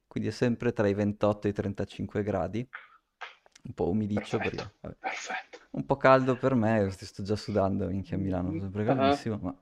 quindi 0.06 0.28
è 0.30 0.32
sempre 0.32 0.72
tra 0.72 0.86
i 0.88 0.94
28 0.94 1.46
e 1.46 1.50
i 1.50 1.52
35 1.52 2.22
gradi, 2.22 2.66
un 3.64 3.72
po' 3.74 3.88
umidiccio 3.88 4.38
Perfetto, 4.38 4.72
perché, 4.80 4.96
perfetto. 4.98 5.58
un 5.72 5.84
po' 5.86 5.96
caldo 5.96 6.36
per 6.36 6.54
me, 6.54 6.90
sto 6.90 7.22
già 7.22 7.36
sudando, 7.36 7.86
minchia 7.86 8.16
a 8.16 8.20
Milano, 8.20 8.50
sempre 8.58 8.82
Ah. 8.82 8.94
caldissimo, 8.94 9.38
ma 9.42 9.54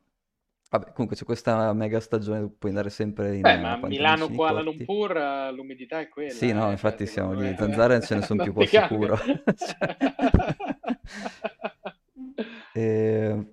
vabbè, 0.70 0.92
comunque 0.92 1.16
c'è 1.16 1.24
questa 1.24 1.72
mega 1.74 2.00
stagione, 2.00 2.48
puoi 2.48 2.70
andare 2.72 2.90
sempre 2.90 3.34
in 3.36 3.42
Beh, 3.42 3.52
eh, 3.52 3.56
ma 3.58 3.78
pantaloncini 3.78 3.96
Milano 3.96 4.28
Kuala 4.28 4.62
corti. 4.62 4.76
Lumpur 4.78 5.16
eh, 5.16 5.52
l'umidità 5.52 6.00
è 6.00 6.08
quella, 6.08 6.32
Sì, 6.32 6.52
no, 6.52 6.58
eh, 6.58 6.62
cioè 6.62 6.70
infatti 6.72 7.06
siamo 7.06 7.30
secondo 7.30 7.48
lì, 7.50 7.50
me 7.50 7.56
zanzare 7.58 8.00
ce 8.00 8.14
ne 8.16 8.22
sono 8.22 8.42
più 8.42 8.52
non 8.54 8.64
po' 8.64 8.70
ti 8.70 8.76
cambia. 8.76 9.16
sicuro. 9.16 9.16
Cioè. 9.54 9.96
E 12.74 13.51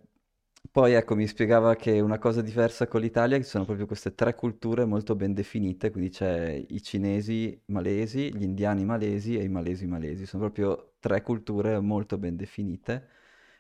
poi 0.80 0.94
ecco, 0.94 1.14
mi 1.16 1.28
spiegava 1.28 1.76
che 1.76 2.00
una 2.00 2.18
cosa 2.20 2.42
diversa 2.42 2.88
con 2.88 3.02
l'Italia 3.02 3.36
che 3.38 3.44
sono 3.44 3.66
proprio 3.66 3.86
queste 3.86 4.16
tre 4.16 4.34
culture 4.34 4.86
molto 4.86 5.14
ben 5.14 5.34
definite, 5.34 5.92
quindi 5.92 6.10
c'è 6.10 6.52
i 6.70 6.82
cinesi 6.82 7.62
malesi, 7.66 8.34
gli 8.34 8.44
indiani 8.44 8.86
malesi 8.86 9.38
e 9.38 9.44
i 9.44 9.50
malesi 9.50 9.86
malesi, 9.88 10.26
sono 10.26 10.44
proprio 10.44 10.94
tre 11.00 11.22
culture 11.22 11.80
molto 11.82 12.18
ben 12.18 12.38
definite, 12.38 13.08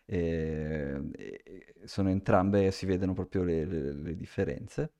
e, 0.05 0.97
e 1.13 1.73
sono 1.83 2.09
entrambe, 2.09 2.71
si 2.71 2.85
vedono 2.85 3.11
proprio 3.13 3.43
le, 3.43 3.65
le- 3.65 3.93
le 3.93 4.15
differenze. 4.15 4.93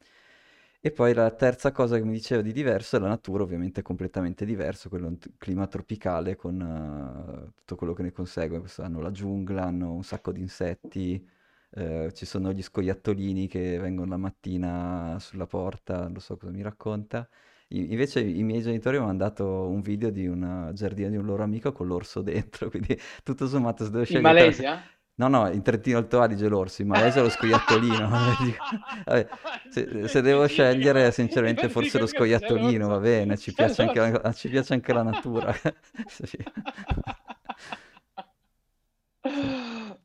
E 0.82 0.92
poi 0.92 1.14
la 1.14 1.30
terza 1.32 1.72
cosa 1.74 1.98
che 1.98 2.06
mi 2.06 2.14
diceva 2.14 2.42
di 2.42 2.54
diverso 2.54 2.96
è 2.96 3.00
la 3.00 3.10
natura, 3.10 3.44
ovviamente 3.44 3.82
completamente 3.82 4.46
diverso, 4.46 4.88
quello 4.88 5.08
è 5.08 5.10
un 5.10 5.18
t- 5.20 5.32
clima 5.38 5.68
tropicale 5.68 6.36
con 6.38 6.62
eh, 6.62 7.52
tutto 7.58 7.76
quello 7.76 7.94
che 7.94 8.04
ne 8.04 8.12
consegue. 8.14 8.62
Hanno 8.78 9.02
la 9.02 9.12
giungla, 9.12 9.64
hanno 9.64 9.92
un 9.94 10.04
sacco 10.04 10.32
di 10.32 10.40
insetti, 10.40 11.28
eh, 11.72 12.12
ci 12.14 12.26
sono 12.26 12.52
gli 12.52 12.62
scoiattolini 12.62 13.48
che 13.48 13.78
vengono 13.80 14.10
la 14.12 14.18
mattina 14.18 15.18
sulla 15.20 15.46
porta, 15.46 16.08
non 16.08 16.20
so 16.20 16.38
cosa 16.38 16.52
mi 16.52 16.62
racconta. 16.62 17.28
I- 17.70 17.92
invece 17.92 18.22
i 18.22 18.44
miei 18.44 18.62
genitori 18.62 18.96
mi 18.98 19.04
hanno 19.04 19.12
mandato 19.12 19.68
un 19.68 19.82
video 19.82 20.10
di 20.10 20.28
un 20.28 20.72
giardino 20.74 21.10
di 21.10 21.18
un 21.18 21.26
loro 21.26 21.44
amico 21.44 21.72
con 21.72 21.88
l'orso 21.88 22.22
dentro, 22.22 22.70
quindi 22.72 22.98
tutto 23.24 23.48
sommato 23.48 23.84
se 23.84 23.92
devo 23.92 24.04
In 24.06 24.06
scegliere 24.06 24.36
tra... 24.36 24.46
Malesia? 24.50 24.92
No, 25.16 25.28
no, 25.28 25.50
in 25.52 25.62
Trentino 25.62 25.98
Alto 25.98 26.22
Adige 26.22 26.48
l'orso, 26.48 26.82
in 26.82 26.88
Malesia 26.88 27.22
lo 27.22 27.30
scoiattolino. 27.30 28.08
Vabbè, 29.06 29.28
se, 29.68 30.08
se 30.08 30.22
devo 30.22 30.48
scegliere, 30.48 31.12
sinceramente, 31.12 31.68
forse 31.68 32.00
lo 32.00 32.06
scoiattolino 32.08 32.88
va 32.88 33.00
bene, 33.00 33.38
ci 33.38 33.54
piace 33.54 33.82
anche 33.82 34.00
la, 34.00 34.32
ci 34.34 34.48
piace 34.50 34.74
anche 34.74 34.94
la 34.94 35.04
natura. 35.04 35.54
Sì. 36.08 36.38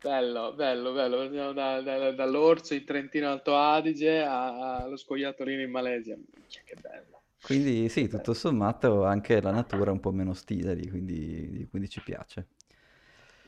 Bello, 0.05 0.53
bello, 0.55 0.93
bello. 0.93 1.53
Da- 1.53 1.81
da- 1.81 2.13
dall'orso 2.13 2.75
in 2.75 2.85
Trentino 2.85 3.29
Alto 3.31 3.57
Adige 3.57 4.21
allo 4.23 4.97
scoiattolino 4.97 5.63
in 5.63 5.71
Malesia. 5.71 6.17
Minchia, 6.17 6.63
Che 6.65 6.77
bello. 6.77 7.23
Quindi 7.41 7.89
sì, 7.91 8.09
tutto 8.09 8.35
sommato 8.35 9.05
anche 9.05 9.41
la 9.41 9.53
natura 9.53 9.91
è 9.91 9.93
un 9.93 10.01
po' 10.01 10.11
meno 10.11 10.31
ostile 10.31 10.75
lì, 10.75 10.89
quindi, 10.89 11.65
quindi 11.71 11.89
ci 11.89 12.03
piace. 12.03 12.49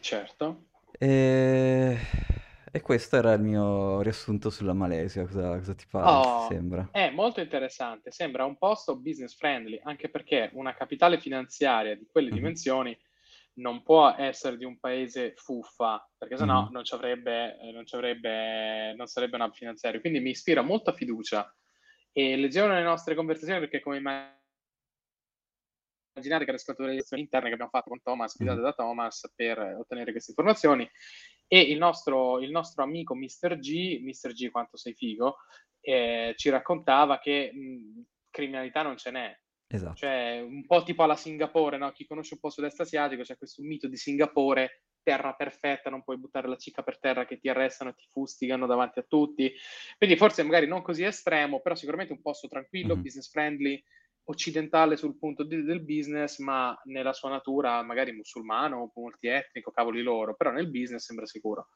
Certo. 0.01 0.47
E... 0.99 1.97
e 2.73 2.81
questo 2.81 3.17
era 3.17 3.33
il 3.35 3.43
mio 3.43 4.01
riassunto 4.03 4.51
sulla 4.51 4.73
Malesia, 4.73 5.25
cosa, 5.27 5.57
cosa 5.59 5.75
ti 5.75 5.87
pare, 5.89 6.23
Oh, 6.23 6.29
sembra? 6.35 6.89
è 6.91 7.11
molto 7.11 7.41
interessante. 7.41 8.11
Sembra 8.11 8.45
un 8.45 8.57
posto 8.57 8.97
business 8.97 9.37
friendly, 9.37 9.81
anche 9.83 10.09
perché 10.09 10.51
una 10.55 10.75
capitale 10.75 11.19
finanziaria 11.19 11.97
di 11.97 12.07
quelle 12.11 12.31
Mhm, 12.31 12.31
dimensioni 12.31 12.97
non 13.59 13.83
può 13.83 14.15
essere 14.17 14.57
di 14.57 14.65
un 14.65 14.79
paese 14.79 15.35
fuffa, 15.37 16.07
perché 16.17 16.37
sennò 16.37 16.65
mhm. 16.65 16.73
non 16.73 16.85
ci 16.85 16.95
avrebbe, 16.95 17.59
eh, 17.59 17.73
non 17.73 17.87
ci 17.87 17.95
avrebbe, 17.95 18.95
non 18.95 19.07
sarebbe 19.07 19.37
una 19.37 19.51
finanziaria. 19.51 20.01
Quindi 20.01 20.21
mi 20.21 20.31
ispira 20.31 20.63
molta 20.63 20.93
fiducia. 20.93 21.51
E 22.13 22.37
leggevo 22.37 22.69
nelle 22.69 22.83
nostre 22.83 23.15
conversazioni, 23.15 23.61
perché 23.61 23.81
come 23.81 23.99
immaginare 23.99 24.35
che 26.45 26.51
erano 26.51 26.89
le 26.89 26.95
lezioni 26.95 27.23
interne 27.23 27.49
che 27.49 27.55
abbiamo 27.55 27.71
fatto 27.71 27.91
con 27.91 28.01
Thomas, 28.03 28.37
guidate 28.37 28.59
Mhm. 28.59 28.65
da 28.65 28.73
Thomas, 28.73 29.33
per 29.35 29.59
ottenere 29.59 30.13
queste 30.13 30.31
informazioni. 30.31 30.89
E 31.47 31.61
il 31.61 31.79
nostro, 31.79 32.41
il 32.41 32.51
nostro 32.51 32.83
amico 32.83 33.15
Mr. 33.15 33.59
G, 33.59 34.01
Mr. 34.03 34.33
G 34.33 34.51
quanto 34.51 34.77
sei 34.77 34.95
figo, 34.95 35.37
eh, 35.81 36.35
ci 36.37 36.51
raccontava 36.51 37.19
che 37.19 37.53
mh, 37.53 38.03
criminalità 38.31 38.83
non 38.83 38.97
ce 38.97 39.11
n'è. 39.11 39.39
Esatto. 39.69 39.97
Cioè, 39.97 40.41
un 40.41 40.65
po' 40.67 40.83
tipo 40.83 41.03
alla 41.03 41.17
Singapore, 41.17 41.77
no? 41.77 41.91
Chi 41.93 42.07
conosce 42.07 42.35
un 42.35 42.41
po' 42.41 42.51
sud-est 42.51 42.81
asiatico, 42.81 43.23
c'è 43.23 43.37
questo 43.37 43.63
mito 43.63 43.89
di 43.89 43.97
Singapore, 43.97 44.83
terra 45.03 45.35
perfetta, 45.35 45.91
non 45.91 46.03
puoi 46.03 46.19
buttare 46.19 46.49
la 46.49 46.57
cicca 46.57 46.83
per 46.83 46.99
terra 46.99 47.27
che 47.27 47.39
ti 47.39 47.49
arrestano 47.49 47.91
e 47.91 47.95
ti 47.95 48.07
fustigano 48.11 48.67
davanti 48.67 48.99
a 49.01 49.05
tutti. 49.09 49.53
Quindi 49.99 50.17
forse 50.17 50.43
magari 50.43 50.67
non 50.67 50.83
così 50.83 51.05
estremo, 51.05 51.61
però 51.61 51.75
sicuramente 51.75 52.13
un 52.13 52.23
posto 52.23 52.49
tranquillo, 52.49 52.95
Mhm. 52.97 53.03
business 53.03 53.31
friendly, 53.31 53.83
occidentale 54.29 54.97
sul 54.97 55.17
punto 55.19 55.45
di- 55.45 55.63
del 55.63 55.85
business, 55.85 56.39
ma 56.39 56.77
nella 56.85 57.13
sua 57.13 57.31
natura 57.31 57.83
magari 57.83 58.11
musulmano, 58.13 58.91
multietnico, 58.95 59.71
cavoli 59.71 60.03
loro, 60.03 60.35
però 60.35 60.51
nel 60.51 60.69
business 60.69 61.05
sembra 61.05 61.27
sicuro. 61.27 61.69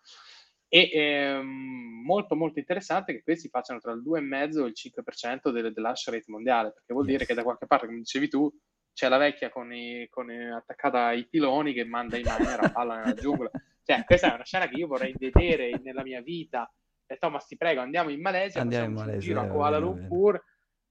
E 0.73 0.89
ehm, 0.93 2.03
molto 2.05 2.37
molto 2.37 2.61
interessante 2.61 3.13
che 3.13 3.23
questi 3.23 3.49
facciano 3.49 3.81
tra 3.81 3.91
il 3.91 4.03
2,5 4.03 4.65
e 4.65 4.69
il 4.69 4.73
5% 4.75 5.51
del, 5.51 5.73
dell'hash 5.73 6.09
rate 6.11 6.25
mondiale, 6.29 6.73
perché 6.73 6.93
vuol 6.93 7.07
dire 7.07 7.25
che 7.27 7.33
Yes. 7.33 7.39
da 7.39 7.43
qualche 7.43 7.67
parte, 7.67 7.87
come 7.87 7.99
dicevi 7.99 8.29
tu, 8.29 8.49
c'è 8.93 9.09
la 9.09 9.17
vecchia 9.17 9.51
con 9.51 9.73
i, 9.75 10.07
con 10.09 10.31
i- 10.31 10.51
attaccata 10.53 11.07
ai 11.07 11.27
piloni 11.29 11.73
che 11.73 11.85
manda 11.85 12.17
i 12.17 12.23
miner 12.25 12.61
a 12.61 12.71
palla 12.73 12.97
nella 12.99 13.15
giungla. 13.15 13.51
Cioè, 13.83 14.05
questa 14.05 14.31
è 14.31 14.35
una 14.35 14.45
scena 14.45 14.69
che 14.69 14.77
io 14.77 14.87
vorrei 14.87 15.13
vedere 15.19 15.81
nella 15.83 16.03
mia 16.05 16.21
vita. 16.21 16.73
E 17.05 17.17
Thomas, 17.17 17.47
ti 17.47 17.57
prego, 17.57 17.81
andiamo 17.81 18.11
in 18.11 18.21
Malesia, 18.21 18.61
Andiamo 18.61 18.87
in 18.87 18.93
Malesia, 18.93 19.19
giro 19.21 19.41
a 19.41 19.47
va 19.47 19.53
Kuala. 19.53 19.79
Lumpur 19.79 20.41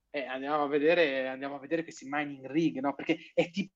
e 0.09 0.25
andiamo 0.25 0.63
a 0.63 0.67
vedere, 0.67 1.27
andiamo 1.27 1.55
a 1.55 1.59
vedere 1.59 1.83
questi 1.83 2.05
mining 2.09 2.45
rig, 2.47 2.79
no? 2.79 2.93
Perché 2.95 3.17
è 3.33 3.49
tipo 3.49 3.73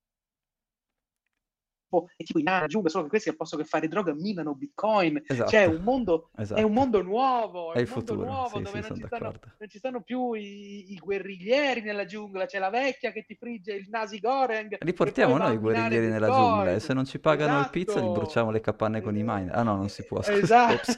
è 2.16 2.24
tipo 2.24 2.40
in 2.40 2.46
Nara 2.46 2.68
giungla, 2.68 2.90
solo 2.90 3.04
che 3.04 3.10
questi 3.10 3.30
al 3.30 3.36
posto 3.36 3.58
che 3.58 3.64
fare 3.64 3.88
droga 3.88 4.14
minano 4.14 4.54
bitcoin. 4.56 5.22
Cioè, 5.26 5.38
è 5.38 5.44
Esatto, 5.44 5.70
un 5.70 5.82
mondo, 5.84 6.30
è 6.36 6.42
esatto. 6.42 6.66
un 6.66 6.74
mondo 6.74 7.02
nuovo, 7.02 7.74
È 7.74 7.78
è 7.78 7.82
il 7.82 7.88
futuro, 7.88 8.26
nuovo 8.26 8.58
sì, 8.58 8.64
dove 8.64 8.82
sì, 8.82 8.90
non 8.90 8.98
ci 8.98 9.06
stanno, 9.06 9.34
non 9.58 9.70
ci 9.70 9.78
stanno 9.78 10.02
più 10.02 10.34
i, 10.34 10.94
i 10.94 10.98
guerriglieri 10.98 11.82
nella 11.82 12.06
giungla, 12.06 12.46
c'è 12.46 12.60
la 12.60 12.70
vecchia 12.70 13.12
che 13.12 13.24
ti 13.24 13.36
frigge 13.36 13.74
il 13.74 13.88
nasi 13.90 14.20
goreng 14.20 14.74
e 14.74 14.78
Riportiamo 14.80 15.32
poi 15.32 15.40
va 15.40 15.46
noi 15.48 15.56
i 15.56 15.60
guerriglieri 15.60 16.08
nella 16.08 16.28
giungla 16.30 16.74
e 16.74 16.80
se 16.80 16.94
non 16.94 17.06
ci 17.06 17.20
pagano 17.20 17.60
il 17.60 17.70
pizza 17.70 17.94
gli 18.00 18.04
Esatto. 18.04 18.12
bruciamo 18.20 18.52
le 18.52 18.62
capanne 18.62 19.02
con 19.02 19.16
i 19.16 19.24
miner. 19.24 19.56
Ah 19.56 19.64
no, 19.64 19.76
non 19.76 19.90
si 19.90 20.04
può, 20.06 20.22
scusa. 20.22 20.72
Esatto. 20.72 20.92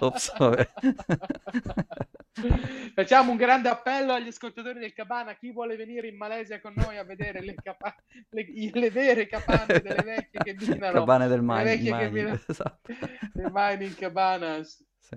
Ops. 0.00 0.32
Ops, 0.32 0.36
vabbè. 0.38 0.68
Facciamo 2.94 3.30
un 3.30 3.36
grande 3.36 3.68
appello 3.68 4.12
agli 4.12 4.28
ascoltatori 4.28 4.78
del 4.78 4.92
Cabana. 4.92 5.34
Chi 5.34 5.52
vuole 5.52 5.76
venire 5.76 6.08
in 6.08 6.16
Malesia 6.16 6.60
con 6.60 6.72
noi 6.74 6.96
a 6.96 7.04
vedere 7.04 7.40
le, 7.42 7.54
capa- 7.54 7.94
le, 8.30 8.46
le 8.72 8.90
vere 8.90 9.26
capanne 9.26 9.80
delle 9.80 10.02
vecchie 10.02 10.40
che 10.42 10.56
minano, 10.58 11.00
Cabane 11.00 11.28
del 11.28 11.40
le 11.40 11.46
mining, 11.46 11.64
vecchie 11.64 11.84
che 11.90 11.94
mining, 11.94 12.12
minano 12.14 12.40
esatto. 12.46 12.80
le 13.34 13.50
mining 13.52 13.94
cabanas 13.94 14.84
Sì. 15.00 15.16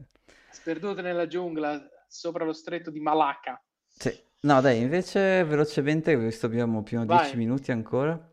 sperdute 0.50 1.02
nella 1.02 1.28
giungla 1.28 1.82
sopra 2.08 2.44
lo 2.44 2.54
stretto 2.54 2.92
di 2.92 3.00
Malacca. 3.00 3.62
Sì. 3.88 4.24
No, 4.42 4.62
dai, 4.62 4.80
invece 4.82 5.44
velocemente, 5.44 6.16
visto 6.16 6.46
abbiamo 6.46 6.84
più 6.84 6.98
o 6.98 7.02
meno 7.02 7.16
10 7.18 7.30
Vai. 7.32 7.38
minuti 7.40 7.72
ancora, 7.72 8.32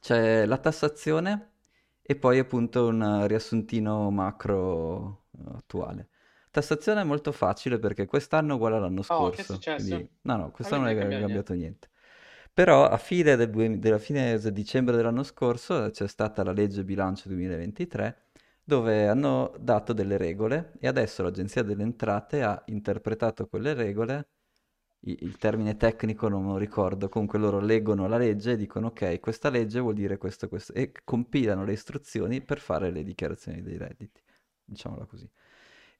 c'è 0.00 0.44
la 0.44 0.58
tassazione 0.58 1.52
e 2.02 2.16
poi 2.16 2.38
appunto 2.38 2.88
un 2.88 3.26
riassuntino 3.26 4.10
macro 4.10 5.26
eh, 5.38 5.56
attuale. 5.56 6.08
Tassazione 6.58 7.02
è 7.02 7.04
molto 7.04 7.30
facile 7.32 7.78
perché 7.78 8.04
quest'anno 8.06 8.52
è 8.52 8.54
uguale 8.56 8.76
all'anno 8.76 9.02
Oh, 9.10 9.28
che 9.30 9.42
è 9.42 9.44
scorso, 9.44 9.44
successo? 9.44 9.74
quindi 9.74 10.08
no, 10.22 10.36
no, 10.36 10.50
quest'anno 10.50 10.82
non 10.84 10.90
è 10.92 10.96
cambiato 10.96 11.20
cambiato 11.20 11.52
niente. 11.54 11.88
Però 12.52 12.84
a 12.88 12.96
fine 12.98 13.36
del 13.36 13.48
due- 13.50 13.78
della 13.78 13.98
fine 13.98 14.38
di 14.38 14.52
dicembre 14.52 14.96
dell'anno 14.96 15.22
scorso 15.22 15.88
c'è 15.90 16.08
stata 16.08 16.42
la 16.42 16.50
legge 16.52 16.82
bilancio 16.84 17.28
2023 17.28 18.26
dove 18.64 19.06
hanno 19.08 19.54
dato 19.60 19.92
delle 19.92 20.16
regole 20.16 20.72
e 20.80 20.88
adesso 20.88 21.22
l'Agenzia 21.22 21.62
delle 21.62 21.82
Entrate 21.84 22.42
ha 22.42 22.60
interpretato 22.66 23.46
quelle 23.46 23.72
regole, 23.74 24.28
il 25.00 25.36
termine 25.38 25.76
tecnico 25.76 26.28
non 26.28 26.46
lo 26.46 26.56
ricordo, 26.56 27.08
comunque 27.08 27.38
loro 27.38 27.60
leggono 27.60 28.08
la 28.08 28.18
legge 28.18 28.52
e 28.52 28.56
dicono 28.56 28.88
ok, 28.88 29.20
questa 29.20 29.48
legge 29.48 29.78
vuol 29.80 29.94
dire 29.94 30.18
questo, 30.18 30.48
questo, 30.48 30.72
e 30.74 30.92
compilano 31.04 31.64
le 31.64 31.72
istruzioni 31.72 32.42
per 32.42 32.58
fare 32.58 32.90
le 32.90 33.04
dichiarazioni 33.04 33.62
dei 33.62 33.76
redditi, 33.78 34.20
diciamola 34.64 35.06
così. 35.06 35.28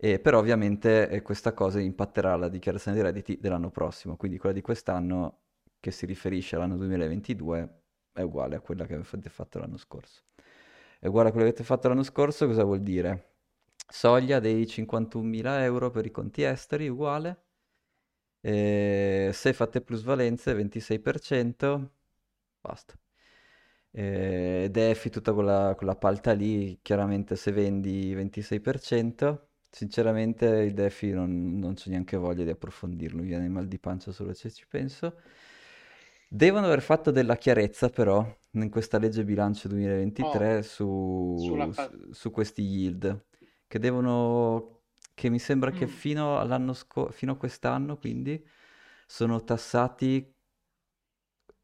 E 0.01 0.20
però 0.20 0.38
ovviamente 0.38 1.09
eh, 1.09 1.22
questa 1.22 1.53
cosa 1.53 1.80
impatterà 1.80 2.32
alla 2.34 2.49
dichiarazione 2.49 2.96
dei 2.96 3.07
redditi 3.07 3.38
dell'anno 3.40 3.70
prossimo, 3.70 4.16
quindi 4.16 4.38
quella 4.38 4.55
di 4.55 4.61
quest'anno 4.61 5.40
che 5.80 5.90
si 5.90 6.07
riferisce 6.07 6.55
all'anno 6.57 6.76
2022 6.76 7.82
è 8.12 8.22
uguale 8.22 8.57
a 8.57 8.61
quella 8.61 8.86
che 8.86 8.94
avete 8.94 9.28
fatto 9.28 9.59
l'anno 9.59 9.76
scorso. 9.76 10.22
È 11.01 11.07
uguale 11.09 11.28
a 11.28 11.32
quella 11.32 11.46
che 11.46 11.53
avete 11.53 11.64
fatto 11.64 11.88
l'anno 11.88 12.05
scorso, 12.05 12.46
cosa 12.46 12.62
vuol 12.64 12.80
dire? 12.82 13.34
Soglia 13.88 14.38
dei 14.40 14.66
51.000 14.66 15.62
euro 15.62 15.90
per 15.90 16.07
i 16.07 16.11
conti 16.12 16.42
esteri, 16.42 16.88
uguale. 16.88 17.44
E 18.40 19.30
se 19.32 19.53
fate 19.53 19.80
plusvalenze 19.80 20.55
26%, 20.55 21.90
basta. 22.61 22.94
Eh, 23.90 24.68
DeFi, 24.70 25.11
tutta 25.11 25.32
quella, 25.32 25.74
quella 25.76 25.96
palta 25.96 26.32
lì, 26.32 26.78
chiaramente 26.82 27.36
se 27.36 27.53
vendi 27.53 28.14
26%, 28.14 29.47
sinceramente 29.79 30.47
il 30.47 30.74
DeFi 30.74 31.11
non, 31.12 31.59
non 31.59 31.74
c'ho 31.74 31.91
neanche 31.91 32.16
voglia 32.16 32.45
di 32.45 32.51
approfondirlo, 32.51 33.20
mi 33.22 33.29
viene 33.29 33.49
mal 33.49 33.66
di 33.68 33.79
pancia 33.79 34.12
solo 34.12 34.33
se 34.35 34.51
ci 34.51 34.66
penso. 34.68 35.14
Devono 36.31 36.66
aver 36.66 36.83
fatto 36.83 37.11
della 37.11 37.37
chiarezza 37.37 37.89
però 37.89 38.24
in 38.53 38.68
questa 38.70 38.99
legge 38.99 39.24
bilancio 39.24 39.68
2023 39.68 40.62
Oh, 40.62 40.62
su, 40.62 41.70
sulla 41.72 41.72
su, 41.72 41.91
su 42.12 42.31
questi 42.31 42.62
yield, 42.62 43.24
che 43.66 43.79
devono, 43.79 44.83
che 45.14 45.31
mi 45.31 45.39
sembra 45.39 45.72
che 45.72 45.87
Mm, 45.87 45.89
fino 45.89 46.39
all'anno 46.39 46.74
sco- 46.74 47.11
fino 47.11 47.33
a 47.33 47.37
quest'anno, 47.37 47.97
quindi, 47.97 48.45
sono 49.07 49.43
tassati 49.43 50.35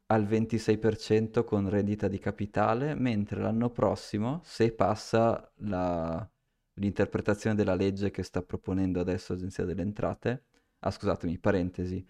al 0.07 0.25
26% 0.25 1.43
con 1.43 1.67
rendita 1.69 2.07
di 2.07 2.19
capitale, 2.19 2.93
mentre 2.95 3.41
l'anno 3.41 3.69
prossimo, 3.71 4.39
se 4.43 4.71
passa 4.71 5.51
la- 5.57 6.27
l'interpretazione 6.75 7.55
della 7.55 7.75
legge 7.75 8.11
che 8.11 8.23
sta 8.23 8.41
proponendo 8.41 8.99
adesso 8.99 9.33
l'Agenzia 9.33 9.65
delle 9.65 9.81
Entrate, 9.81 10.43
ah 10.79 10.91
scusatemi, 10.91 11.37
parentesi, 11.39 12.05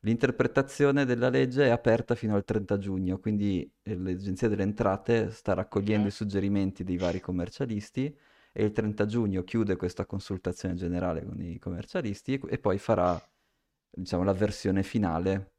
l'interpretazione 0.00 1.04
della 1.04 1.28
legge 1.28 1.66
è 1.66 1.70
aperta 1.70 2.14
fino 2.14 2.34
al 2.34 2.44
30 2.44 2.78
giugno, 2.78 3.18
quindi 3.18 3.70
eh, 3.82 3.96
l'Agenzia 3.96 4.48
delle 4.48 4.62
Entrate 4.62 5.30
sta 5.30 5.54
raccogliendo 5.54 6.06
i 6.06 6.10
ok. 6.10 6.16
suggerimenti 6.16 6.84
dei 6.84 6.96
vari 6.96 7.20
commercialisti 7.20 8.14
e 8.52 8.64
il 8.64 8.72
30 8.72 9.06
giugno 9.06 9.42
chiude 9.44 9.76
questa 9.76 10.04
consultazione 10.06 10.74
generale 10.74 11.24
con 11.24 11.40
i 11.40 11.58
commercialisti 11.58 12.34
e, 12.34 12.40
e 12.48 12.58
poi 12.58 12.78
farà, 12.78 13.20
diciamo, 13.90 14.24
la 14.24 14.32
versione 14.34 14.82
finale. 14.82 15.52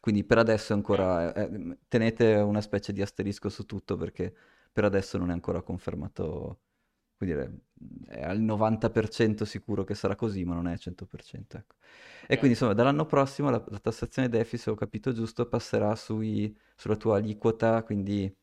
Quindi 0.00 0.24
per 0.24 0.38
adesso 0.38 0.72
è 0.72 0.76
ancora, 0.76 1.32
eh, 1.32 1.42
eh, 1.54 1.78
tenete 1.88 2.34
una 2.36 2.60
specie 2.60 2.92
di 2.92 3.00
asterisco 3.02 3.48
su 3.48 3.64
tutto 3.64 3.96
perché 3.96 4.34
per 4.72 4.84
adesso 4.84 5.16
non 5.18 5.30
è 5.30 5.32
ancora 5.32 5.62
confermato, 5.62 6.60
quindi 7.16 7.62
è 8.08 8.22
al 8.22 8.40
90% 8.40 9.44
sicuro 9.44 9.84
che 9.84 9.94
sarà 9.94 10.14
così, 10.16 10.44
ma 10.44 10.54
non 10.54 10.68
è 10.68 10.72
al 10.72 10.78
100%, 10.80 11.56
ecco. 11.56 11.74
E 12.26 12.36
quindi 12.38 12.50
insomma 12.50 12.72
dall'anno 12.74 13.06
prossimo 13.06 13.50
la, 13.50 13.62
la 13.68 13.78
tassazione 13.78 14.28
DEFI, 14.28 14.56
se 14.56 14.70
ho 14.70 14.74
capito 14.74 15.12
giusto, 15.12 15.46
passerà 15.46 15.94
sui- 15.96 16.54
sulla 16.76 16.96
tua 16.96 17.16
aliquota, 17.18 17.82
quindi 17.82 18.34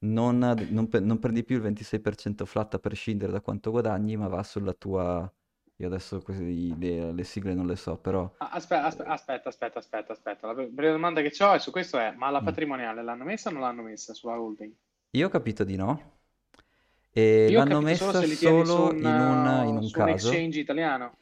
non, 0.00 0.38
non 0.70 0.88
non 0.90 1.18
prendi 1.18 1.44
più 1.44 1.56
il 1.56 1.62
26% 1.62 2.44
flat 2.46 2.74
a 2.74 2.78
prescindere 2.78 3.32
da 3.32 3.40
quanto 3.40 3.70
guadagni, 3.70 4.16
ma 4.16 4.28
va 4.28 4.42
sulla 4.42 4.72
tua... 4.74 5.32
Io 5.76 5.86
adesso 5.86 6.20
questi- 6.20 6.76
le, 6.78 7.12
le 7.12 7.24
sigle 7.24 7.54
non 7.54 7.66
le 7.66 7.76
so, 7.76 7.96
però... 7.98 8.30
Ah, 8.42 8.50
Aspetta, 8.52 8.84
aspe- 8.86 9.04
eh, 9.04 9.06
aspetta, 9.06 9.48
aspetta, 9.48 9.78
aspetta, 9.78 10.12
aspetta. 10.12 10.46
La 10.46 10.54
pr- 10.54 10.74
prima 10.74 10.92
domanda 10.92 11.22
che 11.22 11.32
ho 11.42 11.52
è 11.54 11.58
su 11.58 11.70
questo 11.70 11.98
è, 11.98 12.10
ma 12.12 12.28
la 12.30 12.42
mm. 12.42 12.42
patrimoniale 12.42 13.02
l'hanno 13.02 13.24
messa 13.24 13.48
o 13.48 13.52
non 13.52 13.62
l'hanno 13.62 13.82
messa 13.82 14.12
sulla 14.14 14.38
holding? 14.38 14.74
Io 15.12 15.26
ho 15.26 15.30
capito 15.30 15.64
di 15.64 15.76
no, 15.76 16.21
e 17.12 17.50
Io 17.50 17.62
l'hanno 17.62 17.80
solo 17.84 18.12
messa 18.12 18.22
su 18.24 18.24
solo 18.24 18.96
un, 18.96 18.96
in 19.00 19.20
un, 19.20 19.44
in 19.64 19.76
uh, 19.76 19.82
un 19.82 19.90
caso. 19.90 20.48
exchange 20.50 20.58
italiano. 20.58 21.14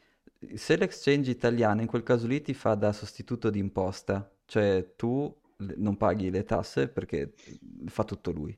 Se 0.55 0.75
l'exchange 0.75 1.29
italiano 1.31 1.81
in 1.81 1.87
quel 1.87 2.03
caso 2.03 2.27
lì 2.27 2.41
ti 2.41 2.53
fa 2.53 2.73
da 2.75 2.91
sostituto 2.93 3.49
di 3.49 3.59
imposta, 3.59 4.29
cioè 4.45 4.93
tu 4.95 5.33
non 5.77 5.97
paghi 5.97 6.29
le 6.31 6.43
tasse 6.43 6.87
perché 6.89 7.33
fa 7.87 8.03
tutto 8.03 8.31
lui. 8.31 8.57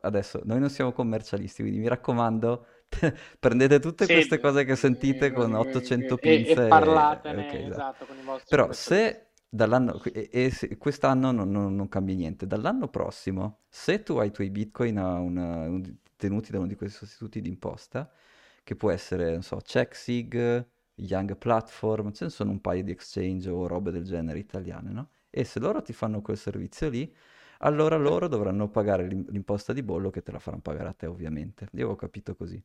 Adesso 0.00 0.40
noi 0.44 0.58
non 0.60 0.70
siamo 0.70 0.92
commercialisti, 0.92 1.62
quindi 1.62 1.80
mi 1.80 1.88
raccomando, 1.88 2.66
prendete 3.38 3.78
tutte 3.80 4.08
Sì, 4.08 4.12
queste 4.12 4.38
eh, 4.40 4.40
cose 4.40 4.64
che 4.64 4.76
sentite 4.76 5.32
con 5.32 5.54
eh, 5.54 5.54
800 5.54 6.18
e, 6.18 6.42
e 6.52 6.56
pinze. 6.56 6.88
e- 6.88 7.32
Ok, 7.34 7.54
parlatene, 7.54 7.66
esatto. 7.66 7.86
esatto, 7.86 8.06
con 8.06 8.16
i 8.18 8.22
vostri 8.22 8.56
Però 8.56 8.72
se 8.72 9.32
dall'anno, 9.48 10.02
e, 10.04 10.28
e 10.32 10.50
se- 10.50 10.76
quest'anno 10.78 11.30
non, 11.32 11.50
non- 11.50 11.74
non 11.74 11.88
cambia 11.88 12.14
niente, 12.14 12.46
dall'anno 12.46 12.88
prossimo, 12.88 13.60
se 13.68 14.02
tu 14.02 14.16
hai 14.18 14.28
i 14.28 14.30
tuoi 14.32 14.50
bitcoin 14.50 14.98
a 14.98 15.18
una- 15.18 15.68
un- 15.68 15.96
tenuti 16.18 16.50
da 16.52 16.58
uno 16.58 16.66
di 16.66 16.74
questi 16.76 16.98
sostituti 16.98 17.40
di 17.40 17.48
imposta, 17.48 18.10
che 18.62 18.76
può 18.76 18.90
essere, 18.90 19.32
non 19.32 19.42
so, 19.42 19.58
CheckSig, 19.64 20.66
Young 20.96 21.36
Platform, 21.36 22.12
ce 22.12 22.24
ne 22.24 22.30
sono 22.30 22.50
un 22.50 22.60
paio 22.60 22.82
di 22.84 22.90
exchange 22.90 23.48
o 23.48 23.66
robe 23.66 23.90
del 23.90 24.04
genere 24.04 24.38
italiane, 24.38 24.90
no? 24.90 25.10
E 25.30 25.44
se 25.44 25.60
loro 25.60 25.80
ti 25.82 25.92
fanno 25.92 26.20
quel 26.20 26.36
servizio 26.36 26.88
lì, 26.90 27.14
allora 27.60 27.96
loro 27.96 28.28
dovranno 28.28 28.68
pagare 28.68 29.06
l'im- 29.06 29.28
l'imposta 29.30 29.72
di 29.72 29.82
bollo 29.82 30.10
che 30.10 30.22
te 30.22 30.32
la 30.32 30.38
faranno 30.38 30.62
pagare 30.62 30.88
a 30.88 30.92
te, 30.92 31.06
ovviamente. 31.06 31.68
Io 31.72 31.90
ho 31.90 31.96
capito 31.96 32.34
così. 32.34 32.62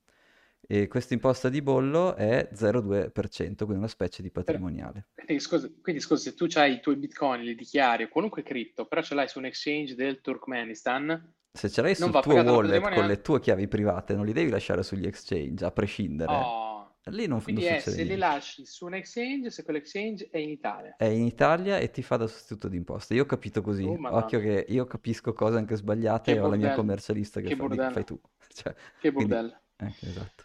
E 0.66 0.88
questa 0.88 1.14
imposta 1.14 1.49
di 1.49 1.62
bollo 1.62 2.16
è 2.16 2.49
0,2%, 2.54 3.66
quindi 3.66 3.84
una 3.84 3.91
specie 3.91 4.22
di 4.22 4.32
patrimoniale. 4.32 5.08
quindi, 5.14 5.39
scusa, 5.39 5.70
quindi 5.82 6.01
scusa, 6.01 6.22
se 6.22 6.34
tu 6.36 6.47
hai 6.56 6.74
i 6.74 6.80
tuoi 6.80 6.95
bitcoin, 6.95 7.41
li 7.41 7.56
dichiari, 7.56 8.04
o 8.04 8.10
qualunque 8.10 8.43
cripto, 8.43 8.86
però 8.86 9.01
ce 9.01 9.16
l'hai 9.16 9.28
su 9.28 9.39
un 9.39 9.45
exchange 9.45 9.95
del 9.95 10.22
Turkmenistan, 10.22 11.34
Se 11.56 11.70
ce 11.70 11.82
l'hai 11.84 11.93
sul 11.93 12.12
tuo 12.20 12.34
wallet 12.34 12.82
con 12.93 13.06
le 13.06 13.22
tue 13.22 13.39
chiavi 13.39 13.68
private, 13.68 14.16
non 14.16 14.26
li 14.26 14.34
devi 14.34 14.49
lasciare 14.49 14.82
sugli 14.82 15.06
exchange, 15.06 15.64
a 15.64 15.72
prescindere. 15.72 16.34
Oh, 16.34 16.95
Lì 17.08 17.28
non, 17.28 17.30
non 17.36 17.43
quindi 17.43 17.66
è 17.66 17.80
se 17.80 17.91
li 17.91 17.95
niente. 17.97 18.18
lasci 18.18 18.66
su 18.66 18.86
un 18.86 18.95
exchange, 18.95 19.51
se 19.51 19.64
quell'exchange 19.64 20.30
è 20.32 20.38
in 20.39 20.49
Italia. 20.49 20.95
È 20.97 21.06
in 21.06 21.26
Italia 21.26 21.78
e 21.78 21.91
ti 21.91 22.01
fa 22.01 22.16
da 22.18 22.26
sostituto 22.28 22.70
d'imposta. 22.70 23.14
Io 23.14 23.24
ho 23.24 23.26
capito 23.28 23.62
così. 23.62 23.84
Oh, 23.84 23.97
Occhio 24.16 24.39
che 24.39 24.66
io 24.68 24.86
capisco 24.86 25.34
cose 25.34 25.58
anche 25.58 25.76
sbagliate 25.76 26.32
Che 26.32 26.38
e 26.38 26.41
ho 26.41 26.49
la 26.49 26.56
mia 26.56 26.74
commercialista 26.74 27.39
che 27.39 27.49
che 27.49 27.56
fa, 27.56 27.68
dico, 27.68 27.89
fai 27.91 28.04
tu. 28.04 28.20
Cioè, 28.54 28.74
che 28.99 29.12
quindi, 29.12 29.34
bordello. 29.34 29.60
eh, 29.78 29.93
esatto. 30.01 30.43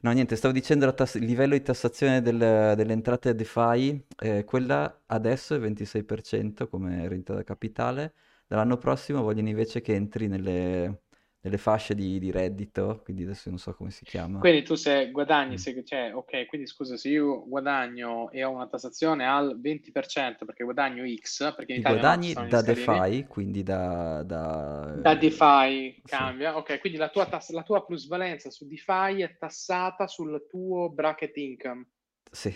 No, 0.00 0.10
niente, 0.12 0.34
stavo 0.36 0.52
dicendo 0.52 0.84
la 0.86 0.92
tass- 0.92 1.14
il 1.16 1.24
livello 1.24 1.54
di 1.54 1.62
tassazione 1.62 2.22
del- 2.22 2.74
delle 2.76 2.92
entrate 2.92 3.34
DeFi, 3.34 4.04
eh, 4.18 4.44
quella 4.44 5.02
adesso 5.06 5.54
è 5.54 5.58
26% 5.60 6.68
come 6.68 7.06
rendita 7.08 7.34
da 7.34 7.44
capitale, 7.44 8.12
dall'anno 8.52 8.76
prossimo 8.76 9.22
vogliono 9.22 9.48
invece 9.48 9.80
che 9.80 9.94
entri 9.94 10.28
nelle, 10.28 11.02
nelle 11.40 11.58
fasce 11.58 11.94
di, 11.94 12.18
di 12.18 12.30
reddito, 12.30 13.00
quindi 13.02 13.22
adesso 13.24 13.48
non 13.48 13.58
so 13.58 13.74
come 13.74 13.90
si 13.90 14.04
chiama. 14.04 14.46
Quindi 14.46 14.62
tu 14.64 14.74
se 14.74 15.10
guadagni, 15.10 15.56
Mm. 15.56 15.56
se, 15.56 15.84
cioè, 15.84 16.12
ok, 16.14 16.46
quindi 16.46 16.66
scusa, 16.66 16.96
se 16.96 17.08
io 17.08 17.46
guadagno 17.48 18.30
e 18.30 18.42
ho 18.44 18.50
una 18.50 18.66
tassazione 18.68 19.24
al 19.26 19.58
20% 19.60 20.44
perché 20.44 20.64
guadagno 20.64 21.04
X, 21.14 21.54
perché 21.54 21.72
in 21.74 21.78
Italia 21.78 22.18
guadagni 22.18 22.46
da 22.46 22.62
DeFi, 22.62 23.26
quindi 23.28 23.62
da, 23.62 24.22
da, 24.22 25.02
da 25.04 25.14
DeFi 25.16 26.02
sì, 26.04 26.32
cambia, 26.32 26.56
ok, 26.56 26.78
quindi 26.78 26.96
la 26.96 27.08
tua, 27.10 27.26
tass- 27.26 27.50
la 27.50 27.62
tua 27.64 27.84
plusvalenza 27.84 28.48
su 28.50 28.66
DeFi 28.66 29.22
è 29.22 29.36
tassata 29.36 30.06
sul 30.06 30.46
tuo 30.48 30.88
bracket 30.90 31.36
income, 31.38 31.86
sì, 32.30 32.52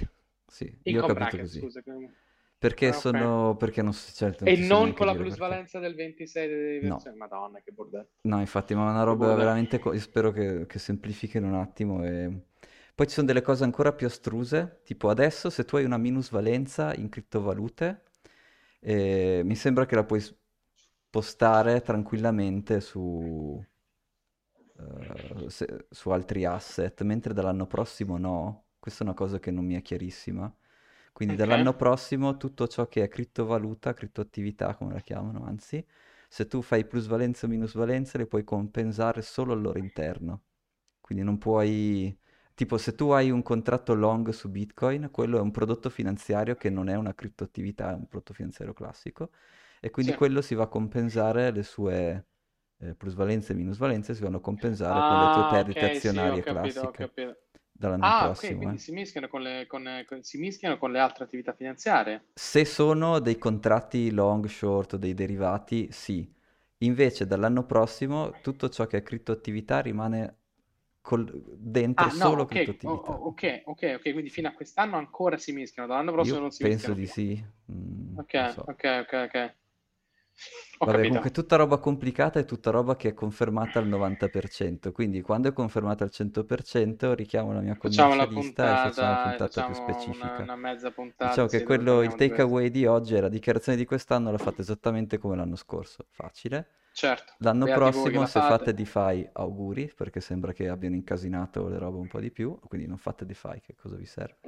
sì, 0.46 0.64
io 0.84 1.00
ho 1.00 1.02
income 1.02 1.04
capito 1.04 1.38
bracket, 1.38 1.38
così. 1.38 1.66
scusa, 1.66 1.82
che- 1.82 1.92
Perché 2.58 2.92
ah, 2.92 2.98
ok, 2.98 3.12
sono, 3.12 3.56
perché 3.56 3.82
non, 3.82 3.92
si- 3.92 4.12
certo, 4.14 4.44
non 4.44 4.52
e 4.52 4.54
so 4.54 4.76
non 4.76 4.94
con 4.94 5.04
la 5.06 5.14
plusvalenza 5.14 5.78
del 5.78 5.94
26 5.94 6.48
di 6.80 6.80
No, 6.80 6.98
Madonna, 7.16 7.60
che 7.60 7.70
bordello, 7.72 8.08
no, 8.22 8.40
infatti, 8.40 8.74
ma 8.74 8.88
è 8.88 8.90
una 8.90 9.02
roba 9.04 9.34
veramente, 9.34 9.78
co- 9.78 9.96
spero 9.98 10.32
che, 10.32 10.66
che 10.66 10.78
semplifichino 10.78 11.46
un 11.46 11.54
attimo 11.54 12.04
e... 12.04 12.44
Poi 12.94 13.06
ci 13.06 13.12
sono 13.14 13.26
delle 13.26 13.42
cose 13.42 13.62
ancora 13.64 13.92
più 13.92 14.06
astruse, 14.06 14.80
tipo 14.84 15.10
adesso 15.10 15.50
se 15.50 15.64
tu 15.66 15.76
hai 15.76 15.84
una 15.84 15.98
minusvalenza 15.98 16.94
in 16.94 17.10
criptovalute, 17.10 18.04
eh, 18.80 19.42
mi 19.44 19.54
sembra 19.54 19.84
che 19.86 19.94
la 19.96 20.04
puoi 20.04 20.20
spostare 20.22 21.82
tranquillamente 21.82 22.80
su, 22.80 23.62
eh, 24.78 25.50
se- 25.50 25.86
su 25.90 26.10
altri 26.10 26.44
asset, 26.44 27.02
mentre 27.02 27.32
dall'anno 27.34 27.66
prossimo 27.66 28.16
no. 28.18 28.64
Questa 28.78 29.02
è 29.04 29.06
una 29.06 29.14
cosa 29.16 29.38
che 29.38 29.50
non 29.50 29.64
mi 29.64 29.74
è 29.74 29.82
chiarissima. 29.82 30.52
Quindi 31.16 31.34
Ok, 31.34 31.36
dall'anno 31.36 31.74
prossimo 31.74 32.36
tutto 32.36 32.68
ciò 32.68 32.88
che 32.88 33.02
è 33.02 33.08
criptovaluta, 33.08 33.94
criptoattività, 33.94 34.74
come 34.74 34.92
la 34.92 35.00
chiamano, 35.00 35.44
anzi, 35.46 35.82
se 36.28 36.46
tu 36.46 36.60
fai 36.60 36.84
plusvalenze 36.86 37.46
o 37.46 37.48
minusvalenze 37.48 38.18
le 38.18 38.26
puoi 38.26 38.44
compensare 38.44 39.22
solo 39.22 39.54
al 39.54 39.62
loro 39.62 39.78
interno. 39.78 40.42
Quindi 41.00 41.24
non 41.24 41.38
puoi... 41.38 42.16
Tipo, 42.54 42.78
se 42.78 42.94
tu 42.94 43.10
hai 43.10 43.30
un 43.30 43.42
contratto 43.42 43.94
long 43.94 44.28
su 44.30 44.50
Bitcoin, 44.50 45.10
quello 45.10 45.38
è 45.38 45.40
un 45.40 45.50
prodotto 45.50 45.90
finanziario 45.90 46.54
che 46.56 46.70
non 46.70 46.88
è 46.88 46.96
una 46.96 47.14
criptoattività, 47.14 47.92
è 47.92 47.94
un 47.94 48.06
prodotto 48.08 48.32
finanziario 48.34 48.74
classico, 48.74 49.30
e 49.80 49.90
quindi 49.90 50.12
sì. 50.12 50.18
quello 50.18 50.40
si 50.42 50.54
va 50.54 50.64
a 50.64 50.68
compensare 50.68 51.50
le 51.50 51.62
sue 51.62 52.26
eh, 52.78 52.94
plusvalenze 52.94 53.52
e 53.52 53.56
minusvalenze, 53.56 54.14
si 54.14 54.22
vanno 54.22 54.38
a 54.38 54.40
compensare 54.40 55.02
con 55.02 55.18
le 55.18 55.28
tue 55.28 55.44
Ah, 55.44 55.46
perdite 55.46 55.84
ok, 55.84 56.00
sì, 56.00 56.26
ho 56.26 56.38
azionarie 56.38 56.40
capito, 56.40 56.80
ho 56.80 56.92
classiche 56.92 56.92
capito. 56.92 57.36
Dall'anno 57.78 58.12
Ah, 58.12 58.28
ok, 58.30 58.56
prossimo, 58.56 58.56
quindi 58.56 58.78
eh. 58.78 58.78
si 58.78 58.90
mischiano 58.90 59.28
con 59.28 59.42
le, 59.42 59.66
con, 59.66 59.84
con- 60.06 60.22
si 60.22 60.38
mischiano 60.38 60.78
con 60.78 60.92
le 60.92 60.98
altre 60.98 61.24
attività 61.24 61.52
finanziarie. 61.52 62.24
Se 62.32 62.64
sono 62.64 63.18
dei 63.18 63.36
contratti 63.38 64.10
long, 64.10 64.46
short 64.46 64.94
o 64.94 64.96
dei 64.96 65.12
derivati, 65.14 65.90
sì. 65.90 66.30
Invece 66.78 67.26
dall'anno 67.26 67.64
prossimo 67.66 68.40
tutto 68.40 68.68
ciò 68.68 68.86
che 68.86 68.98
è 68.98 69.02
criptoattività 69.02 69.80
rimane 69.80 70.38
col- 71.00 71.42
dentro 71.58 72.08
Ah, 72.08 72.12
no, 72.12 72.28
solo 72.28 72.44
ok, 72.44 72.78
o- 72.84 72.90
criptoattività. 72.90 73.12
o- 73.12 73.26
ok, 73.28 73.62
ok, 73.66 73.94
ok, 73.96 74.12
quindi 74.12 74.28
fino 74.30 74.48
a 74.48 74.52
quest'anno 74.52 74.96
ancora 74.96 75.36
si 75.38 75.52
mischiano, 75.52 75.88
dall'anno 75.88 76.12
prossimo 76.12 76.40
Io 76.40 76.42
non 76.42 76.50
si 76.50 76.62
penso 76.62 76.64
mischiano 76.64 76.94
di 76.94 77.06
più. 77.06 77.14
sì, 77.14 77.42
mm, 77.72 78.18
Ok, 78.18 78.34
so. 78.44 78.66
ok, 78.66 78.84
ok, 79.02 79.12
ok. 79.26 79.56
Ho 80.78 80.86
Vabbè, 80.86 80.98
capito. 80.98 81.06
comunque 81.08 81.30
tutta 81.30 81.56
roba 81.56 81.78
complicata 81.78 82.38
è 82.38 82.44
tutta 82.44 82.70
roba 82.70 82.96
che 82.96 83.08
è 83.08 83.14
confermata 83.14 83.78
al 83.78 83.88
90%, 83.88 84.92
quindi 84.92 85.22
quando 85.22 85.48
è 85.48 85.52
confermata 85.52 86.04
al 86.04 86.10
100% 86.12 87.14
richiamo 87.14 87.52
la 87.52 87.60
mia 87.60 87.76
commercialista 87.76 88.68
e 88.72 88.76
facciamo 88.76 89.08
una 89.10 89.16
puntata, 89.18 89.18
puntata 89.18 89.62
più 89.62 89.74
facciamo 89.74 89.74
una, 89.74 89.74
specifica. 89.74 90.42
una 90.42 90.56
mezza 90.56 90.92
Diciamo 91.18 91.48
puntata, 91.48 91.48
che 91.48 91.58
sì, 91.58 91.64
dove 91.64 91.64
quello, 91.64 92.02
il 92.02 92.14
takeaway 92.14 92.70
di 92.70 92.86
oggi 92.86 93.14
è 93.14 93.20
la 93.20 93.28
dichiarazione 93.28 93.78
di 93.78 93.84
quest'anno 93.84 94.30
l'ha 94.30 94.38
fatta 94.38 94.60
esattamente 94.62 95.18
come 95.18 95.36
l'anno 95.36 95.56
scorso, 95.56 96.06
facile. 96.10 96.68
Certo. 96.92 97.34
L'anno 97.38 97.66
Beati 97.66 97.90
che 97.92 97.92
prossimo, 97.92 98.20
la 98.20 98.26
se 98.26 98.42
fate 98.42 98.72
fate. 98.72 98.74
DeFi, 98.74 99.28
auguri, 99.32 99.92
perché 99.94 100.20
sembra 100.20 100.52
che 100.52 100.68
abbiano 100.68 100.94
incasinato 100.94 101.68
le 101.68 101.78
robe 101.78 101.98
un 101.98 102.08
po' 102.08 102.20
di 102.20 102.30
più, 102.30 102.58
quindi 102.68 102.86
non 102.86 102.98
fate 102.98 103.26
DeFi, 103.26 103.60
che 103.62 103.74
cosa 103.74 103.96
vi 103.96 104.06
serve? 104.06 104.38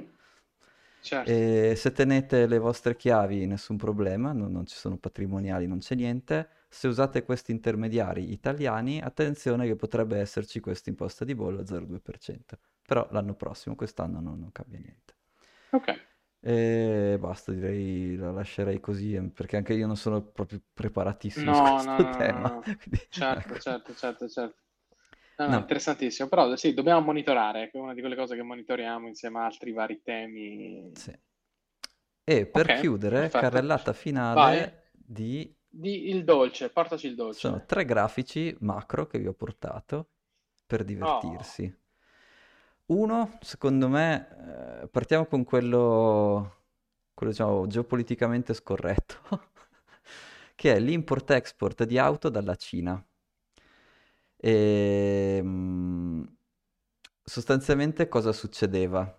Certo. 1.01 1.41
E 1.41 1.73
se 1.75 1.91
tenete 1.91 2.47
le 2.47 2.57
vostre 2.59 2.95
chiavi, 2.95 3.45
nessun 3.45 3.77
problema, 3.77 4.31
non, 4.31 4.51
non 4.51 4.65
ci 4.65 4.75
sono 4.75 4.97
patrimoniali, 4.97 5.67
non 5.67 5.79
c'è 5.79 5.95
niente. 5.95 6.49
Se 6.69 6.87
usate 6.87 7.23
questi 7.23 7.51
intermediari 7.51 8.31
italiani, 8.31 9.01
attenzione 9.01 9.67
che 9.67 9.75
potrebbe 9.75 10.17
esserci 10.19 10.59
questa 10.59 10.89
imposta 10.89 11.25
di 11.25 11.35
bollo 11.35 11.61
a 11.61 11.65
0,2%. 11.65 12.57
Però 12.85 13.07
l'anno 13.11 13.35
prossimo, 13.35 13.75
quest'anno 13.75 14.19
non, 14.19 14.39
non 14.39 14.51
cambia 14.51 14.79
niente. 14.79 15.13
Ok. 15.71 15.89
E 16.41 17.17
basta, 17.19 17.51
direi 17.51 18.15
la 18.15 18.31
lascerei 18.31 18.79
così, 18.79 19.13
eh, 19.13 19.21
perché 19.29 19.57
anche 19.57 19.73
io 19.73 19.87
non 19.87 19.97
sono 19.97 20.21
proprio 20.23 20.61
preparatissimo 20.73 21.51
su 21.53 21.61
No, 21.61 21.63
questo 21.63 21.87
no, 21.87 22.01
no, 22.01 22.23
no, 22.23 22.45
tema. 22.45 22.49
no. 22.49 22.67
quindi, 22.77 22.99
Certo, 23.09 23.55
ecco. 23.55 23.57
certo, 23.57 23.95
certo, 23.95 24.27
certo. 24.29 24.57
No, 25.47 25.47
no, 25.47 25.57
interessantissimo. 25.57 26.29
Però 26.29 26.55
sì, 26.55 26.73
dobbiamo 26.73 27.01
monitorare, 27.01 27.69
è 27.71 27.77
una 27.77 27.93
di 27.93 28.01
quelle 28.01 28.15
cose 28.15 28.35
che 28.35 28.43
monitoriamo 28.43 29.07
insieme 29.07 29.39
a 29.39 29.45
altri 29.45 29.71
vari 29.71 30.01
temi. 30.03 30.93
sì. 30.93 31.13
E 32.23 32.45
per 32.47 32.71
Ok, 32.71 32.71
chiudere, 32.71 33.33
perfetto. 33.33 33.35
carrellata 33.35 33.91
finale 33.91 34.91
di... 34.93 35.53
Di 35.67 36.09
il 36.09 36.23
dolce, 36.23 36.69
portaci 36.69 37.07
il 37.07 37.15
Sono 37.31 37.63
dolce. 37.63 37.65
tre 37.65 37.85
grafici 37.85 38.55
macro 38.59 39.07
che 39.07 39.17
vi 39.17 39.25
ho 39.25 39.33
portato 39.33 40.11
per 40.67 40.83
Oh, 41.01 41.23
divertirsi. 41.23 41.75
Uno, 42.87 43.37
secondo 43.41 43.87
me, 43.87 44.81
eh, 44.83 44.87
partiamo 44.87 45.25
con 45.27 45.43
quello, 45.43 46.63
quello 47.13 47.31
diciamo, 47.31 47.67
geopoliticamente 47.67 48.53
scorretto, 48.55 49.17
che 50.55 50.73
è 50.75 50.79
l'import-export 50.79 51.83
di 51.83 51.97
auto 51.99 52.29
dalla 52.29 52.55
Cina. 52.55 53.03
E, 54.41 55.39
mm, 55.43 56.23
sostanzialmente 57.23 58.07
cosa 58.07 58.31
succedeva? 58.31 59.13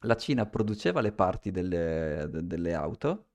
La 0.00 0.16
Cina 0.16 0.46
produceva 0.46 1.00
le 1.00 1.12
parti 1.12 1.50
delle, 1.50 2.28
de- 2.30 2.46
delle 2.46 2.74
auto, 2.74 3.26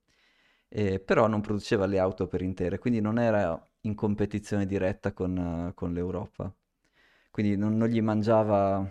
eh, 0.69 0.99
però 0.99 1.27
non 1.27 1.41
produceva 1.41 1.85
le 1.85 1.99
auto 1.99 2.27
per 2.27 2.41
intere, 2.41 2.79
quindi 2.79 3.01
non 3.01 3.19
era 3.19 3.59
in 3.81 3.95
competizione 3.95 4.65
diretta 4.65 5.11
con, 5.13 5.71
con 5.75 5.93
l'Europa. 5.93 6.53
Quindi 7.31 7.55
non, 7.57 7.77
non 7.77 7.87
gli 7.89 8.01
mangiava, 8.01 8.89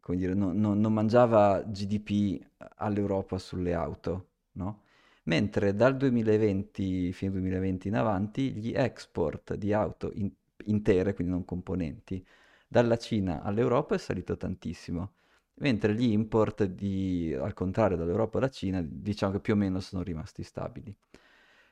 come 0.00 0.16
dire, 0.18 0.34
no- 0.34 0.52
no- 0.52 0.74
non 0.74 0.92
mangiava 0.92 1.62
GDP 1.62 2.40
all'Europa 2.76 3.38
sulle 3.38 3.72
auto, 3.74 4.28
no? 4.52 4.82
Mentre 5.24 5.74
dal 5.74 5.96
2020, 5.96 7.12
fine 7.12 7.30
2020 7.32 7.88
in 7.88 7.96
avanti, 7.96 8.52
gli 8.52 8.72
export 8.74 9.54
di 9.54 9.72
auto 9.72 10.10
in- 10.14 10.30
intere, 10.66 11.14
quindi 11.14 11.32
non 11.32 11.44
componenti, 11.44 12.24
dalla 12.66 12.96
Cina 12.96 13.42
all'Europa 13.42 13.94
è 13.94 13.98
salito 13.98 14.36
tantissimo. 14.36 15.14
Mentre 15.56 15.94
gli 15.94 16.10
import 16.10 16.64
di, 16.64 17.32
al 17.38 17.52
contrario, 17.54 17.96
dall'Europa 17.96 18.38
alla 18.38 18.50
Cina, 18.50 18.82
diciamo 18.82 19.32
che 19.34 19.40
più 19.40 19.54
o 19.54 19.56
meno 19.56 19.80
sono 19.80 20.02
rimasti 20.02 20.42
stabili. 20.42 20.94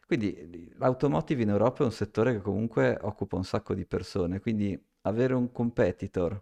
Quindi 0.07 0.71
l'automotive 0.77 1.43
in 1.43 1.49
Europa 1.49 1.83
è 1.83 1.87
un 1.87 1.93
settore 1.93 2.33
che 2.35 2.41
comunque 2.41 2.99
occupa 3.01 3.37
un 3.37 3.45
sacco 3.45 3.75
di 3.75 3.87
persone, 3.87 4.41
quindi 4.41 4.79
avere 5.03 5.35
un 5.35 5.51
competitor, 5.53 6.41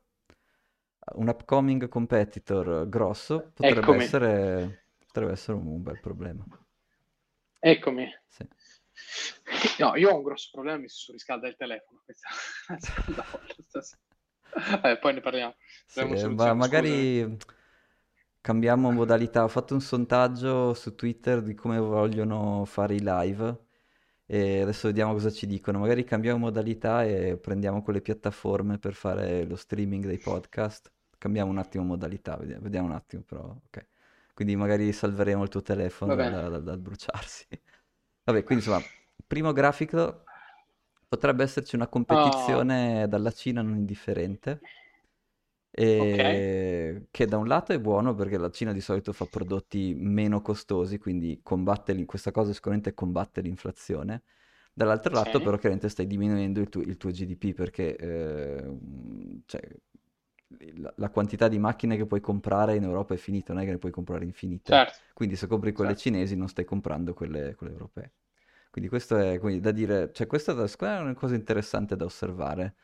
un 1.16 1.28
upcoming 1.28 1.88
competitor 1.88 2.88
grosso 2.88 3.50
potrebbe 3.52 3.94
eccomi, 3.94 3.96
essere, 3.96 4.82
potrebbe 5.06 5.32
essere 5.32 5.56
un, 5.58 5.66
un 5.66 5.82
bel 5.82 5.98
problema. 5.98 6.46
eccomi. 7.62 8.06
Sì. 8.28 8.46
No, 9.78 9.96
io 9.96 10.10
ho 10.10 10.16
un 10.16 10.22
grosso 10.22 10.48
problema, 10.52 10.78
mi 10.78 10.88
surriscalda 10.88 11.48
il 11.48 11.56
telefono. 11.56 12.00
Questa 12.04 12.28
è 12.28 12.72
la 12.72 12.78
seconda 12.78 13.26
volta 13.30 13.54
stasera. 13.66 14.02
Eh, 14.88 14.98
poi 14.98 15.14
ne 15.14 15.20
parliamo. 15.20 15.54
Sì, 15.86 16.00
ma 16.00 16.16
soluzione, 16.16 16.34
scusami. 16.34 16.58
magari 16.58 17.38
cambiamo 18.40 18.90
modalità. 18.90 19.44
Ho 19.44 19.48
fatto 19.48 19.74
un 19.74 19.80
sondaggio 19.80 20.74
su 20.74 20.94
Twitter 20.94 21.42
di 21.42 21.54
come 21.54 21.78
vogliono 21.78 22.64
fare 22.64 22.94
i 22.94 23.00
live 23.02 23.68
e 24.26 24.60
adesso 24.60 24.88
vediamo 24.88 25.12
cosa 25.12 25.30
ci 25.30 25.46
dicono. 25.46 25.78
Magari 25.78 26.04
cambiamo 26.04 26.38
modalità 26.38 27.04
e 27.04 27.36
prendiamo 27.36 27.82
quelle 27.82 28.00
piattaforme 28.00 28.78
per 28.78 28.94
fare 28.94 29.44
lo 29.44 29.56
streaming 29.56 30.06
dei 30.06 30.18
podcast. 30.18 30.92
Cambiamo 31.18 31.50
un 31.50 31.58
attimo 31.58 31.84
modalità, 31.84 32.36
vediamo, 32.36 32.62
vediamo 32.62 32.86
un 32.86 32.94
attimo 32.94 33.22
però. 33.22 33.42
Ok. 33.66 33.86
Quindi 34.34 34.56
magari 34.56 34.92
salveremo 34.92 35.42
il 35.42 35.48
tuo 35.48 35.62
telefono 35.62 36.14
dal, 36.14 36.30
dal- 36.32 36.62
dal 36.62 36.78
bruciarsi. 36.78 37.46
Vabbè, 38.26 38.44
quindi 38.44 38.64
insomma, 38.64 38.92
primo 39.26 39.52
grafico 39.52 40.24
potrebbe 41.08 41.42
esserci 41.42 41.74
una 41.74 41.88
Oh, 42.08 42.66
competizione 42.68 43.06
dalla 43.08 43.32
Cina 43.32 43.62
non 43.62 43.76
indifferente. 43.76 44.64
ok. 45.98 46.18
E 46.52 47.06
che 47.10 47.26
da 47.26 47.36
un 47.36 47.46
lato 47.46 47.72
è 47.72 47.80
buono 47.80 48.14
perché 48.14 48.36
la 48.38 48.50
Cina 48.50 48.72
di 48.72 48.80
solito 48.80 49.12
fa 49.12 49.26
prodotti 49.26 49.94
meno 49.94 50.42
costosi, 50.42 50.98
quindi 50.98 51.40
combatte 51.42 52.04
questa 52.06 52.32
cosa 52.32 52.52
sicuramente 52.52 52.92
combatte 52.94 53.40
l'inflazione. 53.40 54.22
Dall'altro 54.72 55.14
lato, 55.14 55.40
Sì. 55.40 55.40
però, 55.40 55.56
chiaramente 55.56 55.88
stai 55.88 56.06
diminuendo 56.06 56.60
il 56.60 56.68
tuo, 56.68 56.80
il 56.82 56.96
tuo 56.96 57.10
GDP 57.10 57.52
perché 57.54 57.96
eh, 57.96 58.78
cioè, 59.46 59.60
la, 60.96 61.10
quantità 61.10 61.48
di 61.48 61.58
macchine 61.58 61.96
che 61.96 62.06
puoi 62.06 62.20
comprare 62.20 62.74
in 62.74 62.82
Europa 62.82 63.14
è 63.14 63.16
finita, 63.16 63.52
non 63.52 63.62
è 63.62 63.64
che 63.64 63.72
ne 63.72 63.78
puoi 63.78 63.92
comprare 63.92 64.24
infinite. 64.24 64.72
Certo, 64.72 64.98
Quindi 65.12 65.36
se 65.36 65.46
compri 65.46 65.72
quelle 65.72 65.90
certo. 65.90 66.02
cinesi 66.02 66.36
non 66.36 66.48
stai 66.48 66.64
comprando 66.64 67.14
quelle, 67.14 67.54
quelle 67.54 67.72
europee. 67.72 68.12
Quindi 68.70 68.88
questo 68.88 69.16
è 69.16 69.38
quindi 69.38 69.60
da 69.60 69.72
dire, 69.72 70.12
cioè 70.12 70.26
questa 70.26 70.52
è 70.52 71.00
una 71.00 71.14
cosa 71.14 71.34
interessante 71.34 71.96
da 71.96 72.04
osservare. 72.04 72.76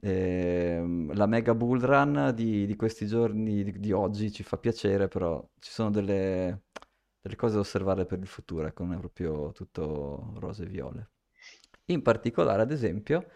Ehm, 0.00 1.14
la 1.14 1.26
mega 1.26 1.54
bull 1.54 1.80
run 1.80 2.32
di, 2.34 2.66
di 2.66 2.76
questi 2.76 3.06
giorni, 3.06 3.62
di, 3.62 3.78
di 3.78 3.92
oggi, 3.92 4.32
ci 4.32 4.42
fa 4.42 4.56
piacere, 4.56 5.08
però 5.08 5.46
ci 5.60 5.70
sono 5.70 5.90
delle, 5.90 6.62
delle 7.20 7.36
cose 7.36 7.54
da 7.54 7.60
osservare 7.60 8.06
per 8.06 8.18
il 8.18 8.26
futuro, 8.26 8.66
ecco, 8.66 8.84
non 8.84 8.94
è 8.94 8.98
proprio 8.98 9.52
tutto 9.52 10.34
rose 10.38 10.64
e 10.64 10.66
viole. 10.66 11.10
In 11.86 12.02
particolare, 12.02 12.62
ad 12.62 12.70
esempio, 12.70 13.26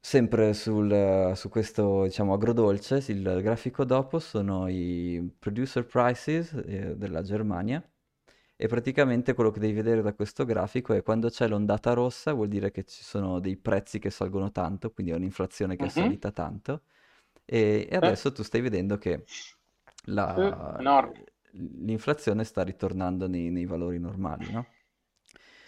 sempre 0.00 0.54
sul- 0.54 1.32
su 1.36 1.48
questo, 1.48 2.04
diciamo, 2.04 2.32
agrodolce, 2.34 3.02
il 3.08 3.40
grafico 3.42 3.84
dopo 3.84 4.18
sono 4.18 4.68
i 4.68 5.30
producer 5.38 5.84
prices, 5.86 6.52
eh, 6.66 6.96
della 6.96 7.22
Germania. 7.22 7.82
E 8.56 8.66
praticamente 8.68 9.32
quello 9.34 9.50
che 9.50 9.58
devi 9.60 9.72
vedere 9.72 10.02
da 10.02 10.12
questo 10.14 10.44
grafico 10.44 10.92
è 10.92 11.02
quando 11.02 11.30
c'è 11.30 11.48
l'ondata 11.48 11.92
rossa, 11.94 12.32
vuol 12.34 12.48
dire 12.48 12.70
che 12.70 12.84
ci 12.84 13.02
sono 13.02 13.40
dei 13.40 13.56
prezzi 13.56 13.98
che 13.98 14.10
salgono 14.10 14.50
tanto, 14.52 14.90
quindi 14.92 15.12
è 15.12 15.16
un'inflazione 15.16 15.76
che 15.76 15.86
è 15.86 15.88
Mhm. 15.88 15.88
salita 15.88 16.30
tanto. 16.30 16.82
E, 17.46 17.88
e 17.90 17.96
Sì. 18.00 18.06
adesso 18.06 18.32
tu 18.32 18.42
stai 18.42 18.60
vedendo 18.60 18.98
che 18.98 19.24
la- 20.06 20.84
enorme. 20.84 21.24
l'inflazione 21.52 22.44
sta 22.44 22.62
ritornando 22.62 23.26
nei, 23.28 23.50
nei 23.50 23.64
valori 23.66 23.98
normali, 23.98 24.50
no? 24.50 24.74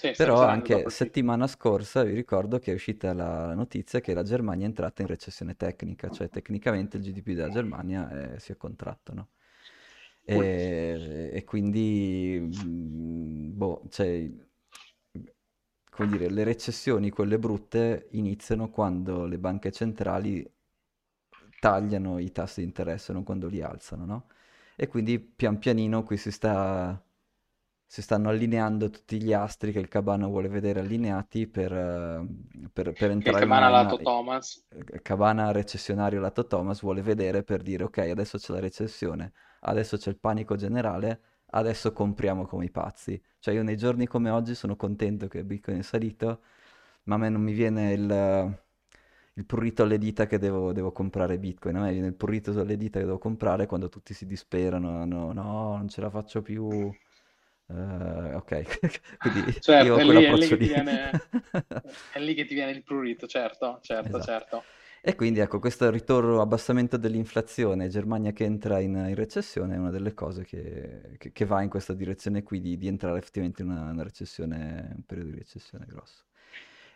Sì, 0.02 0.12
Però 0.16 0.42
anche 0.42 0.90
settimana 0.90 1.46
scorsa 1.46 2.02
vi 2.02 2.12
ricordo 2.14 2.58
che 2.58 2.72
è 2.72 2.74
uscita 2.74 3.12
la 3.14 3.54
notizia 3.54 4.00
che 4.00 4.14
la 4.14 4.22
Germania 4.24 4.64
è 4.64 4.68
entrata 4.68 5.02
in 5.02 5.08
recessione 5.08 5.56
tecnica, 5.56 6.10
cioè 6.10 6.28
tecnicamente 6.28 6.96
il 6.96 7.04
GDP 7.04 7.34
della 7.34 7.50
Germania 7.50 8.34
eh, 8.34 8.38
si 8.40 8.50
è 8.52 8.56
contratto, 8.56 9.14
no? 9.14 9.28
E, 10.24 11.30
e 11.32 11.44
quindi, 11.44 12.38
mm, 12.40 13.56
boh, 13.56 13.82
cioè, 13.90 14.28
come 15.90 16.08
dire, 16.08 16.28
le 16.30 16.42
recessioni, 16.44 17.10
quelle 17.10 17.38
brutte, 17.38 18.08
iniziano 18.12 18.68
quando 18.70 19.26
le 19.26 19.38
banche 19.38 19.70
centrali 19.70 20.44
tagliano 21.58 22.18
i 22.18 22.32
tassi 22.32 22.60
di 22.60 22.66
interesse, 22.66 23.12
non 23.12 23.22
quando 23.24 23.48
li 23.48 23.62
alzano, 23.62 24.04
no? 24.04 24.26
E 24.76 24.86
quindi 24.88 25.18
pian 25.20 25.58
pianino 25.58 26.02
qui 26.02 26.16
si 26.16 26.30
sta, 26.30 27.00
si 27.92 28.00
stanno 28.00 28.30
allineando 28.30 28.88
tutti 28.88 29.22
gli 29.22 29.34
astri 29.34 29.70
che 29.70 29.78
il 29.78 29.88
Cabana 29.88 30.26
vuole 30.26 30.48
vedere 30.48 30.80
allineati 30.80 31.46
per, 31.46 31.70
eh, 31.74 32.26
per- 32.72 32.94
per 32.94 33.10
il 33.24 33.32
entrare 33.32 33.44
in 33.44 33.50
Cabana 33.50 33.68
una, 33.68 33.82
lato 33.82 34.00
Thomas. 34.00 34.64
eh, 34.70 35.02
Cabana 35.02 35.52
recessionario 35.52 36.18
lato 36.18 36.46
Thomas 36.46 36.80
vuole 36.80 37.02
vedere 37.02 37.42
per 37.42 37.60
dire 37.60 37.84
ok, 37.84 37.98
adesso 37.98 38.38
c'è 38.38 38.52
la 38.54 38.60
recessione, 38.60 39.32
adesso 39.60 39.98
c'è 39.98 40.08
il 40.08 40.16
panico 40.18 40.56
generale, 40.56 41.20
adesso 41.50 41.92
compriamo 41.92 42.46
come 42.46 42.64
i 42.64 42.70
pazzi. 42.70 43.22
Cioè 43.38 43.52
io 43.54 43.62
nei 43.62 43.76
giorni 43.76 44.06
come 44.06 44.30
oggi 44.30 44.54
sono 44.54 44.74
contento 44.76 45.28
che 45.28 45.44
Bitcoin 45.44 45.78
è 45.80 45.82
salito, 45.82 46.40
ma 47.04 47.16
a 47.16 47.18
me 47.18 47.28
non 47.28 47.42
mi 47.42 47.52
viene 47.52 47.92
il, 47.92 48.58
il 49.34 49.44
prurito 49.46 49.82
alle 49.82 49.98
dita 49.98 50.26
che 50.26 50.38
devo, 50.38 50.72
devo 50.72 50.92
comprare 50.92 51.38
Bitcoin, 51.38 51.76
a 51.76 51.80
me 51.82 51.92
viene 51.92 52.06
il 52.08 52.14
prurito 52.14 52.52
alle 52.58 52.76
dita 52.78 52.98
che 52.98 53.04
devo 53.04 53.18
comprare 53.18 53.66
quando 53.66 53.88
tutti 53.90 54.14
si 54.14 54.24
disperano, 54.26 55.04
no, 55.04 55.32
no, 55.32 55.76
non 55.76 55.88
ce 55.88 56.00
la 56.00 56.10
faccio 56.10 56.40
più. 56.42 56.94
Eh, 57.74 58.34
ok, 58.34 58.78
quindi 59.18 59.44
Certo, 59.58 59.76
io 59.76 59.96
ho 59.96 60.00
è 60.00 60.04
lì, 60.04 60.22
è 60.22 60.32
lì 60.32 60.46
quell'approccio 60.46 60.48
che 60.48 60.58
ti 60.58 60.66
lì. 60.66 60.68
viene, 60.68 61.24
è 62.10 62.18
lì 62.18 62.34
che 62.34 62.44
ti 62.44 62.54
viene 62.54 62.72
il 62.72 62.82
prurito, 62.82 63.26
certo, 63.26 63.78
certo, 63.82 64.18
Esatto. 64.18 64.20
certo. 64.20 64.66
E 65.00 65.14
quindi 65.16 65.40
ecco, 65.40 65.58
questo 65.58 65.90
ritorno, 65.90 66.40
abbassamento 66.40 66.96
dell'inflazione, 66.96 67.88
Germania 67.88 68.32
che 68.32 68.44
entra 68.44 68.78
in, 68.80 68.94
in 68.94 69.14
recessione 69.14 69.74
è 69.74 69.78
una 69.78 69.90
delle 69.90 70.14
cose 70.14 70.44
che, 70.44 71.16
che- 71.18 71.32
che 71.32 71.44
va 71.44 71.62
in 71.62 71.68
questa 71.68 71.92
direzione 71.94 72.42
qui 72.42 72.60
di, 72.60 72.76
di 72.78 72.86
entrare 72.88 73.18
effettivamente 73.18 73.62
in 73.62 73.70
una, 73.70 73.90
una 73.90 74.02
recessione, 74.04 74.92
un 74.96 75.02
periodo 75.04 75.30
di 75.30 75.38
recessione 75.38 75.86
grosso. 75.86 76.24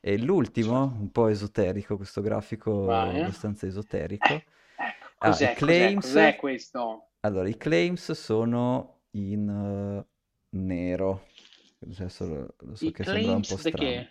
E 0.00 0.18
l'ultimo, 0.18 0.84
un 1.00 1.10
po' 1.10 1.28
esoterico, 1.28 1.96
questo 1.96 2.20
grafico 2.20 2.72
Vai. 2.86 3.16
abbastanza 3.16 3.66
esoterico. 3.66 4.44
Eh, 4.76 4.84
ecco, 4.88 5.08
Ah, 5.18 5.38
i 5.40 5.48
cos'è, 5.48 5.58
cos'è, 5.60 5.92
claims, 5.92 5.94
cos'è 5.94 6.36
questo? 6.36 7.10
allora, 7.20 7.48
i 7.48 7.56
claims 7.56 8.12
sono 8.12 9.02
in 9.12 9.48
eh, 9.48 10.06
nero. 10.64 11.28
Adesso 11.80 12.54
lo, 12.58 12.74
so 12.74 12.90
I 12.90 12.92
che 12.92 13.04
sembra 13.04 13.34
un 13.34 13.44
po' 13.44 13.56
di 13.62 13.74
strano. 13.74 13.74
che? 13.74 14.08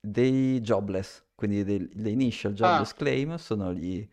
Dei 0.00 0.60
jobless, 0.60 1.24
quindi 1.34 1.64
dei- 1.64 1.88
le 1.94 2.10
initial 2.10 2.54
jobless 2.54 2.92
Ah, 2.92 2.94
claim 2.94 3.36
sono 3.36 3.72
gli- 3.74 4.08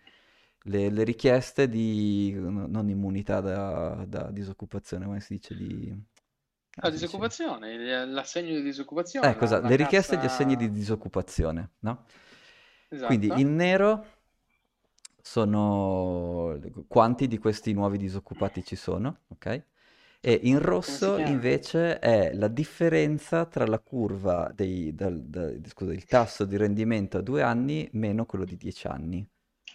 le, 0.64 0.90
le 0.90 1.04
richieste 1.04 1.70
di, 1.70 2.34
no- 2.36 2.68
non 2.68 2.90
immunità 2.90 3.40
da, 3.42 4.06
da 4.08 4.30
disoccupazione, 4.32 5.06
come 5.06 5.20
si 5.22 5.36
dice, 5.36 5.56
di... 5.56 5.96
la 6.82 6.90
dice? 6.90 6.90
disoccupazione, 6.90 8.06
l'assegno 8.08 8.56
di 8.56 8.64
disoccupazione, 8.64 9.32
Ecco, 9.32 9.46
la, 9.46 9.46
esatto, 9.46 9.62
le 9.62 9.76
richieste 9.76 10.16
e 10.16 10.18
gli 10.18 10.26
assegni 10.26 10.56
di 10.56 10.72
cassa... 10.72 10.72
disoccupazione, 10.72 11.72
no? 11.80 12.06
Quindi 13.04 13.28
Esatto. 13.30 13.40
in 13.40 13.56
nero 13.56 14.06
sono 15.22 16.58
quanti 16.88 17.28
di 17.28 17.38
questi 17.38 17.74
nuovi 17.74 17.98
disoccupati 17.98 18.64
ci 18.64 18.76
sono, 18.76 19.22
ok? 19.30 19.64
E 20.20 20.40
in 20.44 20.60
rosso 20.60 21.18
invece 21.18 22.00
è 22.00 22.34
la 22.34 22.48
differenza 22.50 23.46
tra 23.46 23.66
la 23.66 23.80
curva 23.80 24.52
dei, 24.54 24.94
dal- 24.94 25.24
da- 25.24 25.52
scusa, 25.70 25.94
il 25.94 26.06
tasso 26.06 26.46
di 26.46 26.58
rendimento 26.58 27.18
a 27.18 27.22
due 27.22 27.42
anni 27.42 27.88
meno 27.94 28.26
quello 28.26 28.44
di 28.46 28.58
dieci 28.58 28.88
anni. 28.88 29.28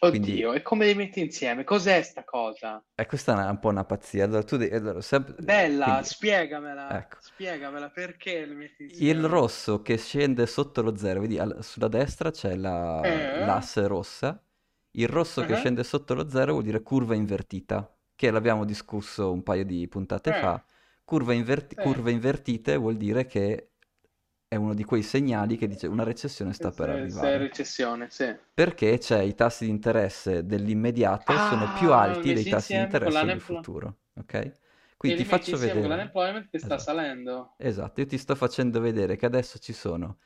Quindi 0.05 0.35
Oddio, 0.35 0.53
e 0.53 0.61
come 0.61 0.85
li 0.85 0.95
metti 0.95 1.21
insieme? 1.21 1.65
Cos'è 1.65 2.03
sta 2.03 2.25
cosa? 2.25 2.85
eh, 2.95 3.07
questa 3.07 3.33
è 3.33 3.35
una- 3.37 3.51
un 3.51 3.59
po' 3.59 3.69
una 3.69 3.85
pazzia. 3.85 4.25
Allora, 4.25 4.43
tu 4.45 4.57
devi, 4.57 4.75
allora, 4.75 5.01
sempre- 5.01 5.35
Bella, 5.37 5.81
quindi, 5.81 6.05
spiegamela, 6.05 6.89
ecco, 6.99 7.19
spiegamela 7.19 7.91
perché 7.91 8.47
li 8.47 8.55
metti 8.55 8.85
il 8.95 9.25
insieme? 9.25 9.27
rosso 9.27 9.83
che 9.83 9.97
scende 9.97 10.47
sotto 10.47 10.83
lo 10.83 10.97
zero, 10.97 11.21
vedi, 11.21 11.39
al- 11.39 11.63
sulla 11.65 11.89
destra 11.89 12.31
c'è 12.31 12.55
la- 12.57 13.09
Eh? 13.09 13.29
l'asse 13.33 13.87
rossa, 13.87 14.43
il 14.93 15.09
rosso 15.09 15.45
che 15.45 15.55
Ah, 15.55 15.57
scende 15.57 15.83
sotto 15.85 16.15
lo 16.15 16.29
zero 16.29 16.53
vuol 16.53 16.65
dire 16.65 16.83
curva 16.83 17.15
invertita, 17.15 17.92
che 18.15 18.31
l'abbiamo 18.31 18.65
discusso 18.65 19.33
un 19.33 19.43
paio 19.43 19.65
di 19.65 19.87
puntate 19.89 20.33
Eh, 20.33 20.33
fa. 20.33 20.65
Curva 21.05 21.33
inverti- 21.35 21.77
sì. 21.77 21.83
curve 21.83 22.11
invertite 22.13 22.77
vuol 22.77 22.97
dire 22.97 23.27
che 23.27 23.73
è 24.49 24.57
uno 24.57 24.75
di 24.75 24.85
quei 24.85 25.03
segnali 25.03 25.57
che 25.57 25.67
dice 25.69 25.87
una 25.87 26.05
recessione 26.05 26.53
sta 26.53 26.73
per 26.73 26.89
Se, 26.89 27.09
se 27.09 27.29
è 27.35 27.37
arrivare. 27.37 27.39
recessione, 27.39 28.09
sì. 28.11 28.33
Perché 28.55 28.99
c'è 28.99 29.21
i 29.23 29.35
tassi 29.35 29.65
di 29.65 29.71
interesse 29.71 30.45
dell'immediato 30.45 31.39
sono 31.39 31.71
più 31.71 31.93
Ah, 31.93 31.93
alti 31.93 32.33
dei 32.33 32.47
tassi 32.47 32.75
di 32.75 32.81
interesse 32.83 33.27
del 33.27 33.41
futuro, 33.41 34.01
ok? 34.15 34.53
Quindi 34.97 35.17
ti 35.17 35.25
faccio 35.25 35.57
insieme 35.57 35.81
con 35.81 35.91
vedere. 35.91 35.91
l'unemployment 35.91 36.49
che 36.51 36.59
sta 36.59 36.77
Esatto. 36.77 36.79
salendo. 36.79 37.57
Esatto, 37.57 38.01
io 38.01 38.07
ti 38.07 38.19
sto 38.19 38.35
facendo 38.35 38.81
vedere 38.81 39.17
che 39.17 39.27
adesso 39.27 39.59
ci 39.59 39.73
sono 39.73 40.19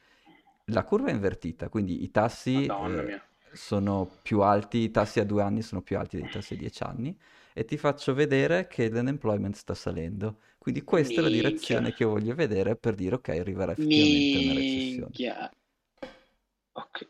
la 0.70 0.84
curva 0.84 1.08
è 1.10 1.12
invertita, 1.12 1.68
quindi 1.68 2.02
i 2.02 2.10
tassi 2.10 2.66
eh, 2.74 3.12
sono 3.52 4.18
più 4.22 4.40
alti, 4.42 4.78
i 4.78 4.90
tassi 4.90 5.20
a 5.20 5.24
due 5.24 5.42
anni 5.42 5.62
sono 5.62 5.82
più 5.82 5.98
alti 5.98 6.16
dei 6.18 6.28
tassi 6.28 6.54
a 6.54 6.56
dieci 6.56 6.82
anni 6.82 7.16
e 7.58 7.64
ti 7.64 7.78
faccio 7.78 8.12
vedere 8.12 8.66
che 8.66 8.90
l'unemployment 8.90 9.54
sta 9.54 9.72
salendo. 9.72 10.40
Quindi 10.58 10.82
questa 10.82 11.20
è 11.20 11.22
la 11.22 11.30
direzione 11.30 11.84
Minchia. 11.84 11.96
che 11.96 12.02
io 12.02 12.10
voglio 12.10 12.34
vedere 12.34 12.76
per 12.76 12.94
dire 12.94 13.14
ok, 13.14 13.28
arriverà 13.30 13.72
effettivamente 13.72 14.36
una 14.36 14.52
recessione. 14.52 15.06
Minchia. 15.06 15.50
Ok. 16.72 17.08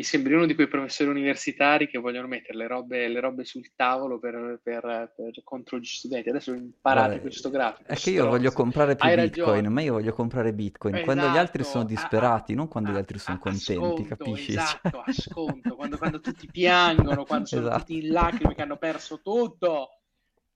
Mi 0.00 0.06
sembri 0.06 0.32
uno 0.32 0.46
di 0.46 0.54
quei 0.54 0.66
professori 0.66 1.10
universitari 1.10 1.86
che 1.86 1.98
vogliono 1.98 2.26
mettere 2.26 2.56
le 2.56 2.66
robe, 2.66 3.06
le 3.06 3.20
robe 3.20 3.44
sul 3.44 3.70
tavolo 3.76 4.18
per, 4.18 4.58
per- 4.62 5.12
per- 5.14 5.42
contro 5.44 5.78
gli 5.78 5.84
studenti. 5.84 6.30
Adesso 6.30 6.54
imparate 6.54 7.06
Guarda, 7.08 7.20
questo 7.20 7.50
grafico, 7.50 7.92
è 7.92 7.96
che 7.96 8.08
io 8.08 8.26
voglio 8.26 8.50
comprare 8.50 8.96
più 8.96 9.06
Hai 9.06 9.14
Bitcoin, 9.16 9.56
ragione. 9.56 9.68
ma 9.68 9.82
io 9.82 9.92
voglio 9.92 10.14
comprare 10.14 10.54
Bitcoin 10.54 11.00
quando 11.04 11.28
gli 11.28 11.36
altri 11.36 11.64
sono 11.64 11.84
Esatto, 11.84 11.84
a, 11.84 11.84
a- 11.84 11.86
disperati, 11.86 12.54
non 12.54 12.68
quando 12.68 12.92
gli 12.92 12.94
a- 12.94 12.98
altri 12.98 13.18
sono 13.18 13.36
a- 13.36 13.40
a 13.40 13.42
contenti, 13.42 13.76
sconto, 13.76 14.02
capisci? 14.16 14.52
Esatto, 14.52 15.00
a 15.00 15.04
sconto, 15.12 15.76
quando, 15.76 15.98
quando 15.98 16.20
tutti 16.22 16.48
piangono, 16.50 17.26
quando 17.26 17.44
sono 17.46 17.60
Esatto. 17.66 17.78
tutti 17.80 17.98
in 17.98 18.08
lacrime 18.08 18.54
che 18.54 18.62
hanno 18.62 18.78
perso 18.78 19.20
tutto, 19.20 19.88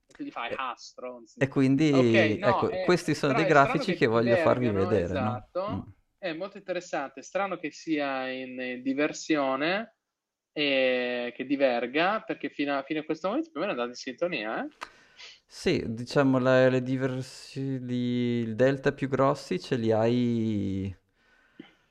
e 0.06 0.14
tu 0.14 0.24
gli 0.24 0.30
fai, 0.30 0.54
ah, 0.56 0.72
stronzi. 0.74 1.38
e 1.38 1.48
quindi, 1.48 1.90
Ok, 1.90 2.38
no, 2.40 2.48
ecco, 2.48 2.70
è, 2.70 2.84
questi 2.86 3.14
sono 3.14 3.34
dei 3.34 3.44
grafici 3.44 3.92
che 3.92 3.98
che 3.98 4.06
voglio 4.06 4.36
farvi 4.36 4.70
vedere, 4.70 5.20
no? 5.20 5.48
Mm. 5.70 5.93
È 6.28 6.32
molto 6.32 6.56
interessante, 6.58 7.22
strano 7.22 7.56
che 7.58 7.70
sia 7.70 8.28
in 8.30 8.80
diversione 8.82 9.96
e 10.52 11.32
che 11.36 11.44
diverga, 11.46 12.22
perché 12.22 12.48
fino 12.50 12.76
a, 12.78 12.82
fino 12.82 13.00
a 13.00 13.04
questo 13.04 13.28
momento 13.28 13.50
più 13.50 13.60
o 13.60 13.62
meno 13.62 13.72
è 13.72 13.74
andato 13.80 13.96
in 13.96 14.02
sintonia, 14.02 14.64
eh? 14.64 14.68
Sì, 15.46 15.82
diciamo 15.86 16.38
la- 16.38 16.68
le 16.68 16.82
diversi, 16.82 17.60
il 17.60 18.54
delta 18.56 18.92
più 18.92 19.08
grossi 19.08 19.58
ce 19.60 19.76
li 19.76 19.92
hai, 19.92 20.94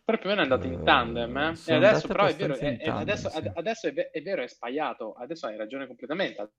Però 0.06 0.18
più 0.18 0.28
o 0.28 0.30
meno 0.30 0.42
è 0.42 0.44
andato 0.44 0.68
in 0.68 0.82
eh, 0.82 0.84
tandem, 0.84 1.38
eh? 1.38 1.62
E 1.66 1.74
adesso 1.74 2.10
però 2.10 2.26
è 2.26 2.36
vero, 2.36 2.56
è- 2.58 2.76
è- 2.78 2.94
adesso, 2.96 3.28
tandem, 3.28 3.32
ad- 3.32 3.50
sì. 3.50 3.54
adesso 3.54 3.88
è, 3.88 3.94
è 3.94 4.22
vero, 4.22 4.44
è 4.44 4.48
sbagliato, 4.48 5.14
adesso 5.14 5.48
hai 5.48 5.56
ragione 5.58 5.88
completamente, 5.88 6.52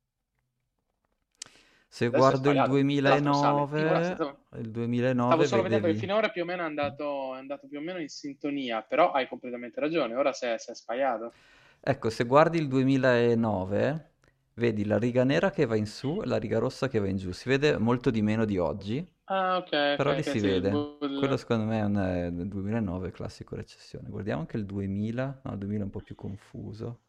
Se 1.95 2.09
adesso 2.09 2.35
guardo 2.35 2.51
il 2.51 2.61
sbagliato, 2.63 2.91
l'altro 3.05 3.33
sale, 3.35 3.67
figura, 3.75 4.01
2009, 4.01 4.03
stavo, 4.03 4.39
il 4.59 4.71
stavo 5.25 5.43
2009 5.43 5.47
solo 5.47 5.63
vedendo 5.63 5.87
che 5.89 5.95
vedevi... 5.95 5.95
finora 5.95 6.31
più 6.31 6.43
o 6.43 6.45
meno 6.47 6.63
è 6.63 6.67
andato, 6.67 7.35
è 7.35 7.39
andato 7.39 7.69
più 7.69 7.79
o 7.79 7.83
meno 7.83 7.99
in 8.01 8.09
sintonia, 8.09 8.83
però 8.83 9.13
hai 9.13 9.29
completamente 9.29 9.81
ragione, 9.81 10.15
ora 10.15 10.33
si 10.33 10.47
è, 10.47 10.59
si 10.59 10.71
è 10.71 10.75
sbagliato. 10.75 11.37
Ecco, 11.81 12.09
se 12.11 12.25
guardi 12.25 12.59
il 12.59 12.67
2009, 12.69 14.13
vedi 14.55 14.85
la 14.85 14.99
riga 14.99 15.23
nera 15.25 15.51
che 15.51 15.67
va 15.67 15.77
in 15.77 15.87
su 15.87 16.21
e 16.23 16.27
la 16.27 16.39
riga 16.39 16.59
rossa 16.59 16.89
che 16.89 16.99
va 16.99 17.09
in 17.09 17.17
giù. 17.19 17.31
Si 17.33 17.49
vede 17.49 17.77
molto 17.79 18.11
di 18.11 18.23
meno 18.23 18.45
di 18.45 18.59
oggi, 18.59 19.07
Ah, 19.27 19.59
ok, 19.59 19.73
però 19.95 20.11
ok, 20.11 20.13
lì 20.13 20.23
ok, 20.23 20.23
si 20.23 20.39
sì, 20.39 20.41
vede. 20.41 20.89
bull- 20.99 20.99
Quello 21.15 21.37
secondo 21.37 21.65
me 21.67 21.79
è 21.81 21.85
un 21.85 21.97
è 21.97 22.31
del 22.33 22.49
2009, 22.49 23.11
classico 23.13 23.55
recessione. 23.57 24.09
Guardiamo 24.09 24.41
anche 24.41 24.57
il 24.57 24.65
2000. 24.67 25.41
No, 25.45 25.53
il 25.53 25.59
2000 25.59 25.83
è 25.83 25.85
un 25.85 25.91
po' 25.93 26.01
più 26.01 26.15
confuso. 26.15 27.01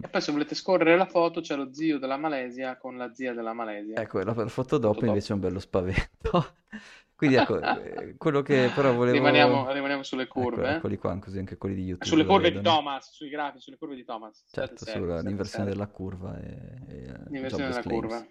E 0.00 0.08
poi 0.08 0.20
se 0.20 0.32
volete 0.32 0.54
scorrere 0.54 0.96
la 0.96 1.06
foto 1.06 1.40
c'è 1.40 1.54
lo 1.56 1.72
zio 1.72 1.98
della 1.98 2.16
Malesia 2.16 2.76
con 2.76 2.96
la 2.96 3.12
zia 3.14 3.32
della 3.34 3.52
Malesia. 3.52 4.00
Ecco, 4.00 4.18
la 4.22 4.32
la 4.34 4.48
foto 4.48 4.48
Foto 4.48 4.78
dopo 4.78 5.04
dopo. 5.04 5.04
invece 5.04 5.32
è 5.32 5.34
un 5.34 5.40
bello 5.40 5.58
spavento. 5.58 6.54
Quindi 7.14 7.36
ecco, 7.36 7.60
eh, 7.60 8.16
quello 8.16 8.42
che 8.42 8.70
però 8.74 8.92
volevo... 8.94 9.12
Rimaniamo, 9.12 9.70
rimaniamo 9.72 10.02
sulle 10.02 10.26
Ecco, 10.34 10.40
curve. 10.40 10.68
eh. 10.68 10.72
eccoli 10.72 10.96
qua, 10.98 11.16
così 11.20 11.38
anche 11.38 11.56
quelli 11.56 11.76
di 11.76 11.84
YouTube 11.84 12.04
Sulle 12.04 12.24
curve 12.24 12.50
di 12.50 12.56
vedono. 12.56 12.76
Thomas, 12.76 13.12
sui 13.12 13.28
grafici, 13.28 13.64
sulle 13.64 13.76
curve 13.78 13.94
di 13.94 14.04
Thomas. 14.04 14.44
Certo, 14.50 14.84
seri, 14.84 14.98
sulla 15.00 15.20
state 15.20 15.28
l'inversione 15.28 15.64
seri. 15.66 15.70
della 15.70 15.86
curva 15.88 16.38
e, 16.40 16.82
e 16.88 17.02
eh, 17.04 17.18
L'inversione 17.28 17.68
della 17.68 17.80
claims. 17.80 18.00
curva. 18.00 18.26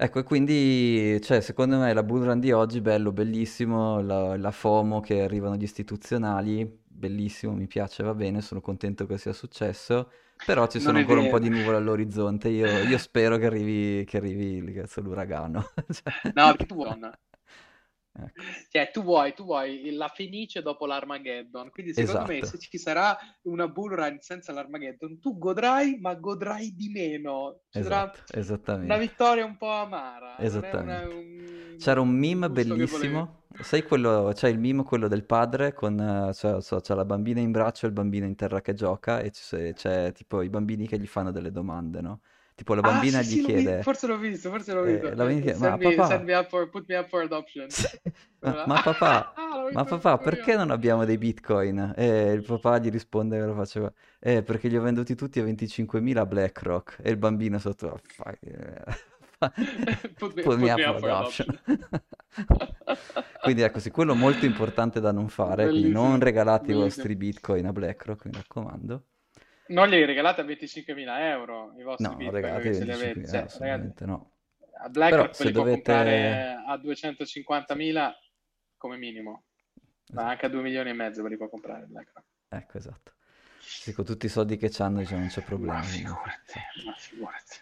Ecco, 0.00 0.20
e 0.20 0.22
quindi, 0.22 1.20
cioè, 1.22 1.40
secondo 1.40 1.76
me 1.78 1.92
la 1.92 2.04
bull 2.04 2.22
run 2.24 2.38
di 2.38 2.52
oggi, 2.52 2.80
bello, 2.80 3.10
bellissimo, 3.12 4.00
la, 4.00 4.36
la 4.36 4.50
FOMO 4.52 5.00
che 5.00 5.22
arrivano 5.22 5.56
gli 5.56 5.64
istituzionali, 5.64 6.64
bellissimo, 6.86 7.52
mi 7.52 7.66
piace, 7.66 8.04
va 8.04 8.14
bene, 8.14 8.40
sono 8.40 8.60
contento 8.60 9.06
che 9.06 9.18
sia 9.18 9.32
successo, 9.32 10.10
però 10.44 10.66
ci 10.68 10.80
sono 10.80 10.98
ancora 10.98 11.20
un 11.20 11.28
po' 11.28 11.38
vero. 11.38 11.48
di 11.48 11.48
nuvole 11.50 11.76
all'orizzonte, 11.76 12.48
io, 12.48 12.82
io 12.82 12.98
spero 12.98 13.36
che 13.38 13.46
arrivi, 13.46 14.04
che 14.04 14.16
arrivi 14.18 14.60
l'uragano. 15.00 15.70
Cioè, 15.90 16.12
No, 16.32 16.54
vuoi, 16.74 16.98
ecco. 18.18 18.42
cioè, 18.70 18.90
tu 18.92 19.02
vuoi, 19.02 19.32
tu 19.34 19.44
vuoi 19.44 19.90
la 19.92 20.08
Fenice 20.08 20.62
dopo 20.62 20.86
l'Armageddon. 20.86 21.70
Quindi 21.70 21.92
secondo 21.94 22.26
me 22.26 22.38
Esatto, 22.38 22.58
se 22.58 22.68
ci 22.68 22.78
sarà 22.78 23.16
una 23.42 23.68
bull 23.68 23.94
run 23.94 24.18
senza 24.20 24.52
l'Armageddon, 24.52 25.18
tu 25.20 25.38
godrai, 25.38 25.98
ma 26.00 26.14
godrai 26.14 26.74
di 26.74 26.88
meno. 26.88 27.60
Ci 27.70 27.78
esatto, 27.78 28.20
una 28.30 28.40
esattamente. 28.40 28.98
vittoria 28.98 29.44
un 29.44 29.56
po' 29.56 29.70
amara. 29.70 30.36
È 30.36 30.46
una- 30.46 30.46
Esattamente. 30.46 31.14
un 31.14 31.76
C'era 31.78 32.00
un 32.00 32.08
meme 32.10 32.50
bellissimo, 32.50 33.44
sai 33.60 33.82
quello, 33.84 34.32
c'è 34.34 34.48
il 34.48 34.58
meme 34.58 34.82
quello 34.82 35.06
del 35.06 35.24
padre 35.24 35.72
con, 35.72 36.30
c'è, 36.32 36.60
so- 36.60 36.80
c'è 36.80 36.94
la 36.94 37.04
bambina 37.04 37.38
in 37.38 37.52
braccio 37.52 37.86
e 37.86 37.88
il 37.88 37.94
bambino 37.94 38.26
in 38.26 38.34
terra 38.34 38.60
che 38.60 38.74
gioca 38.74 39.20
e 39.20 39.30
c'è, 39.30 39.72
c'è 39.74 40.10
tipo 40.12 40.42
i 40.42 40.48
bambini 40.48 40.88
che 40.88 40.98
gli 40.98 41.06
fanno 41.06 41.30
delle 41.30 41.52
domande, 41.52 42.00
no? 42.00 42.20
Tipo 42.58 42.74
la 42.74 42.82
Ah, 42.82 43.04
bambina 43.04 43.22
sì, 43.22 43.22
gli 43.22 43.38
sì, 43.38 43.40
l'ho 43.40 43.52
vi- 43.52 43.72
chiede, 43.72 43.78
forse 43.80 44.06
l'ho 44.06 44.16
visto, 44.18 44.50
forse 44.50 44.72
l'ho 44.72 44.82
eh, 44.82 44.84
visto. 44.84 45.06
la 45.14 45.24
bambina 45.24 45.40
Eh, 45.40 45.52
chiede, 45.52 45.58
ma 45.58 45.78
me, 45.78 46.02
send 46.02 46.24
papà, 46.24 46.26
me 46.26 46.34
up 46.34 46.48
for, 46.48 46.68
put 46.70 46.86
me 46.88 46.96
up 46.96 47.08
for 47.08 47.22
adoption. 47.22 47.74
sì, 47.74 47.86
ma, 48.40 48.58
ma 48.64 48.80
papà, 48.80 49.36
Ah, 49.36 49.70
ma 49.70 49.84
papà, 49.84 50.18
perché 50.18 50.56
non 50.56 50.70
abbiamo 50.70 51.04
dei 51.04 51.18
bitcoin? 51.18 51.94
E 51.96 52.32
il 52.32 52.42
papà 52.42 52.78
gli 52.78 52.90
risponde, 52.90 53.44
lo 53.44 53.54
faceva, 53.54 53.92
eh, 54.20 54.42
perché 54.42 54.68
li 54.68 54.76
ho 54.76 54.82
venduti 54.82 55.14
tutti 55.14 55.40
a 55.40 55.44
25.000 55.44 56.22
a 56.22 56.26
BlackRock 56.26 56.98
e 57.02 57.10
il 57.10 57.16
bambino 57.18 57.58
sotto, 57.58 57.92
"Ah, 57.92 58.00
fai- 58.02 58.38
eh, 58.40 58.84
Put 60.18 60.34
me, 60.36 60.48
put 60.50 60.58
me 60.58 60.70
up 60.70 60.84
up 60.86 60.98
for 60.98 61.10
adoption. 61.10 61.58
Quindi 63.40 63.62
ecco, 63.62 63.78
sì, 63.80 63.90
quello 63.90 64.14
molto 64.14 64.44
importante 64.44 65.00
da 65.00 65.12
non 65.12 65.28
fare, 65.28 65.70
quindi 65.70 65.88
non 65.90 66.18
Bellissimo, 66.18 66.20
regalate 66.20 66.72
i 66.72 66.74
vostri 66.74 67.16
bitcoin 67.16 67.66
a 67.66 67.72
BlackRock, 67.72 68.26
mi 68.26 68.32
raccomando. 68.32 69.04
Non 69.68 69.88
li 69.88 70.04
regalate 70.04 70.40
a 70.40 70.44
25.000 70.44 71.28
euro 71.30 71.74
i 71.78 71.82
vostri 71.82 72.14
No, 72.14 72.16
bitcoin 72.16 72.32
regalate 72.32 72.72
ce 72.72 72.84
li 72.84 72.90
25.000 72.90 72.92
avete. 72.92 73.28
Cioè, 73.28 73.40
ragazzi, 73.40 73.46
assolutamente 73.46 74.04
no. 74.06 74.32
a 74.82 74.88
BlackRock 74.88 75.34
se 75.34 75.44
li 75.44 75.52
può 75.52 75.64
dovete... 75.64 75.82
comprare 75.82 76.62
a 76.66 76.76
250.000 76.78 78.18
come 78.76 78.96
minimo, 78.96 79.44
ma 80.12 80.22
Esatto, 80.22 80.30
anche 80.30 80.46
a 80.46 80.48
2 80.48 80.62
milioni 80.62 80.90
e 80.90 80.94
mezzo 80.94 81.22
ve 81.22 81.28
li 81.30 81.36
può 81.36 81.48
comprare 81.48 81.86
BlackRock. 81.86 82.26
ecco, 82.48 82.78
esatto. 82.78 83.12
Sì, 83.58 83.92
con 83.92 84.04
tutti 84.04 84.26
i 84.26 84.28
soldi 84.28 84.56
che 84.56 84.68
c'hanno, 84.70 84.98
diciamo, 84.98 85.20
non 85.20 85.28
c'è 85.28 85.40
Ma 85.40 85.46
problema. 85.46 85.80
quindi, 85.80 85.98
figurati, 85.98 86.58
ma 86.84 86.94
figurati. 86.94 87.58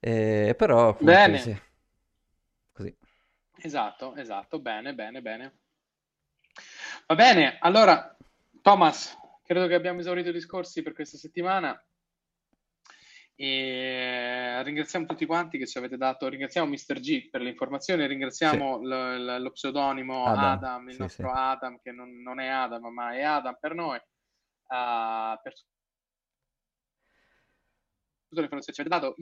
E, 0.00 0.54
però 0.56 0.94
comunque 0.96 1.36
Bene, 1.36 1.38
sì, 1.38 1.54
così. 2.72 2.96
esatto, 3.58 4.14
esatto, 4.16 4.58
bene, 4.60 4.94
bene, 4.94 5.20
bene. 5.20 5.58
Va 7.06 7.14
bene, 7.14 7.58
allora, 7.60 8.16
Thomas, 8.62 9.16
credo 9.46 9.66
che 9.68 9.74
abbiamo 9.74 10.00
esaurito 10.00 10.28
i 10.30 10.32
discorsi 10.32 10.82
per 10.82 10.92
questa 10.92 11.16
settimana. 11.16 11.80
E 13.38 14.62
ringraziamo 14.62 15.04
tutti 15.04 15.26
quanti 15.26 15.58
che 15.58 15.66
ci 15.66 15.76
avete 15.76 15.96
dato, 15.98 16.26
ringraziamo 16.26 16.68
Mr. 16.68 17.00
G 17.00 17.28
per 17.28 17.42
le 17.42 17.50
informazioni, 17.50 18.06
ringraziamo 18.06 18.78
Sì. 18.78 18.86
l- 18.86 19.24
l- 19.24 19.42
lo 19.42 19.50
pseudonimo 19.52 20.24
Adam, 20.24 20.44
Adam, 20.44 20.88
il 20.88 20.94
sì, 20.94 21.00
nostro 21.00 21.28
sì. 21.28 21.34
Adam, 21.36 21.78
che 21.82 21.92
non, 21.92 22.22
non 22.22 22.40
è 22.40 22.48
Adam, 22.48 22.86
ma 22.86 23.14
è 23.14 23.22
Adam 23.22 23.58
per 23.60 23.74
noi, 23.74 23.96
uh, 23.98 25.38
per 25.42 25.52
tutte 28.28 28.40
le 28.40 28.42
informazioni 28.42 28.64
che 28.64 28.72
ci 28.72 28.80
avete 28.80 28.98
dato. 28.98 29.14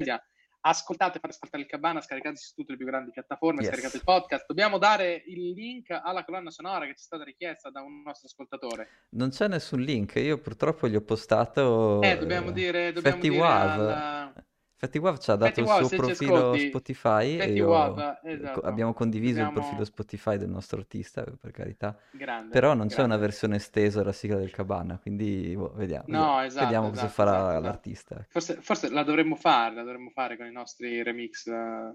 Ascoltate, 0.67 1.19
fate 1.19 1.35
ascoltare 1.35 1.63
il 1.63 1.69
Cabana, 1.69 2.01
scaricate 2.01 2.37
su 2.37 2.55
tutte 2.55 2.73
le 2.73 2.79
più 2.79 2.87
grandi 2.87 3.11
piattaforme, 3.11 3.61
Yes. 3.61 3.69
scaricate 3.69 3.97
il 3.99 4.03
podcast. 4.03 4.47
Dobbiamo 4.47 4.79
dare 4.79 5.23
il 5.27 5.51
link 5.51 5.91
alla 5.91 6.25
colonna 6.25 6.51
sonora 6.51 6.87
che 6.87 6.95
ci 6.95 7.01
è 7.01 7.05
stata 7.05 7.23
richiesta 7.23 7.69
da 7.69 7.83
un 7.83 8.01
nostro 8.03 8.29
ascoltatore. 8.29 9.09
Non 9.11 9.29
c'è 9.29 9.47
nessun 9.47 9.81
link, 9.81 10.15
io 10.15 10.39
purtroppo 10.39 10.89
gli 10.89 10.97
ho 10.97 11.03
postato... 11.03 12.01
Eh, 12.01 12.17
dobbiamo 12.17 12.51
dire, 12.51 12.93
dobbiamo 12.93 13.17
Fatty 13.17 13.29
dire. 13.29 14.44
Fatty 14.77 14.99
Wav 14.99 15.19
ci 15.19 15.31
ha 15.31 15.37
dato 15.37 15.47
Fatty 15.51 15.61
il 15.61 15.67
Wav, 15.67 15.85
suo 15.87 15.97
profilo 15.97 16.37
ascolti, 16.37 16.67
Spotify 16.69 17.35
e 17.35 17.39
Fatty 17.39 17.53
io... 17.55 17.69
Wav, 17.69 18.19
esatto. 18.25 18.61
abbiamo 18.61 18.93
condiviso 18.93 19.39
il 19.39 19.45
Dobbiamo- 19.45 19.61
profilo 19.61 19.85
Spotify 19.85 20.37
del 20.37 20.49
nostro 20.51 20.79
artista, 20.81 21.23
per 21.25 21.51
carità. 21.53 21.97
Grande, 22.11 22.51
Però 22.51 22.75
non 22.75 22.89
c'è 22.89 22.97
grande. 22.97 23.15
una 23.15 23.23
versione 23.23 23.57
estesa 23.57 23.99
della 24.01 24.13
sigla 24.13 24.37
del 24.37 24.51
Cabana, 24.51 24.99
quindi 24.99 25.55
boh, 25.57 25.73
vediamo. 25.75 26.05
No, 26.09 26.19
vediamo. 26.19 26.43
esatto, 26.43 26.65
Vediamo 26.65 26.89
cosa 26.89 27.07
esatto, 27.07 27.13
farà 27.15 27.31
esatto, 27.31 27.49
esatto. 27.51 27.65
l'artista. 27.67 28.27
Forse, 28.29 28.55
forse 28.61 28.91
la 28.91 29.03
dovremmo 29.05 29.37
fare, 29.37 29.75
la 29.77 29.83
dovremmo 29.83 30.11
fare 30.11 30.37
con 30.37 30.47
i 30.47 30.53
nostri 30.53 31.03
remix 31.03 31.47
eh, 31.47 31.95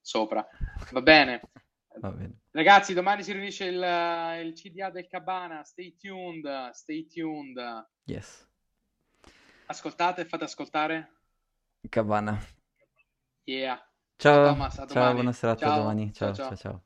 sopra. 0.00 0.46
Va 0.92 1.00
bene. 1.02 1.40
Va 2.00 2.10
bene. 2.10 2.40
Ragazzi, 2.50 2.92
domani 2.92 3.22
si 3.22 3.32
riunisce 3.32 3.64
il, 3.64 4.44
il 4.44 4.52
CDA 4.52 4.90
del 4.90 5.06
Cabana. 5.08 5.64
Stay 5.64 5.96
tuned, 5.96 6.70
stay 6.72 7.06
tuned. 7.06 7.56
Yes. 8.04 8.46
Ascoltate 9.66 10.20
e 10.20 10.24
fate 10.26 10.44
ascoltare. 10.44 11.08
Cabana. 11.90 12.40
Yeah. 13.46 13.78
Ciao, 14.18 14.54
Thomas, 14.54 14.78
a 14.78 14.86
ciao, 14.86 15.14
buona 15.14 15.32
serata, 15.32 15.70
Ciao, 15.70 15.78
domani. 15.80 16.12
ciao, 16.12 16.32
ciao, 16.32 16.34
ciao. 16.34 16.56
ciao. 16.56 16.56
ciao. 16.56 16.84